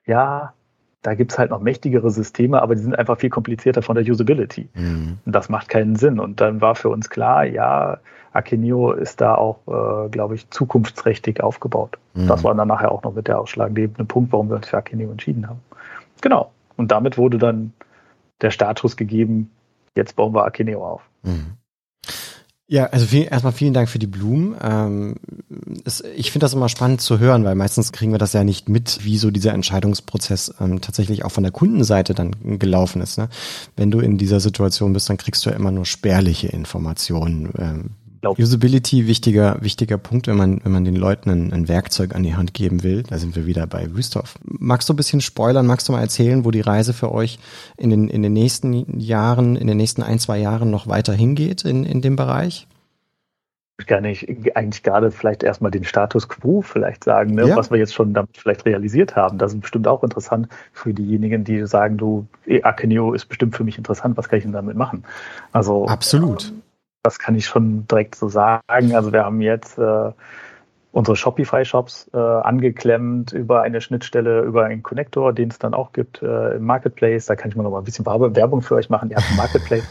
ja, 0.06 0.54
da 1.02 1.16
gibt's 1.16 1.40
halt 1.40 1.50
noch 1.50 1.62
mächtigere 1.62 2.12
Systeme, 2.12 2.62
aber 2.62 2.76
die 2.76 2.82
sind 2.82 2.98
einfach 2.98 3.18
viel 3.18 3.32
komplizierter 3.32 3.82
von 3.82 3.96
der 3.96 4.06
Usability. 4.06 4.70
Mhm. 4.76 5.18
Und 5.26 5.36
das 5.36 5.50
macht 5.50 5.68
keinen 5.68 5.96
Sinn. 5.96 6.20
Und 6.20 6.42
dann 6.42 6.62
war 6.62 6.76
für 6.76 6.90
uns 6.90 7.10
klar, 7.10 7.44
ja, 7.44 7.98
Akeneo 8.34 8.92
ist 8.92 9.20
da 9.20 9.36
auch, 9.36 9.60
äh, 9.68 10.10
glaube 10.10 10.36
ich, 10.36 10.50
zukunftsträchtig 10.52 11.42
aufgebaut. 11.42 11.98
Mhm. 12.14 12.28
Das 12.28 12.44
war 12.44 12.54
dann 12.54 12.68
nachher 12.68 12.92
auch 12.92 13.04
noch 13.04 13.16
mit 13.16 13.28
der 13.28 13.40
ausschlaggebende 13.40 14.06
Punkt, 14.06 14.32
warum 14.32 14.50
wir 14.50 14.58
uns 14.58 14.68
für 14.68 14.78
Akeneo 14.78 15.12
entschieden 15.12 15.50
haben. 15.50 15.60
Genau. 16.22 16.52
Und 16.78 16.92
damit 16.92 17.18
wurde 17.18 17.40
dann 17.40 17.74
der 18.42 18.52
Status 18.52 18.96
gegeben, 18.96 19.52
jetzt 19.96 20.16
bauen 20.16 20.34
wir 20.34 20.46
Akeneo 20.46 20.86
auf. 20.86 21.02
Mhm. 21.24 21.58
Ja, 22.72 22.86
also 22.86 23.06
viel, 23.06 23.28
erstmal 23.30 23.52
vielen 23.52 23.74
Dank 23.74 23.90
für 23.90 24.00
die 24.00 24.08
Blumen. 24.08 24.56
Ähm, 24.62 25.16
es, 25.84 26.02
ich 26.16 26.32
finde 26.32 26.46
das 26.46 26.54
immer 26.54 26.70
spannend 26.70 27.02
zu 27.02 27.20
hören, 27.20 27.44
weil 27.44 27.54
meistens 27.54 27.92
kriegen 27.92 28.14
wir 28.14 28.18
das 28.18 28.32
ja 28.32 28.46
nicht 28.46 28.70
mit, 28.70 29.04
wie 29.04 29.18
so 29.18 29.30
dieser 29.30 29.54
Entscheidungsprozess 29.54 30.54
ähm, 30.62 30.80
tatsächlich 30.80 31.26
auch 31.26 31.34
von 31.34 31.44
der 31.44 31.52
Kundenseite 31.52 32.14
dann 32.14 32.32
gelaufen 32.60 33.02
ist. 33.02 33.18
Ne? 33.18 33.28
Wenn 33.76 33.92
du 33.92 34.00
in 34.00 34.18
dieser 34.18 34.40
Situation 34.40 34.94
bist, 34.94 35.10
dann 35.10 35.18
kriegst 35.18 35.46
du 35.46 35.50
ja 35.50 35.58
immer 35.58 35.72
nur 35.72 35.86
spärliche 35.86 36.48
Informationen. 36.48 37.50
Ähm, 37.58 37.90
Usability, 38.24 39.08
wichtiger, 39.08 39.58
wichtiger 39.62 39.98
Punkt, 39.98 40.28
wenn 40.28 40.38
man, 40.38 40.62
wenn 40.64 40.72
man 40.72 40.86
den 40.86 40.96
Leuten 40.96 41.30
ein, 41.30 41.54
ein, 41.54 41.68
Werkzeug 41.68 42.16
an 42.16 42.24
die 42.24 42.36
Hand 42.36 42.54
geben 42.54 42.84
will. 42.84 43.04
Da 43.04 43.18
sind 43.18 43.36
wir 43.36 43.46
wieder 43.46 43.66
bei 43.66 43.96
Wüsthoff. 43.96 44.36
Magst 44.44 44.90
du 44.90 44.94
ein 44.94 44.96
bisschen 44.96 45.22
spoilern? 45.22 45.66
Magst 45.66 45.88
du 45.88 45.94
mal 45.94 46.02
erzählen, 46.02 46.46
wo 46.46 46.52
die 46.52 46.62
Reise 46.62 46.94
für 46.94 47.12
euch 47.12 47.40
in 47.78 47.90
den, 47.90 48.10
in 48.10 48.22
den 48.22 48.34
nächsten 48.34 49.00
Jahren, 49.00 49.56
in 49.56 49.68
den 49.68 49.78
nächsten 49.78 50.04
ein, 50.04 50.20
zwei 50.20 50.38
Jahren 50.38 50.70
noch 50.70 50.88
weiter 50.88 51.14
hingeht 51.14 51.66
in, 51.66 51.84
in 51.84 52.02
dem 52.02 52.16
Bereich? 52.16 52.68
Ich 53.80 53.88
kann 53.88 54.04
nicht 54.04 54.56
eigentlich 54.56 54.84
gerade 54.84 55.10
vielleicht 55.10 55.42
erstmal 55.42 55.72
den 55.72 55.84
Status 55.84 56.30
quo 56.30 56.62
vielleicht 56.62 57.04
sagen, 57.04 57.34
ne, 57.34 57.48
ja. 57.48 57.56
was 57.56 57.72
wir 57.72 57.80
jetzt 57.80 57.96
schon 57.96 58.14
damit 58.14 58.38
vielleicht 58.38 58.66
realisiert 58.66 59.16
haben. 59.16 59.40
Das 59.40 59.54
ist 59.54 59.62
bestimmt 59.62 59.88
auch 59.88 60.04
interessant 60.04 60.50
für 60.72 60.94
diejenigen, 60.94 61.44
die 61.44 61.66
sagen, 61.66 61.98
du, 61.98 62.28
Akeneo 62.62 63.14
ist 63.14 63.26
bestimmt 63.26 63.56
für 63.56 63.64
mich 63.64 63.80
interessant, 63.80 64.18
was 64.18 64.30
kann 64.30 64.38
ich 64.38 64.44
denn 64.44 64.54
damit 64.54 64.78
machen? 64.78 65.04
Also 65.52 65.88
absolut. 65.88 66.50
Ähm, 66.50 66.62
das 67.04 67.20
kann 67.20 67.36
ich 67.36 67.46
schon 67.46 67.88
direkt 67.88 68.16
so 68.16 68.28
sagen. 68.28 68.96
Also 68.96 69.12
wir 69.12 69.26
haben 69.26 69.42
jetzt 69.42 69.78
äh, 69.78 70.12
unsere 70.92 71.16
Shopify-Shops 71.16 72.12
äh, 72.14 72.18
angeklemmt 72.18 73.32
über 73.32 73.62
eine 73.62 73.82
Schnittstelle, 73.82 74.42
über 74.42 74.66
einen 74.66 74.84
Connector, 74.84 75.34
den 75.34 75.50
es 75.50 75.58
dann 75.58 75.74
auch 75.74 75.94
gibt 75.94 76.22
äh, 76.22 76.56
im 76.56 76.66
Marketplace. 76.66 77.26
Da 77.26 77.36
kann 77.36 77.50
ich 77.50 77.56
mal 77.56 77.64
noch 77.64 77.72
mal 77.72 77.80
ein 77.80 77.86
bisschen 77.86 78.06
Werbung 78.06 78.62
für 78.62 78.76
euch 78.76 78.90
machen. 78.90 79.10
Ihr 79.10 79.18
habt 79.18 79.28
einen 79.28 79.38
Marketplace. 79.38 79.88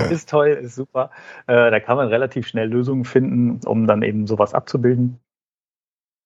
ist 0.10 0.28
toll, 0.28 0.48
ist 0.48 0.74
super. 0.74 1.10
Äh, 1.46 1.70
da 1.70 1.80
kann 1.80 1.96
man 1.96 2.08
relativ 2.08 2.46
schnell 2.46 2.68
Lösungen 2.68 3.04
finden, 3.04 3.60
um 3.66 3.86
dann 3.86 4.02
eben 4.02 4.26
sowas 4.26 4.54
abzubilden. 4.54 5.20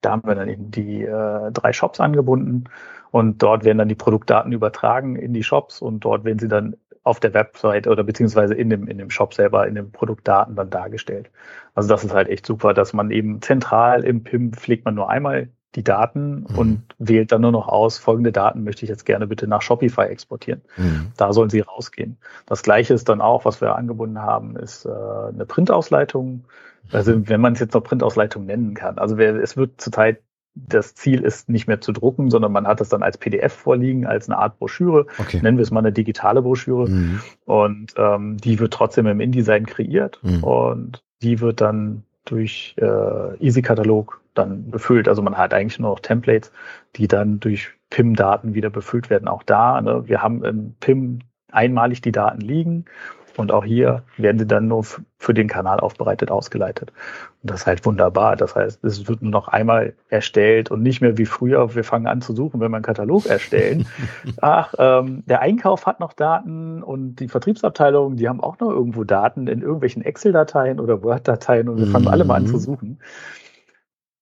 Da 0.03 0.13
haben 0.13 0.27
wir 0.27 0.35
dann 0.35 0.49
eben 0.49 0.71
die 0.71 1.03
äh, 1.03 1.51
drei 1.53 1.73
Shops 1.73 2.01
angebunden 2.01 2.65
und 3.11 3.43
dort 3.43 3.65
werden 3.65 3.79
dann 3.79 3.89
die 3.89 3.95
Produktdaten 3.95 4.53
übertragen 4.53 5.17
in 5.17 5.33
die 5.33 5.43
Shops 5.43 5.83
und 5.83 6.01
dort 6.01 6.25
werden 6.25 6.39
sie 6.39 6.49
dann 6.49 6.77
auf 7.07 7.21
der 7.21 7.35
Website 7.35 7.87
oder 7.87 8.03
beziehungsweise 8.03 8.55
in 8.55 8.69
dem, 8.69 8.89
in 8.89 8.99
dem 8.99 9.11
Shop 9.11 9.33
selber, 9.33 9.67
in 9.69 9.77
den 9.77 9.93
Produktdaten 9.93 10.57
dann 10.57 10.71
dargestellt. 10.71 11.31
Also 11.75 11.89
das 11.89 12.03
ist 12.03 12.13
halt 12.13 12.29
echt 12.29 12.45
super, 12.45 12.75
dass 12.75 12.93
man 12.93 13.13
eben 13.13 13.41
zentral 13.43 14.03
im 14.03 14.25
PIM 14.25 14.53
pflegt 14.53 14.85
man 14.85 14.97
nur 14.97 15.09
einmal 15.09 15.49
die 15.77 15.85
Daten 15.85 16.47
mhm. 16.49 16.59
und 16.59 16.83
wählt 16.99 17.31
dann 17.31 17.43
nur 17.43 17.53
noch 17.53 17.69
aus, 17.69 17.99
folgende 17.99 18.33
Daten 18.33 18.65
möchte 18.65 18.85
ich 18.85 18.89
jetzt 18.89 19.07
gerne 19.07 19.29
bitte 19.29 19.47
nach 19.47 19.63
Shopify 19.63 20.07
exportieren. 20.07 20.63
Mhm. 20.77 21.13
Da 21.17 21.33
sollen 21.33 21.51
sie 21.51 21.61
rausgehen. 21.61 22.17
Das 22.47 22.63
gleiche 22.63 22.95
ist 22.95 23.09
dann 23.09 23.21
auch, 23.21 23.45
was 23.45 23.61
wir 23.61 23.77
angebunden 23.77 24.21
haben, 24.21 24.57
ist 24.57 24.85
äh, 24.85 24.89
eine 24.89 25.47
Printausleitung. 25.47 26.45
Also 26.93 27.29
wenn 27.29 27.41
man 27.41 27.53
es 27.53 27.61
jetzt 27.61 27.75
noch 27.75 27.83
Printausleitung 27.83 28.47
nennen 28.47 28.75
kann. 28.75 28.99
Also 28.99 29.17
wer, 29.17 29.37
es 29.37 29.57
wird 29.57 29.81
zurzeit 29.81 30.21
das 30.57 30.95
Ziel 30.95 31.21
ist 31.21 31.49
nicht 31.49 31.69
mehr 31.69 31.81
zu 31.81 31.93
drucken, 31.93 32.31
sondern 32.31 32.51
man 32.51 32.67
hat 32.67 32.81
es 32.81 32.89
dann 32.89 33.03
als 33.03 33.19
PDF 33.19 33.53
vorliegen, 33.53 34.07
als 34.07 34.29
eine 34.29 34.39
Art 34.39 34.59
Broschüre. 34.59 35.07
Okay. 35.19 35.41
Nennen 35.43 35.59
wir 35.59 35.63
es 35.63 35.71
mal 35.71 35.81
eine 35.81 35.93
digitale 35.93 36.43
Broschüre. 36.43 36.89
Mhm. 36.89 37.21
Und 37.45 37.95
ähm, 37.97 38.39
die 38.39 38.59
wird 38.59 38.73
trotzdem 38.73 39.07
im 39.07 39.21
InDesign 39.21 39.67
kreiert 39.67 40.19
mhm. 40.23 40.43
und 40.43 41.05
die 41.23 41.41
wird 41.41 41.61
dann 41.61 42.05
durch 42.25 42.75
äh, 42.79 43.37
Easy-Katalog 43.39 44.21
dann 44.35 44.71
befüllt. 44.71 45.09
Also 45.09 45.23
man 45.23 45.37
hat 45.37 45.55
eigentlich 45.55 45.79
nur 45.79 45.91
noch 45.91 46.01
Templates, 46.01 46.51
die 46.97 47.07
dann 47.07 47.39
durch 47.39 47.71
PIM-Daten 47.91 48.55
wieder 48.55 48.71
befüllt 48.71 49.11
werden. 49.11 49.29
Auch 49.29 49.43
da, 49.43 49.81
ne, 49.81 50.09
wir 50.09 50.23
haben 50.23 50.43
im 50.43 50.75
PIM 50.81 51.21
einmalig 51.53 52.01
die 52.01 52.13
Daten 52.13 52.41
liegen 52.41 52.87
und 53.39 53.53
auch 53.53 53.65
hier 53.65 54.03
werden 54.17 54.39
sie 54.39 54.47
dann 54.47 54.69
nur 54.69 54.85
für 54.85 55.35
den 55.35 55.49
Kanal 55.49 55.81
aufbereitet 55.81 56.31
ausgeleitet. 56.31 56.93
Und 57.43 57.51
das 57.51 57.61
ist 57.61 57.67
halt 57.67 57.85
wunderbar. 57.85 58.37
Das 58.37 58.55
heißt, 58.55 58.85
es 58.85 59.09
wird 59.09 59.23
nur 59.23 59.31
noch 59.31 59.49
einmal 59.49 59.95
erstellt 60.09 60.71
und 60.71 60.83
nicht 60.83 61.01
mehr 61.01 61.19
wie 61.19 61.27
früher, 61.27 61.75
wir 61.75 61.85
fangen 61.85 62.07
an 62.07 62.21
zu 62.21 62.35
suchen, 62.35 62.61
wenn 62.61 62.71
wir 62.71 62.77
einen 62.77 62.85
Katalog 62.85 63.27
erstellen. 63.27 63.87
Ach, 64.41 64.75
ähm, 64.79 65.23
der 65.27 65.41
Einkauf 65.41 65.87
hat 65.87 66.01
noch 66.01 66.13
Daten 66.13 66.83
und 66.83 67.17
die 67.17 67.29
Vertriebsabteilung, 67.29 68.17
die 68.17 68.29
haben 68.29 68.41
auch 68.41 68.59
noch 68.59 68.71
irgendwo 68.71 69.05
Daten 69.05 69.47
in 69.47 69.63
irgendwelchen 69.63 70.03
Excel-Dateien 70.03 70.81
oder 70.81 71.03
Word-Dateien 71.03 71.69
und 71.69 71.79
wir 71.79 71.87
fangen 71.87 72.07
mhm. 72.07 72.11
alle 72.11 72.25
mal 72.25 72.37
an 72.37 72.47
zu 72.47 72.55
mhm. 72.55 72.61
suchen. 72.61 73.03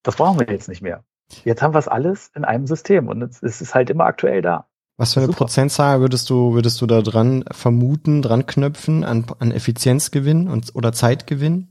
Das 0.03 0.17
brauchen 0.17 0.39
wir 0.39 0.47
jetzt 0.53 0.69
nicht 0.69 0.83
mehr. 0.83 1.05
Jetzt 1.45 1.63
haben 1.63 1.75
wir 1.75 1.79
es 1.79 1.89
alles 1.89 2.31
in 2.35 2.45
einem 2.45 2.67
System 2.67 3.09
und 3.09 3.23
es 3.23 3.43
ist 3.43 3.75
halt 3.75 3.91
immer 3.91 4.05
aktuell 4.05 4.43
da. 4.43 4.67
Was 4.97 5.15
für 5.15 5.21
eine 5.21 5.27
Super. 5.27 5.39
Prozentzahl 5.39 6.01
würdest 6.01 6.31
du, 6.31 6.55
würdest 6.55 6.81
du 6.81 6.87
da 6.87 7.03
dran 7.03 7.45
vermuten, 7.51 8.23
dran 8.23 8.47
knöpfen 8.47 9.03
an, 9.05 9.27
an 9.41 9.51
Effizienzgewinn 9.51 10.49
und, 10.49 10.75
oder 10.75 10.93
Zeitgewinn? 10.93 11.69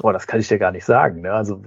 Boah, 0.00 0.12
das 0.12 0.26
kann 0.26 0.40
ich 0.40 0.48
dir 0.48 0.58
gar 0.58 0.72
nicht 0.72 0.86
sagen. 0.86 1.20
Ne? 1.20 1.32
Also, 1.32 1.62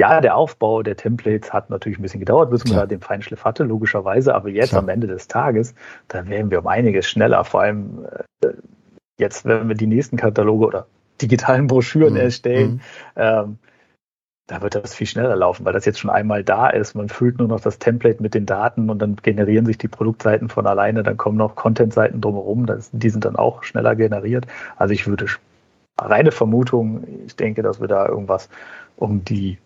ja, 0.00 0.20
der 0.20 0.34
Aufbau 0.34 0.82
der 0.82 0.96
Templates 0.96 1.52
hat 1.52 1.70
natürlich 1.70 1.98
ein 1.98 2.02
bisschen 2.02 2.20
gedauert, 2.20 2.50
bis 2.50 2.64
man 2.64 2.76
da 2.76 2.86
den 2.86 3.00
Feinschliff 3.00 3.44
hatte, 3.44 3.62
logischerweise. 3.64 4.34
Aber 4.34 4.48
jetzt 4.48 4.70
Klar. 4.70 4.82
am 4.82 4.88
Ende 4.88 5.06
des 5.06 5.28
Tages, 5.28 5.74
da 6.08 6.26
wären 6.26 6.50
wir 6.50 6.58
um 6.58 6.66
einiges 6.66 7.06
schneller. 7.06 7.44
Vor 7.44 7.60
allem 7.60 8.06
äh, 8.42 8.48
jetzt, 9.18 9.44
wenn 9.44 9.68
wir 9.68 9.76
die 9.76 9.86
nächsten 9.86 10.16
Kataloge 10.16 10.66
oder 10.66 10.86
digitalen 11.20 11.66
Broschüren 11.66 12.14
mhm. 12.14 12.20
erstellen, 12.20 12.72
mhm. 12.72 12.80
ähm, 13.16 13.58
da 14.50 14.62
wird 14.62 14.74
das 14.74 14.96
viel 14.96 15.06
schneller 15.06 15.36
laufen, 15.36 15.64
weil 15.64 15.72
das 15.72 15.84
jetzt 15.84 16.00
schon 16.00 16.10
einmal 16.10 16.42
da 16.42 16.68
ist. 16.68 16.96
Man 16.96 17.08
füllt 17.08 17.38
nur 17.38 17.46
noch 17.46 17.60
das 17.60 17.78
Template 17.78 18.20
mit 18.20 18.34
den 18.34 18.46
Daten 18.46 18.90
und 18.90 18.98
dann 18.98 19.14
generieren 19.14 19.64
sich 19.64 19.78
die 19.78 19.86
Produktseiten 19.86 20.48
von 20.48 20.66
alleine. 20.66 21.04
Dann 21.04 21.16
kommen 21.16 21.38
noch 21.38 21.54
Content-Seiten 21.54 22.20
drumherum. 22.20 22.66
Das, 22.66 22.90
die 22.92 23.10
sind 23.10 23.24
dann 23.24 23.36
auch 23.36 23.62
schneller 23.62 23.94
generiert. 23.94 24.48
Also 24.76 24.92
ich 24.92 25.06
würde 25.06 25.26
reine 26.00 26.32
Vermutung, 26.32 27.04
ich 27.26 27.36
denke, 27.36 27.62
dass 27.62 27.80
wir 27.80 27.86
da 27.86 28.08
irgendwas 28.08 28.48
um 28.96 29.24
die 29.24 29.58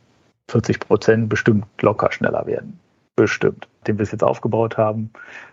40 0.48 0.80
Prozent 0.80 1.28
bestimmt 1.30 1.64
locker 1.80 2.12
schneller 2.12 2.44
werden. 2.44 2.78
Bestimmt. 3.16 3.68
Den 3.86 3.96
wir 3.96 4.02
es 4.02 4.12
jetzt 4.12 4.24
aufgebaut 4.24 4.76
haben. 4.76 5.12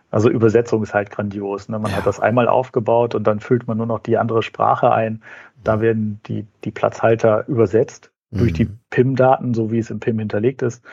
Also 0.10 0.30
Übersetzung 0.30 0.84
ist 0.84 0.94
halt 0.94 1.10
grandios. 1.10 1.70
Ne? 1.70 1.80
Man 1.80 1.92
ja. 1.92 1.98
hat 2.00 2.06
das 2.06 2.20
einmal 2.20 2.50
aufgebaut 2.50 3.16
und 3.16 3.24
dann 3.24 3.40
füllt 3.40 3.66
man 3.66 3.78
nur 3.78 3.86
noch 3.86 4.00
die 4.00 4.18
andere 4.18 4.44
Sprache 4.44 4.92
ein. 4.92 5.24
Da 5.64 5.80
werden 5.80 6.20
die, 6.26 6.46
die 6.66 6.72
Platzhalter 6.72 7.48
übersetzt 7.48 8.11
durch 8.32 8.54
die 8.54 8.66
mhm. 8.66 8.80
PIM-Daten, 8.90 9.54
so 9.54 9.72
wie 9.72 9.80
es 9.80 9.90
im 9.90 10.00
PIM 10.00 10.20
hinterlegt 10.20 10.62
ist. 10.62 10.84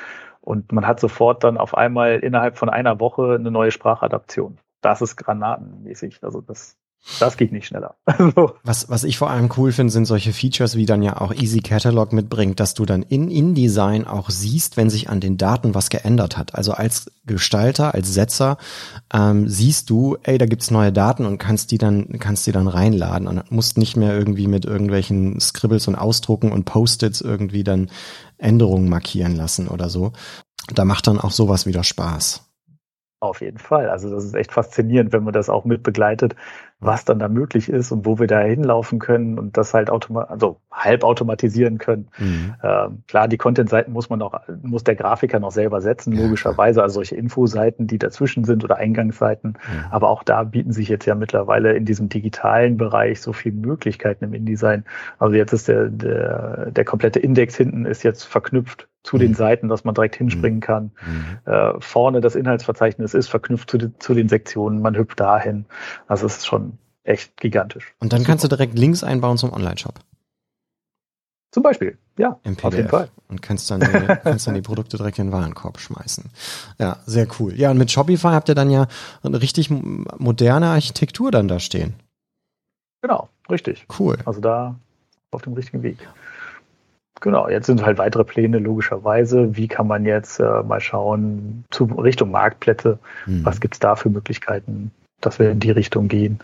Und 0.41 0.73
man 0.73 0.87
hat 0.87 1.01
sofort 1.01 1.45
dann 1.45 1.57
auf 1.57 1.77
einmal 1.77 2.19
innerhalb 2.19 2.59
von 2.59 2.69
einer 2.69 3.01
Woche 3.01 3.35
eine 3.35 3.51
neue 3.51 3.71
Sprachadaption. 3.71 4.59
Das 4.81 5.03
ist 5.03 5.17
granatenmäßig. 5.17 6.23
Also 6.23 6.41
das 6.41 6.77
das 7.21 7.37
geht 7.37 7.53
nicht 7.53 7.67
schneller. 7.67 7.97
was, 8.65 8.91
was 8.91 9.05
ich 9.05 9.19
vor 9.19 9.31
allem 9.31 9.49
cool 9.57 9.73
finde, 9.73 9.93
sind 9.93 10.05
solche 10.05 10.33
Features, 10.33 10.77
wie 10.77 10.87
dann 10.87 11.03
ja 11.03 11.21
auch 11.21 11.33
Easy 11.33 11.61
Catalog 11.61 12.13
mitbringt, 12.13 12.61
dass 12.61 12.75
du 12.75 12.85
dann 12.85 13.03
in 13.03 13.31
InDesign 13.31 14.07
auch 14.07 14.31
siehst, 14.31 14.77
wenn 14.77 14.91
sich 14.91 15.09
an 15.09 15.21
den 15.21 15.37
Daten 15.37 15.75
was 15.75 15.91
geändert 15.91 16.37
hat. 16.37 16.55
Also 16.55 16.73
als 16.73 17.11
Gestalter, 17.27 17.95
als 17.95 18.13
Setzer 18.13 18.59
ähm, 19.13 19.49
siehst 19.49 19.91
du, 19.91 20.17
ey, 20.23 20.39
da 20.39 20.47
gibt's 20.47 20.71
neue 20.71 20.93
Daten 20.93 21.25
und 21.25 21.39
kannst 21.39 21.71
die 21.71 21.79
dann, 21.79 22.19
kannst 22.19 22.47
die 22.47 22.53
dann 22.53 22.69
reinladen 22.69 23.27
und 23.27 23.51
musst 23.51 23.79
nicht 23.79 23.97
mehr 23.97 24.17
irgendwie 24.17 24.47
mit 24.47 24.65
irgendwelchen 24.65 25.41
Scribbles 25.41 25.89
und 25.89 25.95
Ausdrucken 25.95 26.53
und 26.53 26.65
Post-its 26.65 27.21
irgendwie 27.21 27.65
dann 27.65 27.91
Änderungen 28.37 28.89
markieren 28.89 29.35
lassen 29.35 29.69
oder 29.69 29.89
so. 29.89 30.13
Da 30.75 30.85
macht 30.85 31.07
dann 31.07 31.19
auch 31.19 31.33
sowas 31.33 31.67
wieder 31.67 31.85
Spaß. 31.85 32.48
Auf 33.21 33.41
jeden 33.41 33.59
Fall. 33.59 33.89
Also 33.89 34.09
das 34.11 34.25
ist 34.25 34.37
echt 34.37 34.53
faszinierend, 34.53 35.13
wenn 35.13 35.25
man 35.25 35.33
das 35.33 35.51
auch 35.51 35.65
mit 35.65 35.83
begleitet, 35.83 36.37
was 36.79 37.05
dann 37.05 37.19
da 37.19 37.29
möglich 37.29 37.69
ist 37.69 37.91
und 37.91 38.07
wo 38.07 38.21
wir 38.21 38.29
da 38.29 38.39
hinlaufen 38.39 39.01
können 39.01 39.41
und 39.41 39.57
das 39.57 39.75
halt 39.75 39.91
automa 39.91 40.23
also 40.23 40.61
halb 40.71 41.03
automatisieren 41.03 41.79
können. 41.79 42.07
Mhm. 42.17 42.55
Ähm, 42.63 43.03
klar, 43.09 43.27
die 43.27 43.37
Content-Seiten 43.37 43.91
muss 43.91 44.09
man 44.09 44.23
auch, 44.23 44.41
muss 44.63 44.85
der 44.85 44.95
Grafiker 44.95 45.41
noch 45.41 45.51
selber 45.51 45.81
setzen, 45.81 46.13
logischerweise. 46.13 46.81
Also 46.81 46.95
solche 46.95 47.17
Infoseiten, 47.17 47.89
die 47.89 47.99
dazwischen 47.99 48.45
sind 48.45 48.63
oder 48.63 48.77
Eingangsseiten. 48.77 49.51
Mhm. 49.51 49.85
Aber 49.91 50.11
auch 50.11 50.23
da 50.23 50.45
bieten 50.45 50.71
sich 50.71 50.89
jetzt 50.89 51.05
ja 51.05 51.17
mittlerweile 51.17 51.73
in 51.73 51.85
diesem 51.85 52.09
digitalen 52.09 52.77
Bereich 52.77 53.21
so 53.21 53.33
viele 53.33 53.57
Möglichkeiten 53.57 54.23
im 54.23 54.35
InDesign. 54.35 54.85
Also 55.19 55.35
jetzt 55.35 55.53
ist 55.53 55.67
der, 55.67 55.89
der, 55.89 56.71
der 56.71 56.85
komplette 56.85 57.19
Index 57.19 57.57
hinten 57.57 57.85
ist 57.85 58.05
jetzt 58.05 58.23
verknüpft 58.23 58.87
zu 59.09 59.17
mhm. 59.17 59.21
den 59.21 59.35
Seiten, 59.35 59.69
dass 59.69 59.85
man 59.85 59.95
direkt 59.95 60.17
hinspringen 60.17 60.59
mhm. 60.59 60.63
kann. 60.63 60.91
Mhm. 61.07 61.53
Äh, 61.53 61.81
vorne 61.81 62.21
das 62.21 62.35
Inhaltsverzeichnis 62.35 63.15
ist 63.15 63.29
verknüpft 63.29 63.71
zu, 63.71 63.99
zu, 63.99 64.15
den 64.15 64.29
Sektionen, 64.29 64.83
man 64.83 64.97
hüpft 64.97 65.19
dahin. 65.19 65.65
Also 66.07 66.27
es 66.27 66.39
ist 66.39 66.47
schon 66.47 66.77
echt 67.05 67.37
gigantisch. 67.39 67.95
Und 68.01 68.13
dann 68.13 68.21
Super. 68.21 68.33
kannst 68.33 68.45
du 68.45 68.49
direkt 68.49 68.79
Links 68.79 69.03
einbauen 69.03 69.39
zum 69.39 69.53
Online-Shop. 69.53 69.95
Zum 71.51 71.63
Beispiel, 71.63 71.97
ja, 72.19 72.39
Im 72.43 72.57
PDF. 72.57 72.65
auf 72.65 72.75
jeden 72.75 72.89
Fall. 72.91 73.09
Und 73.29 73.41
kannst 73.41 73.71
dann, 73.71 73.81
die, 73.81 73.87
kannst 74.23 74.47
dann 74.47 74.55
die 74.55 74.61
Produkte 74.61 74.99
direkt 74.99 75.19
in 75.19 75.29
den 75.29 75.33
Warenkorb 75.33 75.81
schmeißen. 75.81 76.27
Ja, 76.79 76.99
sehr 77.07 77.27
cool. 77.41 77.55
Ja, 77.55 77.71
und 77.71 77.79
mit 77.79 77.91
Shopify 77.91 78.29
habt 78.29 78.51
ihr 78.51 78.55
dann 78.55 78.71
ja 78.71 78.87
eine 79.23 79.41
richtig 79.41 79.71
moderne 79.71 80.67
Architektur 80.67 81.31
dann 81.31 81.49
da 81.49 81.59
stehen. 81.59 81.95
Genau, 83.01 83.31
richtig. 83.49 83.87
Cool. 83.99 84.19
Also 84.27 84.43
da 84.43 84.75
auf 85.31 85.41
dem 85.41 85.55
richtigen 85.55 85.83
Weg. 85.83 85.97
Genau, 87.21 87.49
jetzt 87.49 87.67
sind 87.67 87.85
halt 87.85 87.99
weitere 87.99 88.25
Pläne 88.25 88.59
logischerweise. 88.59 89.57
Wie 89.57 89.69
kann 89.69 89.87
man 89.87 90.05
jetzt 90.05 90.39
äh, 90.39 90.63
mal 90.63 90.81
schauen 90.81 91.65
zu 91.71 91.85
Richtung 91.85 92.31
Marktplätze? 92.31 92.99
Mhm. 93.27 93.45
Was 93.45 93.61
gibt's 93.61 93.79
da 93.79 93.97
für 93.97 94.09
Möglichkeiten, 94.09 94.93
dass 95.21 95.39
wir 95.39 95.51
in 95.51 95.61
die 95.61 95.71
Richtung 95.71 96.09
gehen? 96.09 96.39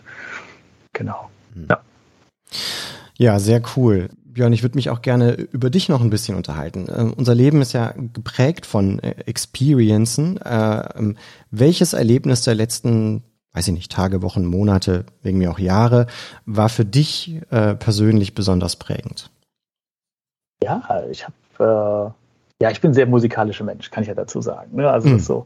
Genau. 0.93 1.29
Mhm. 1.53 1.67
Ja. 1.69 1.79
ja, 3.17 3.39
sehr 3.39 3.61
cool. 3.75 4.09
Björn, 4.25 4.51
ich 4.51 4.63
würde 4.63 4.75
mich 4.75 4.89
auch 4.89 5.01
gerne 5.01 5.33
über 5.33 5.69
dich 5.69 5.87
noch 5.87 6.01
ein 6.01 6.09
bisschen 6.09 6.35
unterhalten. 6.35 6.87
Ähm, 6.93 7.13
unser 7.15 7.33
Leben 7.33 7.61
ist 7.61 7.71
ja 7.71 7.93
geprägt 8.13 8.65
von 8.65 8.99
äh, 8.99 9.11
Experiencen. 9.25 10.41
Äh, 10.41 11.13
welches 11.51 11.93
Erlebnis 11.93 12.41
der 12.41 12.55
letzten, 12.55 13.23
weiß 13.53 13.69
ich 13.69 13.73
nicht, 13.73 13.93
Tage, 13.93 14.21
Wochen, 14.21 14.45
Monate, 14.45 15.05
wegen 15.23 15.37
mir 15.37 15.51
auch 15.51 15.59
Jahre, 15.59 16.07
war 16.45 16.67
für 16.67 16.83
dich 16.83 17.39
äh, 17.49 17.75
persönlich 17.75 18.35
besonders 18.35 18.75
prägend? 18.75 19.31
Ja, 20.63 21.03
ich 21.09 21.25
habe, 21.25 22.13
äh, 22.59 22.63
ja, 22.63 22.71
ich 22.71 22.81
bin 22.81 22.91
ein 22.91 22.95
sehr 22.95 23.07
musikalischer 23.07 23.63
Mensch, 23.63 23.91
kann 23.91 24.03
ich 24.03 24.09
ja 24.09 24.15
dazu 24.15 24.41
sagen. 24.41 24.75
Ne? 24.75 24.89
Also 24.89 25.07
mhm. 25.07 25.13
das 25.13 25.21
ist 25.21 25.27
so, 25.27 25.45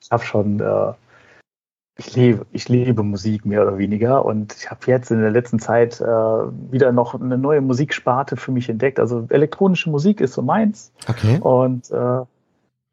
ich 0.00 0.10
habe 0.10 0.24
schon, 0.24 0.60
äh, 0.60 0.92
ich 1.98 2.14
lebe, 2.14 2.46
ich 2.52 2.68
liebe 2.68 3.02
Musik 3.02 3.44
mehr 3.44 3.62
oder 3.62 3.76
weniger 3.76 4.24
und 4.24 4.54
ich 4.54 4.70
habe 4.70 4.80
jetzt 4.86 5.10
in 5.10 5.20
der 5.20 5.30
letzten 5.30 5.58
Zeit 5.58 6.00
äh, 6.00 6.04
wieder 6.04 6.92
noch 6.92 7.14
eine 7.14 7.38
neue 7.38 7.60
Musiksparte 7.60 8.36
für 8.36 8.52
mich 8.52 8.68
entdeckt. 8.68 9.00
Also 9.00 9.26
elektronische 9.30 9.90
Musik 9.90 10.20
ist 10.20 10.34
so 10.34 10.42
meins. 10.42 10.92
Okay. 11.08 11.38
Und 11.40 11.90
äh, 11.90 12.20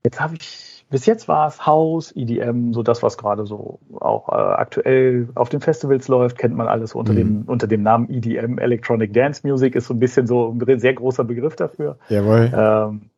jetzt 0.03 0.19
habe 0.19 0.35
ich 0.35 0.74
bis 0.89 1.05
jetzt 1.05 1.27
war 1.27 1.47
es 1.47 1.65
House, 1.65 2.13
EDM, 2.15 2.73
so 2.73 2.83
das, 2.83 3.01
was 3.01 3.17
gerade 3.17 3.45
so 3.45 3.79
auch 3.99 4.29
äh, 4.29 4.33
aktuell 4.33 5.29
auf 5.35 5.49
den 5.49 5.61
Festivals 5.61 6.07
läuft, 6.07 6.37
kennt 6.37 6.55
man 6.55 6.67
alles 6.67 6.93
unter, 6.93 7.13
mhm. 7.13 7.17
dem, 7.17 7.43
unter 7.47 7.67
dem 7.67 7.81
Namen 7.81 8.09
EDM, 8.09 8.59
Electronic 8.59 9.11
Dance 9.13 9.45
Music, 9.47 9.75
ist 9.75 9.87
so 9.87 9.93
ein 9.93 9.99
bisschen 9.99 10.27
so 10.27 10.51
ein 10.51 10.79
sehr 10.79 10.93
großer 10.93 11.23
Begriff 11.23 11.55
dafür. 11.55 11.97
Jawohl. 12.09 12.51
Ähm, 12.55 13.09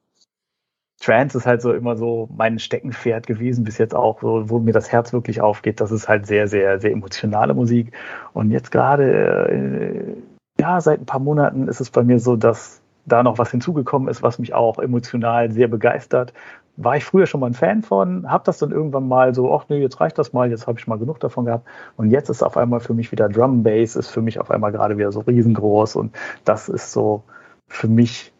Trance 1.00 1.38
ist 1.38 1.46
halt 1.46 1.62
so 1.62 1.74
immer 1.74 1.96
so 1.96 2.28
mein 2.36 2.58
Steckenpferd 2.58 3.28
gewesen, 3.28 3.64
bis 3.64 3.78
jetzt 3.78 3.94
auch, 3.94 4.22
so, 4.22 4.50
wo 4.50 4.60
mir 4.60 4.74
das 4.74 4.92
Herz 4.92 5.14
wirklich 5.14 5.42
aufgeht. 5.42 5.80
Das 5.80 5.92
ist 5.92 6.08
halt 6.08 6.26
sehr, 6.26 6.48
sehr, 6.48 6.80
sehr 6.80 6.92
emotionale 6.92 7.54
Musik. 7.54 7.92
Und 8.34 8.50
jetzt 8.50 8.72
gerade, 8.72 9.48
äh, 9.50 10.14
ja, 10.60 10.82
seit 10.82 11.02
ein 11.02 11.06
paar 11.06 11.20
Monaten 11.20 11.68
ist 11.68 11.82
es 11.82 11.92
bei 11.92 12.04
mir 12.04 12.20
so, 12.20 12.36
dass 12.36 12.82
da 13.06 13.24
noch 13.24 13.38
was 13.38 13.52
hinzugekommen 13.52 14.10
ist, 14.10 14.24
was 14.24 14.40
mich 14.40 14.54
auch 14.54 14.80
emotional 14.80 15.52
sehr 15.52 15.68
begeistert, 15.68 16.34
war 16.78 16.96
ich 16.96 17.04
früher 17.04 17.26
schon 17.26 17.42
mal 17.42 17.48
ein 17.48 17.54
Fan 17.54 17.82
von, 17.82 18.30
habe 18.32 18.44
das 18.46 18.60
dann 18.60 18.72
irgendwann 18.72 19.08
mal 19.08 19.34
so, 19.34 19.54
ach 19.54 19.66
nee, 19.68 19.82
jetzt 19.82 20.00
reicht 20.00 20.18
das 20.18 20.32
mal, 20.32 20.50
jetzt 20.50 20.68
habe 20.68 20.80
ich 20.80 20.88
mal 20.88 21.00
genug 21.00 21.20
davon 21.20 21.46
gehabt. 21.46 21.68
Und 21.98 22.12
jetzt 22.12 22.30
ist 22.30 22.44
auf 22.44 22.56
einmal 22.56 22.80
für 22.80 22.94
mich 22.94 23.12
wieder 23.12 23.28
Drum 23.28 23.64
Bass, 23.64 23.96
ist 23.96 24.10
für 24.10 24.22
mich 24.22 24.40
auf 24.40 24.52
einmal 24.52 24.72
gerade 24.72 24.98
wieder 24.98 25.12
so 25.12 25.22
riesengroß 25.22 25.96
und 25.96 26.16
das 26.46 26.70
ist 26.70 26.92
so 26.92 27.24
für 27.68 27.88
mich 27.88 28.32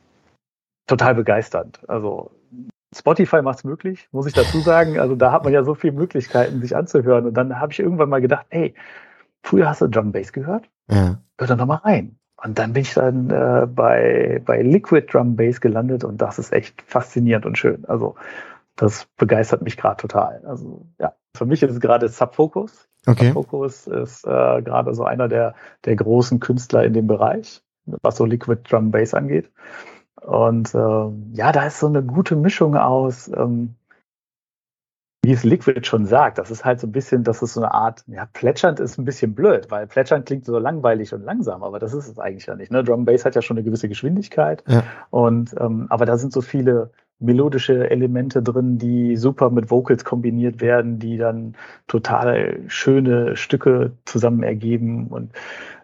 total 0.86 1.16
begeisternd. 1.16 1.82
Also 1.90 2.32
Spotify 2.96 3.42
macht 3.42 3.58
es 3.58 3.64
möglich, 3.64 4.08
muss 4.12 4.28
ich 4.28 4.34
dazu 4.34 4.60
sagen. 4.60 5.00
Also 5.00 5.16
da 5.16 5.32
hat 5.32 5.44
man 5.44 5.52
ja 5.52 5.64
so 5.64 5.74
viele 5.74 5.94
Möglichkeiten, 5.94 6.62
sich 6.62 6.76
anzuhören. 6.76 7.26
Und 7.26 7.34
dann 7.34 7.60
habe 7.60 7.74
ich 7.74 7.80
irgendwann 7.80 8.10
mal 8.10 8.22
gedacht, 8.22 8.46
ey, 8.50 8.76
früher 9.44 9.68
hast 9.68 9.82
du 9.82 9.88
Drum 9.88 10.12
Bass 10.12 10.32
gehört? 10.32 10.70
Ja. 10.90 11.20
Hör 11.38 11.48
doch 11.48 11.58
noch 11.58 11.66
mal 11.66 11.76
rein. 11.76 12.18
Und 12.44 12.60
dann 12.60 12.74
bin 12.74 12.84
ich 12.84 12.94
dann 12.94 13.30
äh, 13.30 13.66
bei, 13.68 14.42
bei 14.46 14.62
Liquid 14.62 15.08
Drum 15.12 15.36
Bass 15.36 15.60
gelandet 15.60 16.04
und 16.04 16.22
das 16.22 16.38
ist 16.38 16.54
echt 16.54 16.82
faszinierend 16.84 17.46
und 17.46 17.58
schön. 17.58 17.86
Also 17.86 18.16
das 18.76 19.08
begeistert 19.18 19.64
mich 19.64 19.76
gerade 19.76 19.98
total. 19.98 20.44
Also 20.46 20.86
ja, 21.00 21.14
für 21.36 21.46
mich 21.46 21.64
ist 21.64 21.72
es 21.72 21.80
gerade 21.80 22.08
Subfocus. 22.08 22.88
Okay. 23.08 23.28
Subfocus 23.28 23.88
ist 23.88 24.26
äh, 24.26 24.62
gerade 24.62 24.94
so 24.94 25.04
einer 25.04 25.28
der, 25.28 25.56
der 25.86 25.96
großen 25.96 26.40
Künstler 26.40 26.84
in 26.84 26.94
dem 26.94 27.08
Bereich. 27.08 27.62
was 28.02 28.18
so 28.18 28.26
Liquid 28.26 28.62
Drum 28.70 28.92
Bass 28.92 29.14
angeht. 29.14 29.50
Und 30.22 30.74
äh, 30.76 31.10
ja, 31.34 31.52
da 31.52 31.68
ist 31.68 31.80
so 31.80 31.88
eine 31.88 32.04
gute 32.04 32.36
Mischung 32.36 32.76
aus, 32.76 33.30
ähm, 33.30 33.76
wie 35.24 35.32
es 35.32 35.44
Liquid 35.44 35.86
schon 35.86 36.06
sagt, 36.06 36.38
das 36.38 36.52
ist 36.52 36.64
halt 36.64 36.80
so 36.80 36.88
ein 36.88 36.92
bisschen, 36.92 37.24
das 37.24 37.42
ist 37.42 37.54
so 37.54 37.62
eine 37.62 37.74
Art, 37.74 38.04
ja, 38.08 38.26
plätschernd 38.32 38.80
ist 38.80 38.98
ein 38.98 39.06
bisschen 39.06 39.34
blöd, 39.36 39.70
weil 39.70 39.88
plätschernd 39.88 40.26
klingt 40.26 40.46
so 40.46 40.58
langweilig 40.58 41.14
und 41.14 41.24
langsam, 41.24 41.64
aber 41.64 41.80
das 41.80 41.94
ist 41.94 42.08
es 42.08 42.20
eigentlich 42.20 42.46
ja 42.46 42.56
nicht. 42.56 42.72
Ne? 42.72 42.84
Drum 42.84 43.06
Bass 43.06 43.26
hat 43.26 43.36
ja 43.36 43.42
schon 43.42 43.58
eine 43.58 43.66
gewisse 43.66 43.90
Geschwindigkeit 43.90 44.64
ja. 44.68 44.84
und 45.10 45.56
ähm, 45.60 45.88
aber 45.90 46.06
da 46.06 46.18
sind 46.18 46.32
so 46.32 46.42
viele 46.42 46.92
melodische 47.20 47.90
Elemente 47.90 48.44
drin, 48.44 48.78
die 48.78 49.18
super 49.18 49.50
mit 49.50 49.72
Vocals 49.72 50.06
kombiniert 50.06 50.62
werden, 50.62 51.00
die 51.00 51.18
dann 51.18 51.56
total 51.88 52.62
schöne 52.68 53.36
Stücke 53.36 53.94
zusammen 54.06 54.44
ergeben 54.44 55.08
und 55.08 55.32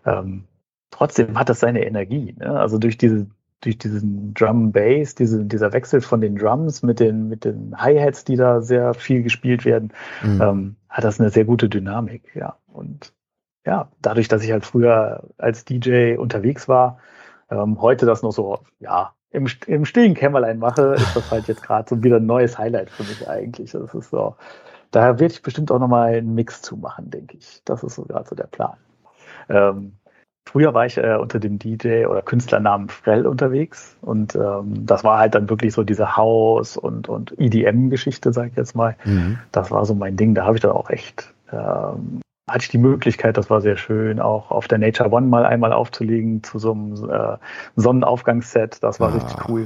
ähm, 0.05 0.43
trotzdem 0.91 1.38
hat 1.39 1.49
das 1.49 1.59
seine 1.59 1.86
Energie. 1.86 2.36
Ne? 2.38 2.59
Also 2.59 2.77
durch 2.77 2.97
diese 2.97 3.25
durch 3.64 3.78
diesen 3.78 4.34
Drum 4.34 4.72
Bass, 4.72 5.16
diese, 5.16 5.45
dieser 5.45 5.74
Wechsel 5.74 6.01
von 6.01 6.22
den 6.22 6.36
Drums 6.36 6.84
mit 6.84 6.99
den, 6.99 7.30
mit 7.30 7.45
den 7.45 7.76
Hi-Hats, 7.78 8.26
die 8.26 8.36
da 8.36 8.61
sehr 8.61 8.93
viel 8.93 9.24
gespielt 9.24 9.66
werden, 9.66 9.93
mhm. 10.22 10.41
ähm, 10.41 10.76
hat 10.89 11.03
das 11.03 11.20
eine 11.20 11.30
sehr 11.30 11.45
gute 11.45 11.70
Dynamik, 11.70 12.36
ja. 12.36 12.57
Und 12.68 13.14
ja, 13.66 13.89
dadurch, 14.01 14.28
dass 14.28 14.43
ich 14.43 14.51
halt 14.51 14.66
früher 14.66 15.24
als 15.38 15.64
DJ 15.64 16.18
unterwegs 16.18 16.68
war, 16.68 16.99
ähm, 17.49 17.82
heute 17.82 18.05
das 18.05 18.22
noch 18.22 18.32
so, 18.32 18.59
ja, 18.80 19.14
im, 19.32 19.47
im 19.66 19.86
stillen 19.86 20.14
Kämmerlein 20.14 20.59
mache, 20.59 20.93
ist 20.93 21.16
das 21.16 21.32
halt 21.32 21.47
jetzt 21.47 21.64
gerade 21.64 21.89
so 21.89 22.03
wieder 22.03 22.18
ein 22.18 22.26
neues 22.26 22.57
Highlight 22.57 22.89
für 22.89 23.03
mich 23.03 23.28
eigentlich. 23.28 23.72
Das 23.72 23.93
ist 23.93 24.09
so, 24.09 24.36
da 24.91 25.20
werde 25.20 25.34
ich 25.34 25.41
bestimmt 25.41 25.72
auch 25.72 25.80
nochmal 25.80 26.14
einen 26.14 26.36
Mix 26.36 26.61
zu 26.61 26.78
machen, 26.78 27.09
denke 27.09 27.38
ich. 27.38 27.61
Das 27.66 27.84
ist 27.84 27.95
so 27.95 28.03
gerade 28.03 28.28
so 28.28 28.36
der 28.36 28.47
Plan. 28.47 28.78
Ähm, 29.49 29.93
Früher 30.46 30.74
war 30.74 30.86
ich 30.86 30.98
äh, 30.98 31.16
unter 31.16 31.39
dem 31.39 31.58
DJ 31.58 32.06
oder 32.06 32.22
Künstlernamen 32.22 32.89
Frell 32.89 33.26
unterwegs 33.26 33.98
und 34.02 34.36
ähm, 34.36 34.86
das 34.86 35.04
war 35.04 35.18
halt 35.20 35.36
dann 35.36 35.50
wirklich 35.50 35.74
so 35.74 35.84
diese 35.84 36.18
House- 36.18 36.78
und, 36.78 37.08
und 37.08 37.34
EDM-Geschichte, 37.39 38.34
sag 38.34 38.50
ich 38.50 38.56
jetzt 38.58 38.76
mal. 38.76 38.96
Mhm. 39.06 39.39
Das 39.52 39.72
war 39.72 39.86
so 39.86 39.96
mein 39.96 40.18
Ding. 40.18 40.36
Da 40.36 40.46
habe 40.46 40.56
ich 40.56 40.62
dann 40.62 40.72
auch 40.72 40.89
echt, 40.89 41.34
ähm, 41.52 42.22
hatte 42.50 42.64
ich 42.64 42.70
die 42.70 42.78
Möglichkeit, 42.78 43.38
das 43.38 43.50
war 43.50 43.62
sehr 43.62 43.78
schön, 43.78 44.20
auch 44.20 44.52
auf 44.52 44.68
der 44.68 44.80
Nature 44.80 45.12
One 45.12 45.28
mal 45.28 45.46
einmal 45.46 45.72
aufzulegen 45.72 46.44
zu 46.44 46.60
so 46.60 46.74
einem 46.74 47.10
äh, 47.10 47.38
Sonnenaufgangsset. 47.78 48.84
Das 48.84 49.00
war 49.00 49.10
ah. 49.10 49.14
richtig 49.14 49.50
cool 49.50 49.66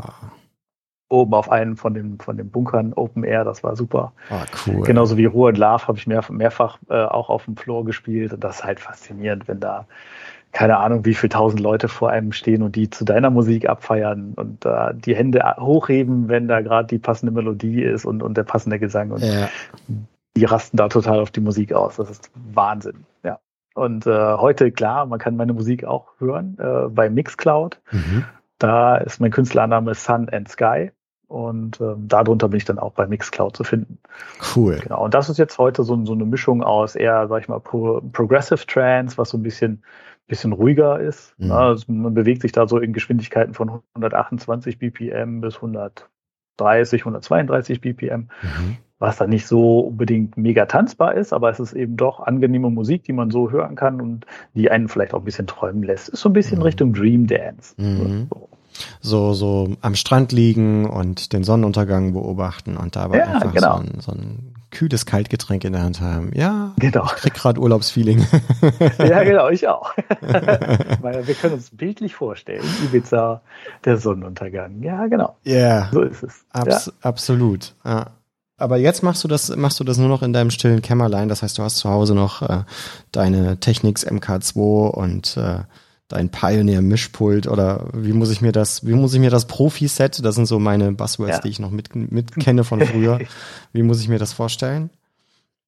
oben 1.09 1.33
auf 1.33 1.49
einen 1.49 1.77
von 1.77 1.93
den, 1.93 2.19
von 2.19 2.37
den 2.37 2.49
Bunkern 2.49 2.93
Open 2.93 3.23
Air, 3.23 3.45
das 3.45 3.63
war 3.63 3.75
super. 3.75 4.13
Ah, 4.29 4.43
cool. 4.65 4.83
Genauso 4.83 5.17
wie 5.17 5.25
Ruhe 5.25 5.49
und 5.49 5.57
Love 5.57 5.87
habe 5.87 5.97
ich 5.97 6.07
mehr, 6.07 6.23
mehrfach 6.29 6.79
äh, 6.89 7.03
auch 7.03 7.29
auf 7.29 7.45
dem 7.45 7.55
Floor 7.55 7.85
gespielt 7.85 8.33
und 8.33 8.43
das 8.43 8.57
ist 8.57 8.63
halt 8.63 8.79
faszinierend, 8.79 9.47
wenn 9.47 9.59
da 9.59 9.87
keine 10.51 10.77
Ahnung, 10.77 11.05
wie 11.05 11.13
viele 11.13 11.29
tausend 11.29 11.59
Leute 11.59 11.87
vor 11.87 12.09
einem 12.09 12.31
stehen 12.31 12.63
und 12.63 12.75
die 12.75 12.89
zu 12.89 13.05
deiner 13.05 13.29
Musik 13.29 13.69
abfeiern 13.69 14.33
und 14.35 14.65
äh, 14.65 14.93
die 14.93 15.15
Hände 15.15 15.43
hochheben, 15.59 16.29
wenn 16.29 16.47
da 16.47 16.61
gerade 16.61 16.87
die 16.87 16.99
passende 16.99 17.31
Melodie 17.31 17.83
ist 17.83 18.05
und, 18.05 18.23
und 18.23 18.37
der 18.37 18.43
passende 18.43 18.79
Gesang. 18.79 19.11
Und 19.11 19.21
ja. 19.21 19.49
die 20.35 20.45
rasten 20.45 20.77
da 20.77 20.87
total 20.87 21.19
auf 21.19 21.31
die 21.31 21.41
Musik 21.41 21.73
aus. 21.73 21.97
Das 21.97 22.09
ist 22.09 22.31
Wahnsinn. 22.53 23.05
Ja. 23.23 23.39
Und 23.75 24.07
äh, 24.07 24.37
heute, 24.37 24.71
klar, 24.71 25.05
man 25.05 25.19
kann 25.19 25.35
meine 25.35 25.53
Musik 25.53 25.85
auch 25.85 26.07
hören 26.17 26.57
äh, 26.59 26.89
bei 26.89 27.09
Mixcloud. 27.09 27.79
Mhm. 27.91 28.25
Da 28.57 28.97
ist 28.97 29.21
mein 29.21 29.31
Künstlername 29.31 29.93
Sun 29.93 30.29
and 30.29 30.49
Sky. 30.49 30.91
Und 31.27 31.81
ähm, 31.81 32.07
darunter 32.07 32.47
bin 32.47 32.57
ich 32.57 32.65
dann 32.65 32.79
auch 32.79 32.93
bei 32.93 33.05
Mixcloud 33.05 33.55
zu 33.55 33.65
finden. 33.65 33.99
Cool. 34.55 34.79
Genau. 34.81 35.03
Und 35.03 35.13
das 35.13 35.29
ist 35.29 35.37
jetzt 35.37 35.57
heute 35.57 35.83
so, 35.83 36.03
so 36.05 36.13
eine 36.13 36.25
Mischung 36.25 36.63
aus 36.63 36.95
eher, 36.95 37.27
sag 37.27 37.41
ich 37.41 37.49
mal, 37.49 37.59
Pro 37.59 38.01
Progressive 38.13 38.65
Trance, 38.65 39.17
was 39.17 39.29
so 39.29 39.37
ein 39.37 39.43
bisschen 39.43 39.83
bisschen 40.27 40.53
ruhiger 40.53 40.99
ist. 40.99 41.33
Mhm. 41.37 41.51
Also 41.51 41.91
man 41.91 42.13
bewegt 42.13 42.41
sich 42.41 42.51
da 42.51 42.67
so 42.67 42.79
in 42.79 42.93
Geschwindigkeiten 42.93 43.53
von 43.53 43.81
128 43.95 44.77
BPM 44.77 45.41
bis 45.41 45.55
130, 45.55 47.01
132 47.01 47.81
BPM, 47.81 48.27
mhm. 48.41 48.77
was 48.99 49.17
dann 49.17 49.29
nicht 49.29 49.47
so 49.47 49.79
unbedingt 49.79 50.37
mega 50.37 50.65
tanzbar 50.65 51.15
ist, 51.15 51.33
aber 51.33 51.49
es 51.49 51.59
ist 51.59 51.73
eben 51.73 51.95
doch 51.95 52.19
angenehme 52.19 52.69
Musik, 52.69 53.03
die 53.03 53.13
man 53.13 53.31
so 53.31 53.51
hören 53.51 53.75
kann 53.75 54.01
und 54.01 54.25
die 54.53 54.69
einen 54.69 54.89
vielleicht 54.89 55.13
auch 55.13 55.19
ein 55.19 55.25
bisschen 55.25 55.47
träumen 55.47 55.83
lässt. 55.83 56.09
Ist 56.09 56.21
so 56.21 56.29
ein 56.29 56.33
bisschen 56.33 56.57
mhm. 56.57 56.63
Richtung 56.63 56.93
Dream 56.93 57.27
Dance. 57.27 57.73
Mhm. 57.77 58.27
So. 58.29 58.49
So, 59.01 59.33
so 59.33 59.75
am 59.81 59.95
Strand 59.95 60.31
liegen 60.31 60.85
und 60.87 61.33
den 61.33 61.43
Sonnenuntergang 61.43 62.13
beobachten 62.13 62.77
und 62.77 62.95
dabei 62.95 63.19
ja, 63.19 63.25
einfach 63.25 63.51
genau. 63.51 63.77
so, 63.77 63.81
ein, 63.81 63.99
so 64.01 64.11
ein 64.11 64.53
kühles 64.77 65.07
Kaltgetränk 65.07 65.63
in 65.63 65.73
der 65.73 65.81
Hand 65.81 66.01
haben. 66.01 66.31
Ja, 66.35 66.73
genau. 66.77 67.05
ich 67.05 67.13
krieg 67.13 67.33
gerade 67.33 67.59
Urlaubsfeeling. 67.59 68.27
ja, 68.99 69.23
genau, 69.23 69.49
ich 69.49 69.67
auch. 69.67 69.91
wir 70.21 71.35
können 71.35 71.55
uns 71.55 71.71
bildlich 71.71 72.13
vorstellen, 72.13 72.63
Ibiza, 72.85 73.41
der 73.85 73.97
Sonnenuntergang. 73.97 74.83
Ja, 74.83 75.07
genau. 75.07 75.35
Ja, 75.43 75.55
yeah. 75.55 75.89
so 75.91 76.01
ist 76.01 76.21
es. 76.21 76.45
Abs 76.51 76.85
ja. 76.85 76.93
Absolut. 77.01 77.73
Ja. 77.83 78.11
Aber 78.57 78.77
jetzt 78.77 79.01
machst 79.01 79.23
du 79.23 79.27
das, 79.27 79.55
machst 79.55 79.79
du 79.79 79.83
das 79.83 79.97
nur 79.97 80.09
noch 80.09 80.21
in 80.21 80.31
deinem 80.31 80.51
stillen 80.51 80.83
Kämmerlein. 80.83 81.27
Das 81.27 81.41
heißt, 81.41 81.57
du 81.57 81.63
hast 81.63 81.77
zu 81.77 81.89
Hause 81.89 82.13
noch 82.13 82.43
äh, 82.43 82.63
deine 83.11 83.59
Technics 83.59 84.05
MK2 84.05 84.89
und 84.89 85.37
äh, 85.37 85.59
dein 86.07 86.29
Pioneer-Mischpult 86.29 87.47
oder 87.47 87.87
wie 87.93 88.13
muss 88.13 88.31
ich 88.31 88.41
mir 88.41 88.51
das, 88.51 88.85
wie 88.85 88.93
muss 88.93 89.13
ich 89.13 89.19
mir 89.19 89.29
das 89.29 89.45
Profi-Set, 89.45 90.23
das 90.23 90.35
sind 90.35 90.45
so 90.45 90.59
meine 90.59 90.91
Buzzwords, 90.93 91.37
ja. 91.37 91.39
die 91.41 91.49
ich 91.49 91.59
noch 91.59 91.71
mit, 91.71 91.95
mit 91.95 92.35
kenne 92.35 92.63
von 92.63 92.79
früher. 92.81 93.19
wie 93.73 93.83
muss 93.83 94.01
ich 94.01 94.07
mir 94.07 94.19
das 94.19 94.33
vorstellen? 94.33 94.89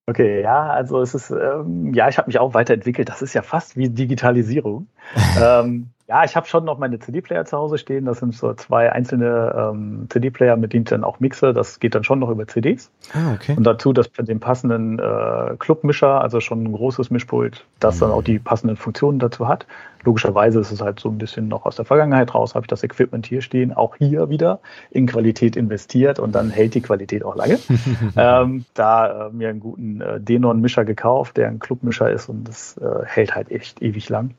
Okay, 0.08 0.42
ja, 0.42 0.70
also 0.70 1.02
es 1.02 1.14
ist, 1.14 1.30
ähm, 1.30 1.94
ja, 1.94 2.10
ich 2.10 2.18
habe 2.18 2.28
mich 2.28 2.40
auch 2.40 2.56
weiterentwickelt. 2.56 3.10
Das 3.10 3.22
ist 3.22 3.34
ja 3.34 3.44
fast 3.44 3.78
wie 3.78 3.90
Digitalisierung. 3.90 4.88
ähm, 5.42 5.90
ja, 6.10 6.24
ich 6.24 6.36
habe 6.36 6.48
schon 6.48 6.66
noch 6.66 6.80
meine 6.80 6.98
CD-Player 6.98 7.46
zu 7.46 7.56
Hause 7.56 7.78
stehen. 7.78 8.06
Das 8.06 8.18
sind 8.18 8.34
so 8.34 8.52
zwei 8.56 8.92
einzelne 8.92 9.54
ähm, 9.56 10.08
CD-Player, 10.10 10.58
mit 10.58 10.74
denen 10.74 10.82
ich 10.82 10.90
dann 10.90 11.04
auch 11.04 11.20
mixe. 11.20 11.54
Das 11.54 11.80
geht 11.80 11.94
dann 11.94 12.04
schon 12.04 12.18
noch 12.18 12.32
über 12.32 12.48
CDs. 12.48 12.90
Ah, 13.14 13.34
okay. 13.36 13.54
Und 13.56 13.64
dazu 13.64 13.94
das 13.94 14.12
den 14.12 14.40
passenden 14.40 14.98
äh, 14.98 15.56
Clubmischer, 15.60 16.20
also 16.20 16.40
schon 16.40 16.64
ein 16.64 16.72
großes 16.72 17.12
Mischpult, 17.12 17.64
das 17.80 17.98
mhm. 17.98 18.00
dann 18.00 18.12
auch 18.12 18.24
die 18.24 18.40
passenden 18.40 18.76
Funktionen 18.76 19.20
dazu 19.20 19.48
hat. 19.48 19.68
Logischerweise 20.04 20.60
ist 20.60 20.72
es 20.72 20.82
halt 20.82 21.00
so 21.00 21.10
ein 21.10 21.20
bisschen 21.20 21.48
noch 21.48 21.68
aus 21.68 21.76
der 21.76 21.86
Vergangenheit 21.86 22.34
raus, 22.34 22.56
habe 22.56 22.64
ich 22.64 22.70
das 22.70 22.84
Equipment 22.84 23.28
hier 23.28 23.44
stehen, 23.44 23.72
auch 23.72 23.96
hier 23.96 24.30
wieder 24.30 24.62
in 24.90 25.06
Qualität 25.06 25.56
investiert 25.56 26.18
und 26.18 26.34
dann 26.34 26.50
hält 26.50 26.74
die 26.74 26.82
Qualität 26.82 27.24
auch 27.24 27.36
lange. 27.36 27.60
ähm, 28.18 28.66
da 28.74 29.28
äh, 29.28 29.30
mir 29.30 29.50
einen 29.50 29.60
guten 29.60 30.02
äh, 30.02 30.20
Denon-Mischer 30.20 30.86
gekauft, 30.86 31.38
der 31.38 31.50
ein 31.50 31.60
Clubmischer 31.60 32.10
ist 32.10 32.30
und 32.30 32.48
das 32.48 32.78
äh, 32.78 33.06
hält 33.06 33.36
halt 33.36 33.52
echt 33.52 33.84
ewig 33.84 34.10
lang. 34.10 34.32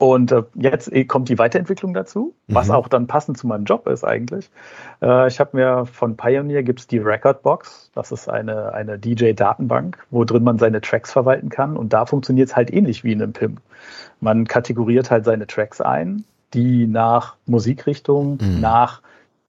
Und 0.00 0.32
äh, 0.32 0.44
jetzt 0.54 0.90
äh, 0.90 1.04
kommt 1.04 1.28
die 1.28 1.38
Weiterentwicklung 1.38 1.92
dazu, 1.92 2.32
mhm. 2.46 2.54
was 2.54 2.70
auch 2.70 2.88
dann 2.88 3.06
passend 3.06 3.36
zu 3.36 3.46
meinem 3.46 3.64
Job 3.64 3.86
ist 3.86 4.02
eigentlich. 4.02 4.48
Äh, 5.02 5.28
ich 5.28 5.38
habe 5.40 5.54
mir 5.58 5.84
von 5.84 6.16
Pioneer 6.16 6.62
gibt's 6.62 6.86
die 6.86 6.96
Recordbox. 6.96 7.90
Das 7.94 8.10
ist 8.10 8.26
eine, 8.26 8.72
eine 8.72 8.98
DJ-Datenbank, 8.98 9.98
wo 10.08 10.24
drin 10.24 10.42
man 10.42 10.56
seine 10.56 10.80
Tracks 10.80 11.12
verwalten 11.12 11.50
kann. 11.50 11.76
Und 11.76 11.92
da 11.92 12.06
funktioniert 12.06 12.48
es 12.48 12.56
halt 12.56 12.72
ähnlich 12.72 13.04
wie 13.04 13.12
in 13.12 13.20
einem 13.20 13.34
PIM. 13.34 13.58
Man 14.20 14.46
kategoriert 14.46 15.10
halt 15.10 15.26
seine 15.26 15.46
Tracks 15.46 15.82
ein, 15.82 16.24
die 16.54 16.86
nach 16.86 17.36
Musikrichtung, 17.44 18.38
mhm. 18.40 18.58
nach 18.58 19.02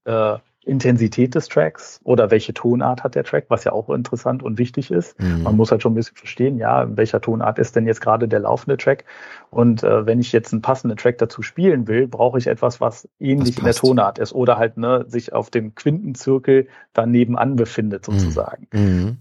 äh, 0.04 0.34
Intensität 0.64 1.34
des 1.34 1.48
Tracks 1.48 2.00
oder 2.04 2.30
welche 2.30 2.54
Tonart 2.54 3.04
hat 3.04 3.16
der 3.16 3.24
Track, 3.24 3.46
was 3.50 3.64
ja 3.64 3.72
auch 3.72 3.90
interessant 3.90 4.44
und 4.44 4.60
wichtig 4.60 4.92
ist. 4.92 5.20
Mhm. 5.20 5.44
Man 5.44 5.56
muss 5.58 5.72
halt 5.72 5.82
schon 5.82 5.94
ein 5.94 5.96
bisschen 5.96 6.18
verstehen, 6.18 6.58
ja, 6.58 6.84
in 6.84 6.98
welcher 6.98 7.20
Tonart 7.20 7.58
ist 7.58 7.76
denn 7.76 7.88
jetzt 7.88 8.02
gerade 8.02 8.28
der 8.28 8.42
laufende 8.42 8.78
Track. 8.78 9.06
Und 9.50 9.84
äh, 9.84 10.06
wenn 10.06 10.20
ich 10.20 10.32
jetzt 10.32 10.54
einen 10.54 10.62
passenden 10.62 10.98
Track 10.98 11.18
dazu 11.18 11.42
spielen 11.42 11.88
will, 11.88 12.08
brauche 12.08 12.38
ich 12.38 12.48
etwas, 12.48 12.80
was 12.80 13.10
ähnlich 13.20 13.58
in 13.58 13.64
der 13.64 13.74
Tonart 13.74 14.20
ist 14.20 14.34
oder 14.34 14.58
halt 14.58 14.78
ne, 14.78 15.06
sich 15.08 15.34
auf 15.34 15.50
dem 15.50 15.74
Quintenzirkel 15.74 16.68
daneben 16.94 17.38
an 17.38 17.56
befindet 17.56 18.08
mhm. 18.08 18.20
sozusagen. 18.20 18.68
Mhm 18.72 19.18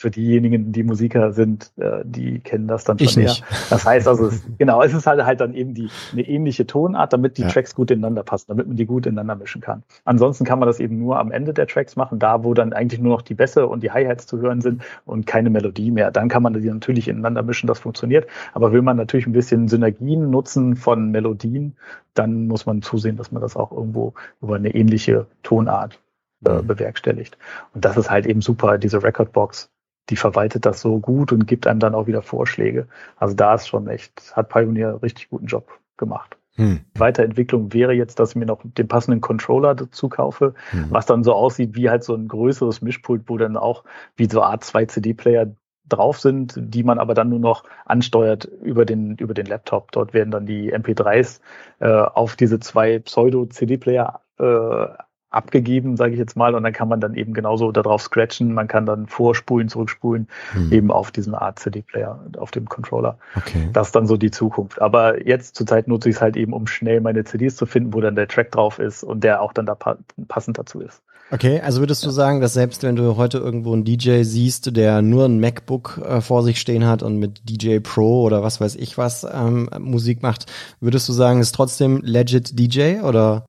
für 0.00 0.10
diejenigen, 0.10 0.72
die 0.72 0.82
Musiker 0.82 1.32
sind, 1.32 1.72
äh, 1.76 2.00
die 2.04 2.40
kennen 2.40 2.66
das 2.66 2.84
dann 2.84 2.98
schon 2.98 3.06
ich 3.06 3.16
eher. 3.18 3.24
Nicht. 3.24 3.44
Das 3.68 3.84
heißt 3.84 4.08
also, 4.08 4.28
es, 4.28 4.42
genau, 4.58 4.82
es 4.82 4.94
ist 4.94 5.06
halt 5.06 5.22
halt 5.26 5.42
dann 5.42 5.52
eben 5.52 5.74
die 5.74 5.90
eine 6.12 6.22
ähnliche 6.22 6.66
Tonart, 6.66 7.12
damit 7.12 7.36
die 7.36 7.42
ja. 7.42 7.48
Tracks 7.48 7.74
gut 7.74 7.90
ineinander 7.90 8.22
passen, 8.22 8.46
damit 8.48 8.66
man 8.66 8.76
die 8.76 8.86
gut 8.86 9.04
ineinander 9.04 9.36
mischen 9.36 9.60
kann. 9.60 9.82
Ansonsten 10.06 10.44
kann 10.44 10.58
man 10.58 10.66
das 10.66 10.80
eben 10.80 10.98
nur 10.98 11.18
am 11.18 11.30
Ende 11.30 11.52
der 11.52 11.66
Tracks 11.66 11.96
machen, 11.96 12.18
da 12.18 12.44
wo 12.44 12.54
dann 12.54 12.72
eigentlich 12.72 12.98
nur 12.98 13.12
noch 13.12 13.20
die 13.20 13.34
Bässe 13.34 13.66
und 13.66 13.82
die 13.82 13.90
Hi-Hats 13.90 14.26
zu 14.26 14.38
hören 14.38 14.62
sind 14.62 14.82
und 15.04 15.26
keine 15.26 15.50
Melodie 15.50 15.90
mehr. 15.90 16.10
Dann 16.10 16.30
kann 16.30 16.42
man 16.42 16.54
die 16.54 16.70
natürlich 16.70 17.06
ineinander 17.06 17.42
mischen, 17.42 17.66
das 17.66 17.78
funktioniert. 17.78 18.26
Aber 18.54 18.72
will 18.72 18.82
man 18.82 18.96
natürlich 18.96 19.26
ein 19.26 19.32
bisschen 19.32 19.68
Synergien 19.68 20.30
nutzen 20.30 20.76
von 20.76 21.10
Melodien, 21.10 21.76
dann 22.14 22.46
muss 22.46 22.64
man 22.64 22.80
zusehen, 22.80 23.16
dass 23.16 23.32
man 23.32 23.42
das 23.42 23.54
auch 23.54 23.70
irgendwo 23.70 24.14
über 24.40 24.56
eine 24.56 24.74
ähnliche 24.74 25.26
Tonart 25.42 26.00
äh, 26.46 26.62
mhm. 26.62 26.66
bewerkstelligt. 26.66 27.36
Und 27.74 27.84
das 27.84 27.98
ist 27.98 28.10
halt 28.10 28.24
eben 28.24 28.40
super, 28.40 28.78
diese 28.78 29.02
Recordbox 29.02 29.69
die 30.10 30.16
verwaltet 30.16 30.66
das 30.66 30.80
so 30.80 30.98
gut 30.98 31.32
und 31.32 31.46
gibt 31.46 31.66
einem 31.66 31.80
dann 31.80 31.94
auch 31.94 32.06
wieder 32.06 32.22
Vorschläge. 32.22 32.88
Also 33.16 33.34
da 33.34 33.54
ist 33.54 33.68
schon 33.68 33.88
echt, 33.88 34.36
hat 34.36 34.48
Pioneer 34.48 35.02
richtig 35.02 35.30
guten 35.30 35.46
Job 35.46 35.70
gemacht. 35.96 36.36
Hm. 36.56 36.80
Weiterentwicklung 36.94 37.72
wäre 37.72 37.92
jetzt, 37.92 38.18
dass 38.18 38.30
ich 38.30 38.36
mir 38.36 38.46
noch 38.46 38.60
den 38.64 38.88
passenden 38.88 39.20
Controller 39.20 39.74
dazu 39.74 40.08
kaufe, 40.08 40.54
hm. 40.70 40.86
was 40.90 41.06
dann 41.06 41.22
so 41.22 41.32
aussieht 41.32 41.74
wie 41.76 41.88
halt 41.88 42.02
so 42.02 42.14
ein 42.14 42.28
größeres 42.28 42.82
Mischpult, 42.82 43.22
wo 43.28 43.38
dann 43.38 43.56
auch 43.56 43.84
wie 44.16 44.28
so 44.28 44.42
Art 44.42 44.64
2 44.64 44.86
CD-Player 44.86 45.54
drauf 45.88 46.20
sind, 46.20 46.54
die 46.56 46.82
man 46.82 46.98
aber 46.98 47.14
dann 47.14 47.28
nur 47.28 47.38
noch 47.38 47.64
ansteuert 47.84 48.44
über 48.44 48.84
den, 48.84 49.16
über 49.16 49.34
den 49.34 49.46
Laptop. 49.46 49.92
Dort 49.92 50.12
werden 50.12 50.30
dann 50.30 50.46
die 50.46 50.74
MP3s 50.74 51.40
äh, 51.80 51.88
auf 51.88 52.36
diese 52.36 52.60
zwei 52.60 52.98
Pseudo-CD-Player 52.98 54.20
äh, 54.38 54.86
abgegeben, 55.30 55.96
sage 55.96 56.12
ich 56.12 56.18
jetzt 56.18 56.36
mal, 56.36 56.54
und 56.54 56.62
dann 56.62 56.72
kann 56.72 56.88
man 56.88 57.00
dann 57.00 57.14
eben 57.14 57.32
genauso 57.32 57.70
darauf 57.72 58.02
scratchen, 58.02 58.52
man 58.52 58.68
kann 58.68 58.84
dann 58.84 59.06
vorspulen, 59.06 59.68
zurückspulen, 59.68 60.28
hm. 60.52 60.72
eben 60.72 60.90
auf 60.90 61.10
diesem 61.10 61.34
Art 61.34 61.58
CD-Player, 61.58 62.18
auf 62.38 62.50
dem 62.50 62.68
Controller. 62.68 63.16
Okay. 63.36 63.68
Das 63.72 63.88
ist 63.88 63.96
dann 63.96 64.06
so 64.06 64.16
die 64.16 64.30
Zukunft. 64.30 64.82
Aber 64.82 65.26
jetzt 65.26 65.54
zurzeit 65.54 65.88
nutze 65.88 66.08
ich 66.08 66.16
es 66.16 66.22
halt 66.22 66.36
eben, 66.36 66.52
um 66.52 66.66
schnell 66.66 67.00
meine 67.00 67.24
CDs 67.24 67.56
zu 67.56 67.66
finden, 67.66 67.94
wo 67.94 68.00
dann 68.00 68.16
der 68.16 68.28
Track 68.28 68.50
drauf 68.50 68.78
ist 68.78 69.04
und 69.04 69.22
der 69.22 69.40
auch 69.40 69.52
dann 69.52 69.66
da 69.66 69.74
pa 69.74 69.96
passend 70.28 70.58
dazu 70.58 70.80
ist. 70.80 71.02
Okay, 71.32 71.60
also 71.60 71.78
würdest 71.78 72.04
du 72.04 72.10
sagen, 72.10 72.40
dass 72.40 72.54
selbst 72.54 72.82
wenn 72.82 72.96
du 72.96 73.16
heute 73.16 73.38
irgendwo 73.38 73.72
einen 73.72 73.84
DJ 73.84 74.22
siehst, 74.24 74.76
der 74.76 75.00
nur 75.00 75.26
ein 75.26 75.38
MacBook 75.38 76.00
äh, 76.04 76.20
vor 76.20 76.42
sich 76.42 76.60
stehen 76.60 76.84
hat 76.86 77.04
und 77.04 77.18
mit 77.18 77.48
DJ 77.48 77.78
Pro 77.78 78.22
oder 78.22 78.42
was 78.42 78.60
weiß 78.60 78.74
ich 78.74 78.98
was 78.98 79.24
ähm, 79.32 79.70
Musik 79.78 80.22
macht, 80.22 80.46
würdest 80.80 81.08
du 81.08 81.12
sagen, 81.12 81.40
ist 81.40 81.54
trotzdem 81.54 82.00
legit 82.02 82.58
DJ 82.58 83.02
oder? 83.02 83.46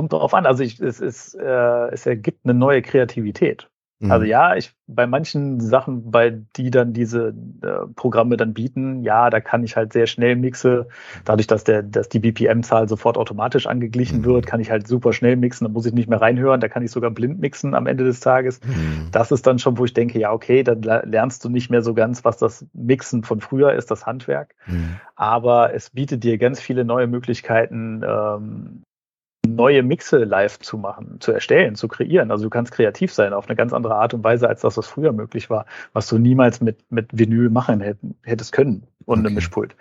Kommt 0.00 0.14
darauf 0.14 0.32
an. 0.32 0.46
Also 0.46 0.62
ich, 0.62 0.80
es, 0.80 0.98
ist, 0.98 1.34
äh, 1.34 1.88
es 1.88 2.06
ergibt 2.06 2.46
eine 2.46 2.54
neue 2.54 2.80
Kreativität. 2.80 3.68
Mhm. 3.98 4.10
Also 4.10 4.24
ja, 4.24 4.56
ich 4.56 4.72
bei 4.86 5.06
manchen 5.06 5.60
Sachen, 5.60 6.10
bei 6.10 6.30
die 6.56 6.70
dann 6.70 6.94
diese 6.94 7.34
äh, 7.62 7.86
Programme 7.94 8.38
dann 8.38 8.54
bieten, 8.54 9.02
ja, 9.02 9.28
da 9.28 9.40
kann 9.40 9.62
ich 9.62 9.76
halt 9.76 9.92
sehr 9.92 10.06
schnell 10.06 10.36
mixe. 10.36 10.88
Dadurch, 11.26 11.46
dass 11.46 11.64
der, 11.64 11.82
dass 11.82 12.08
die 12.08 12.18
BPM-Zahl 12.18 12.88
sofort 12.88 13.18
automatisch 13.18 13.66
angeglichen 13.66 14.20
mhm. 14.20 14.24
wird, 14.24 14.46
kann 14.46 14.60
ich 14.60 14.70
halt 14.70 14.88
super 14.88 15.12
schnell 15.12 15.36
mixen. 15.36 15.66
Da 15.66 15.70
muss 15.70 15.84
ich 15.84 15.92
nicht 15.92 16.08
mehr 16.08 16.22
reinhören. 16.22 16.62
Da 16.62 16.68
kann 16.68 16.82
ich 16.82 16.92
sogar 16.92 17.10
blind 17.10 17.40
mixen 17.40 17.74
am 17.74 17.86
Ende 17.86 18.04
des 18.04 18.20
Tages. 18.20 18.60
Mhm. 18.64 19.08
Das 19.12 19.32
ist 19.32 19.46
dann 19.46 19.58
schon, 19.58 19.76
wo 19.76 19.84
ich 19.84 19.92
denke, 19.92 20.18
ja, 20.18 20.32
okay, 20.32 20.62
dann 20.62 20.80
lernst 20.80 21.44
du 21.44 21.50
nicht 21.50 21.68
mehr 21.68 21.82
so 21.82 21.92
ganz, 21.92 22.24
was 22.24 22.38
das 22.38 22.64
Mixen 22.72 23.22
von 23.22 23.42
früher 23.42 23.74
ist, 23.74 23.90
das 23.90 24.06
Handwerk. 24.06 24.54
Mhm. 24.66 24.96
Aber 25.14 25.74
es 25.74 25.90
bietet 25.90 26.24
dir 26.24 26.38
ganz 26.38 26.58
viele 26.58 26.86
neue 26.86 27.06
Möglichkeiten, 27.06 28.02
ähm, 28.02 28.82
neue 29.54 29.82
Mixe 29.82 30.24
live 30.24 30.58
zu 30.58 30.78
machen, 30.78 31.16
zu 31.20 31.32
erstellen, 31.32 31.74
zu 31.74 31.88
kreieren. 31.88 32.30
Also 32.30 32.44
du 32.44 32.50
kannst 32.50 32.72
kreativ 32.72 33.12
sein 33.12 33.32
auf 33.32 33.48
eine 33.48 33.56
ganz 33.56 33.72
andere 33.72 33.96
Art 33.96 34.14
und 34.14 34.24
Weise, 34.24 34.48
als 34.48 34.60
das, 34.62 34.76
was 34.76 34.86
früher 34.86 35.12
möglich 35.12 35.50
war, 35.50 35.66
was 35.92 36.08
du 36.08 36.18
niemals 36.18 36.60
mit, 36.60 36.90
mit 36.90 37.08
Vinyl 37.12 37.50
machen 37.50 37.82
hättest 38.22 38.52
können 38.52 38.86
und 39.04 39.18
okay. 39.18 39.26
einem 39.26 39.34
Mischpult. 39.34 39.76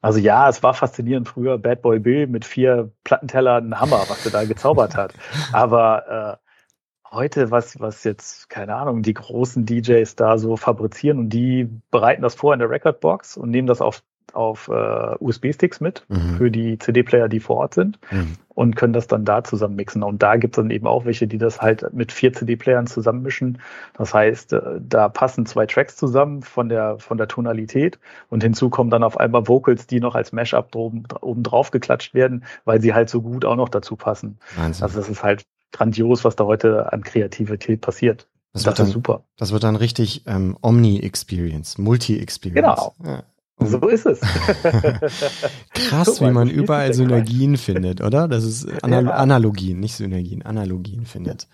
Also 0.00 0.18
ja, 0.18 0.48
es 0.48 0.62
war 0.64 0.74
faszinierend 0.74 1.28
früher, 1.28 1.58
Bad 1.58 1.80
Boy 1.80 2.00
Bill 2.00 2.26
mit 2.26 2.44
vier 2.44 2.90
Plattentellern, 3.04 3.80
Hammer, 3.80 4.04
was 4.08 4.26
er 4.26 4.32
da 4.32 4.44
gezaubert 4.44 4.96
hat. 4.96 5.14
Aber 5.52 6.40
äh, 6.42 7.12
heute, 7.12 7.52
was, 7.52 7.78
was 7.78 8.02
jetzt, 8.02 8.50
keine 8.50 8.74
Ahnung, 8.74 9.02
die 9.02 9.14
großen 9.14 9.64
DJs 9.64 10.16
da 10.16 10.38
so 10.38 10.56
fabrizieren 10.56 11.18
und 11.18 11.28
die 11.28 11.68
bereiten 11.90 12.22
das 12.22 12.34
vor 12.34 12.52
in 12.52 12.58
der 12.58 12.70
Recordbox 12.70 13.36
und 13.36 13.50
nehmen 13.50 13.68
das 13.68 13.80
auf 13.80 14.02
auf 14.34 14.68
äh, 14.68 15.16
USB-Sticks 15.18 15.80
mit 15.80 16.04
mhm. 16.08 16.36
für 16.36 16.50
die 16.50 16.78
CD-Player, 16.78 17.28
die 17.28 17.40
vor 17.40 17.56
Ort 17.56 17.74
sind 17.74 17.98
mhm. 18.10 18.36
und 18.48 18.76
können 18.76 18.92
das 18.92 19.06
dann 19.06 19.24
da 19.24 19.44
zusammen 19.44 19.76
mixen. 19.76 20.02
Und 20.02 20.22
da 20.22 20.36
gibt 20.36 20.54
es 20.54 20.62
dann 20.62 20.70
eben 20.70 20.86
auch 20.86 21.04
welche, 21.04 21.26
die 21.26 21.38
das 21.38 21.60
halt 21.60 21.92
mit 21.92 22.12
vier 22.12 22.32
CD-Playern 22.32 22.86
zusammenmischen. 22.86 23.58
Das 23.94 24.14
heißt, 24.14 24.52
äh, 24.52 24.80
da 24.80 25.08
passen 25.08 25.46
zwei 25.46 25.66
Tracks 25.66 25.96
zusammen 25.96 26.42
von 26.42 26.68
der, 26.68 26.98
von 26.98 27.18
der 27.18 27.28
Tonalität 27.28 27.98
und 28.30 28.42
hinzu 28.42 28.70
kommen 28.70 28.90
dann 28.90 29.02
auf 29.02 29.18
einmal 29.18 29.48
Vocals, 29.48 29.86
die 29.86 30.00
noch 30.00 30.14
als 30.14 30.32
Mashup 30.32 30.74
oben, 30.74 31.04
oben 31.20 31.42
drauf 31.42 31.70
geklatscht 31.70 32.14
werden, 32.14 32.44
weil 32.64 32.80
sie 32.80 32.94
halt 32.94 33.10
so 33.10 33.22
gut 33.22 33.44
auch 33.44 33.56
noch 33.56 33.68
dazu 33.68 33.96
passen. 33.96 34.38
Wahnsinn. 34.56 34.82
Also 34.84 34.98
das 34.98 35.08
ist 35.08 35.22
halt 35.22 35.42
grandios, 35.72 36.24
was 36.24 36.36
da 36.36 36.44
heute 36.44 36.92
an 36.92 37.02
Kreativität 37.02 37.80
passiert. 37.80 38.28
Das, 38.52 38.64
das 38.64 38.66
wird 38.66 38.78
dann, 38.80 38.86
super. 38.88 39.24
Das 39.38 39.52
wird 39.52 39.64
dann 39.64 39.76
richtig 39.76 40.24
ähm, 40.26 40.58
Omni-Experience, 40.60 41.78
Multi-Experience. 41.78 42.54
Genau. 42.54 42.94
Ja. 43.04 43.22
So 43.66 43.88
ist 43.88 44.06
es. 44.06 44.20
Krass, 45.74 46.20
wie 46.20 46.30
man 46.30 46.48
überall 46.48 46.92
Synergien 46.94 47.56
findet, 47.56 48.00
oder? 48.00 48.28
Das 48.28 48.44
ist 48.44 48.66
Anal 48.82 49.04
ja. 49.04 49.10
Analogien, 49.12 49.80
nicht 49.80 49.94
Synergien, 49.94 50.42
Analogien 50.42 51.06
findet. 51.06 51.48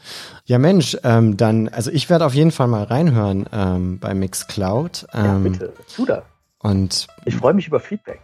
Ja, 0.45 0.59
Mensch, 0.59 0.97
ähm, 1.05 1.37
dann, 1.37 1.69
also 1.69 1.91
ich 1.91 2.11
werde 2.11 2.27
auf 2.27 2.35
jeden 2.35 2.51
Fall 2.51 2.69
mal 2.69 2.85
reinhören 2.85 3.47
ähm, 3.53 3.99
bei 3.99 4.15
Mixcloud. 4.15 5.07
Ähm, 5.13 5.25
ja, 5.25 5.39
bitte, 5.39 5.73
tu 5.95 6.07
das. 6.07 6.23
Und 6.61 7.07
ich 7.25 7.37
freue 7.37 7.55
mich 7.55 7.69
über 7.69 7.81
Feedback. 7.81 8.21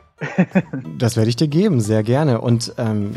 Das 0.98 1.16
werde 1.16 1.28
ich 1.28 1.36
dir 1.36 1.48
geben, 1.48 1.80
sehr 1.80 2.02
gerne. 2.02 2.40
Und 2.40 2.74
ähm, 2.78 3.14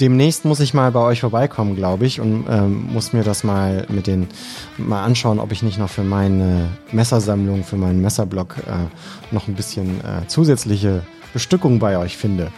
demnächst 0.00 0.44
muss 0.44 0.60
ich 0.60 0.74
mal 0.74 0.90
bei 0.92 1.00
euch 1.00 1.20
vorbeikommen, 1.20 1.76
glaube 1.76 2.06
ich, 2.06 2.20
und 2.20 2.46
ähm, 2.48 2.92
muss 2.92 3.12
mir 3.12 3.24
das 3.24 3.42
mal 3.42 3.86
mit 3.88 4.06
den 4.06 4.28
mal 4.76 5.02
anschauen, 5.02 5.40
ob 5.40 5.52
ich 5.52 5.62
nicht 5.62 5.78
noch 5.78 5.88
für 5.88 6.04
meine 6.04 6.68
Messersammlung, 6.92 7.64
für 7.64 7.76
meinen 7.76 8.02
Messerblock 8.02 8.58
äh, 8.58 9.34
noch 9.34 9.48
ein 9.48 9.54
bisschen 9.54 10.00
äh, 10.00 10.26
zusätzliche 10.26 11.02
Bestückung 11.32 11.78
bei 11.78 11.96
euch 11.96 12.16
finde. 12.16 12.50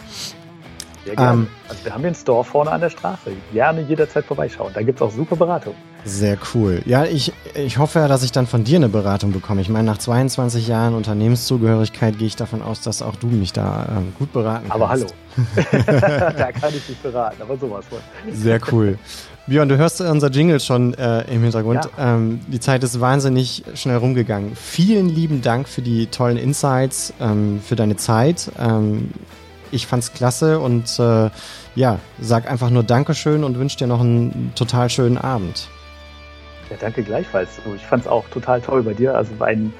Sehr 1.04 1.16
gerne. 1.16 1.32
Ähm, 1.32 1.48
also 1.68 1.84
wir 1.84 1.94
haben 1.94 2.02
den 2.02 2.14
Store 2.14 2.44
vorne 2.44 2.70
an 2.70 2.80
der 2.80 2.90
Straße. 2.90 3.32
Gerne 3.52 3.82
jederzeit 3.82 4.24
vorbeischauen. 4.24 4.72
Da 4.74 4.82
gibt 4.82 5.00
es 5.00 5.02
auch 5.02 5.10
super 5.12 5.36
Beratung. 5.36 5.74
Sehr 6.04 6.36
cool. 6.54 6.82
Ja, 6.84 7.04
ich, 7.04 7.32
ich 7.54 7.78
hoffe 7.78 8.00
ja, 8.00 8.08
dass 8.08 8.22
ich 8.22 8.32
dann 8.32 8.46
von 8.46 8.64
dir 8.64 8.76
eine 8.76 8.88
Beratung 8.88 9.32
bekomme. 9.32 9.60
Ich 9.60 9.68
meine, 9.68 9.84
nach 9.84 9.98
22 9.98 10.66
Jahren 10.66 10.94
Unternehmenszugehörigkeit 10.94 12.18
gehe 12.18 12.26
ich 12.26 12.36
davon 12.36 12.62
aus, 12.62 12.80
dass 12.80 13.02
auch 13.02 13.16
du 13.16 13.28
mich 13.28 13.52
da 13.52 13.84
äh, 13.84 14.18
gut 14.18 14.32
beraten 14.32 14.68
kannst. 14.68 14.74
Aber 14.74 14.88
hallo. 14.88 15.06
da 15.72 16.52
kann 16.52 16.74
ich 16.74 16.86
dich 16.86 16.98
beraten, 16.98 17.40
aber 17.40 17.56
sowas 17.56 17.84
von. 17.88 17.98
Sehr 18.32 18.60
cool. 18.72 18.98
Björn, 19.46 19.68
du 19.68 19.76
hörst 19.76 20.00
unser 20.00 20.30
Jingle 20.30 20.60
schon 20.60 20.94
äh, 20.94 21.22
im 21.32 21.42
Hintergrund. 21.42 21.88
Ja. 21.96 22.14
Ähm, 22.14 22.40
die 22.46 22.60
Zeit 22.60 22.84
ist 22.84 23.00
wahnsinnig 23.00 23.64
schnell 23.74 23.96
rumgegangen. 23.96 24.54
Vielen 24.54 25.08
lieben 25.08 25.42
Dank 25.42 25.68
für 25.68 25.82
die 25.82 26.06
tollen 26.06 26.36
Insights, 26.36 27.12
ähm, 27.20 27.60
für 27.64 27.74
deine 27.74 27.96
Zeit. 27.96 28.50
Ähm, 28.58 29.10
ich 29.72 29.86
fand's 29.86 30.12
klasse 30.12 30.60
und 30.60 30.98
äh, 30.98 31.30
ja, 31.74 31.98
sag 32.20 32.50
einfach 32.50 32.70
nur 32.70 32.82
Dankeschön 32.82 33.42
und 33.42 33.58
wünsche 33.58 33.78
dir 33.78 33.86
noch 33.86 34.00
einen 34.00 34.52
total 34.54 34.90
schönen 34.90 35.18
Abend. 35.18 35.68
Ja, 36.72 36.78
danke 36.80 37.02
gleichfalls. 37.02 37.60
Ich 37.76 37.84
fand 37.84 38.04
es 38.04 38.08
auch 38.08 38.26
total 38.30 38.62
toll 38.62 38.82
bei 38.82 38.94
dir. 38.94 39.14
Also 39.14 39.32
ein, 39.40 39.74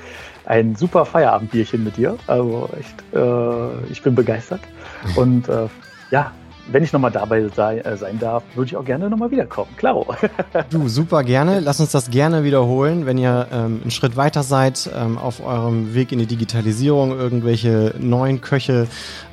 ein 0.45 0.77
super 0.77 1.07
Feierabendbierchen 1.07 1.83
mit 1.83 1.97
dir. 1.97 2.19
Also 2.27 2.69
echt, 2.79 2.95
äh, 3.15 3.91
ich 3.91 4.03
bin 4.03 4.15
begeistert. 4.15 4.61
Und 5.17 5.49
äh, 5.49 5.69
ja, 6.11 6.33
wenn 6.71 6.85
ich 6.85 6.93
nochmal 6.93 7.11
dabei 7.11 7.49
sei, 7.49 7.79
äh, 7.79 7.97
sein 7.97 8.19
darf, 8.19 8.43
würde 8.55 8.69
ich 8.69 8.77
auch 8.77 8.85
gerne 8.85 9.09
nochmal 9.09 9.31
wiederkommen. 9.31 9.71
Klaro. 9.79 10.15
du, 10.71 10.87
super 10.89 11.25
gerne. 11.25 11.61
Lass 11.61 11.81
uns 11.81 11.93
das 11.93 12.11
gerne 12.11 12.45
wiederholen, 12.45 13.07
wenn 13.07 13.17
ihr 13.17 13.47
ähm, 13.51 13.81
einen 13.83 13.91
Schritt 13.91 14.17
weiter 14.17 14.43
seid 14.43 14.91
ähm, 14.95 15.17
auf 15.17 15.45
eurem 15.45 15.95
Weg 15.95 16.13
in 16.13 16.19
die 16.19 16.27
Digitalisierung, 16.27 17.19
irgendwelche 17.19 17.95
neuen 17.99 18.43
Köche 18.43 18.87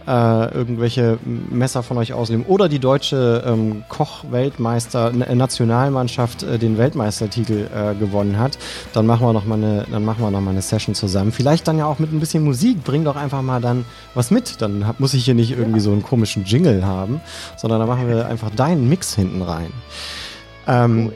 äh, 0.10 0.53
irgendwelche 0.55 1.20
Messer 1.24 1.84
von 1.84 1.97
euch 1.99 2.14
ausleben 2.14 2.43
oder 2.47 2.68
die 2.68 2.80
deutsche 2.80 3.43
ähm, 3.45 3.84
Koch-Weltmeister, 3.89 5.12
Nationalmannschaft 5.12 6.41
äh, 6.41 6.57
den 6.57 6.80
Weltmeistertitel 6.80 7.68
äh, 7.74 7.93
gewonnen 7.93 8.39
hat, 8.39 8.57
dann 8.93 9.05
machen 9.05 9.28
wir 9.28 9.34
noch 9.34 9.45
mal 9.45 9.55
eine, 9.55 9.86
dann 9.91 10.03
machen 10.03 10.24
wir 10.24 10.32
noch 10.32 10.41
mal 10.41 10.49
eine 10.51 10.64
Session 10.64 10.95
zusammen. 10.95 11.32
Vielleicht 11.32 11.68
dann 11.68 11.78
ja 11.78 11.86
auch 11.86 11.99
mit 11.99 12.12
ein 12.12 12.20
bisschen 12.20 12.43
Musik. 12.43 12.84
Bring 12.84 13.03
doch 13.03 13.16
einfach 13.16 13.43
mal 13.43 13.62
dann 13.62 13.86
was 14.16 14.32
mit. 14.32 14.62
Dann 14.62 14.88
hab, 14.88 14.99
muss 14.99 15.14
ich 15.14 15.26
hier 15.26 15.36
nicht 15.36 15.51
irgendwie 15.51 15.80
so 15.80 15.91
einen 15.91 16.01
komischen 16.01 16.43
Jingle 16.43 16.84
haben, 16.84 17.22
sondern 17.55 17.80
dann 17.80 17.88
machen 17.88 18.07
wir 18.07 18.26
einfach 18.26 18.49
deinen 18.49 18.89
Mix 18.89 19.14
hinten 19.14 19.43
rein. 19.43 19.72
Ähm, 20.66 21.05
cool. 21.07 21.14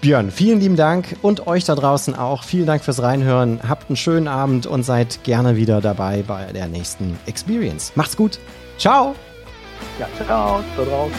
Björn, 0.00 0.30
vielen 0.30 0.60
lieben 0.60 0.76
Dank 0.76 1.16
und 1.22 1.48
euch 1.48 1.64
da 1.64 1.74
draußen 1.74 2.14
auch. 2.14 2.44
Vielen 2.44 2.66
Dank 2.66 2.84
fürs 2.84 3.02
Reinhören. 3.02 3.60
Habt 3.68 3.90
einen 3.90 3.96
schönen 3.96 4.28
Abend 4.28 4.64
und 4.64 4.84
seid 4.84 5.24
gerne 5.24 5.56
wieder 5.56 5.80
dabei 5.80 6.22
bei 6.24 6.52
der 6.52 6.68
nächsten 6.68 7.18
Experience. 7.26 7.92
Macht's 7.96 8.16
gut. 8.16 8.38
Ciao. 8.78 9.16
Ja, 9.98 10.08
ciao 10.16 10.62
da 10.76 10.84
draußen. 10.84 11.16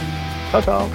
Ciao, 0.52 0.62
ciao. 0.62 0.90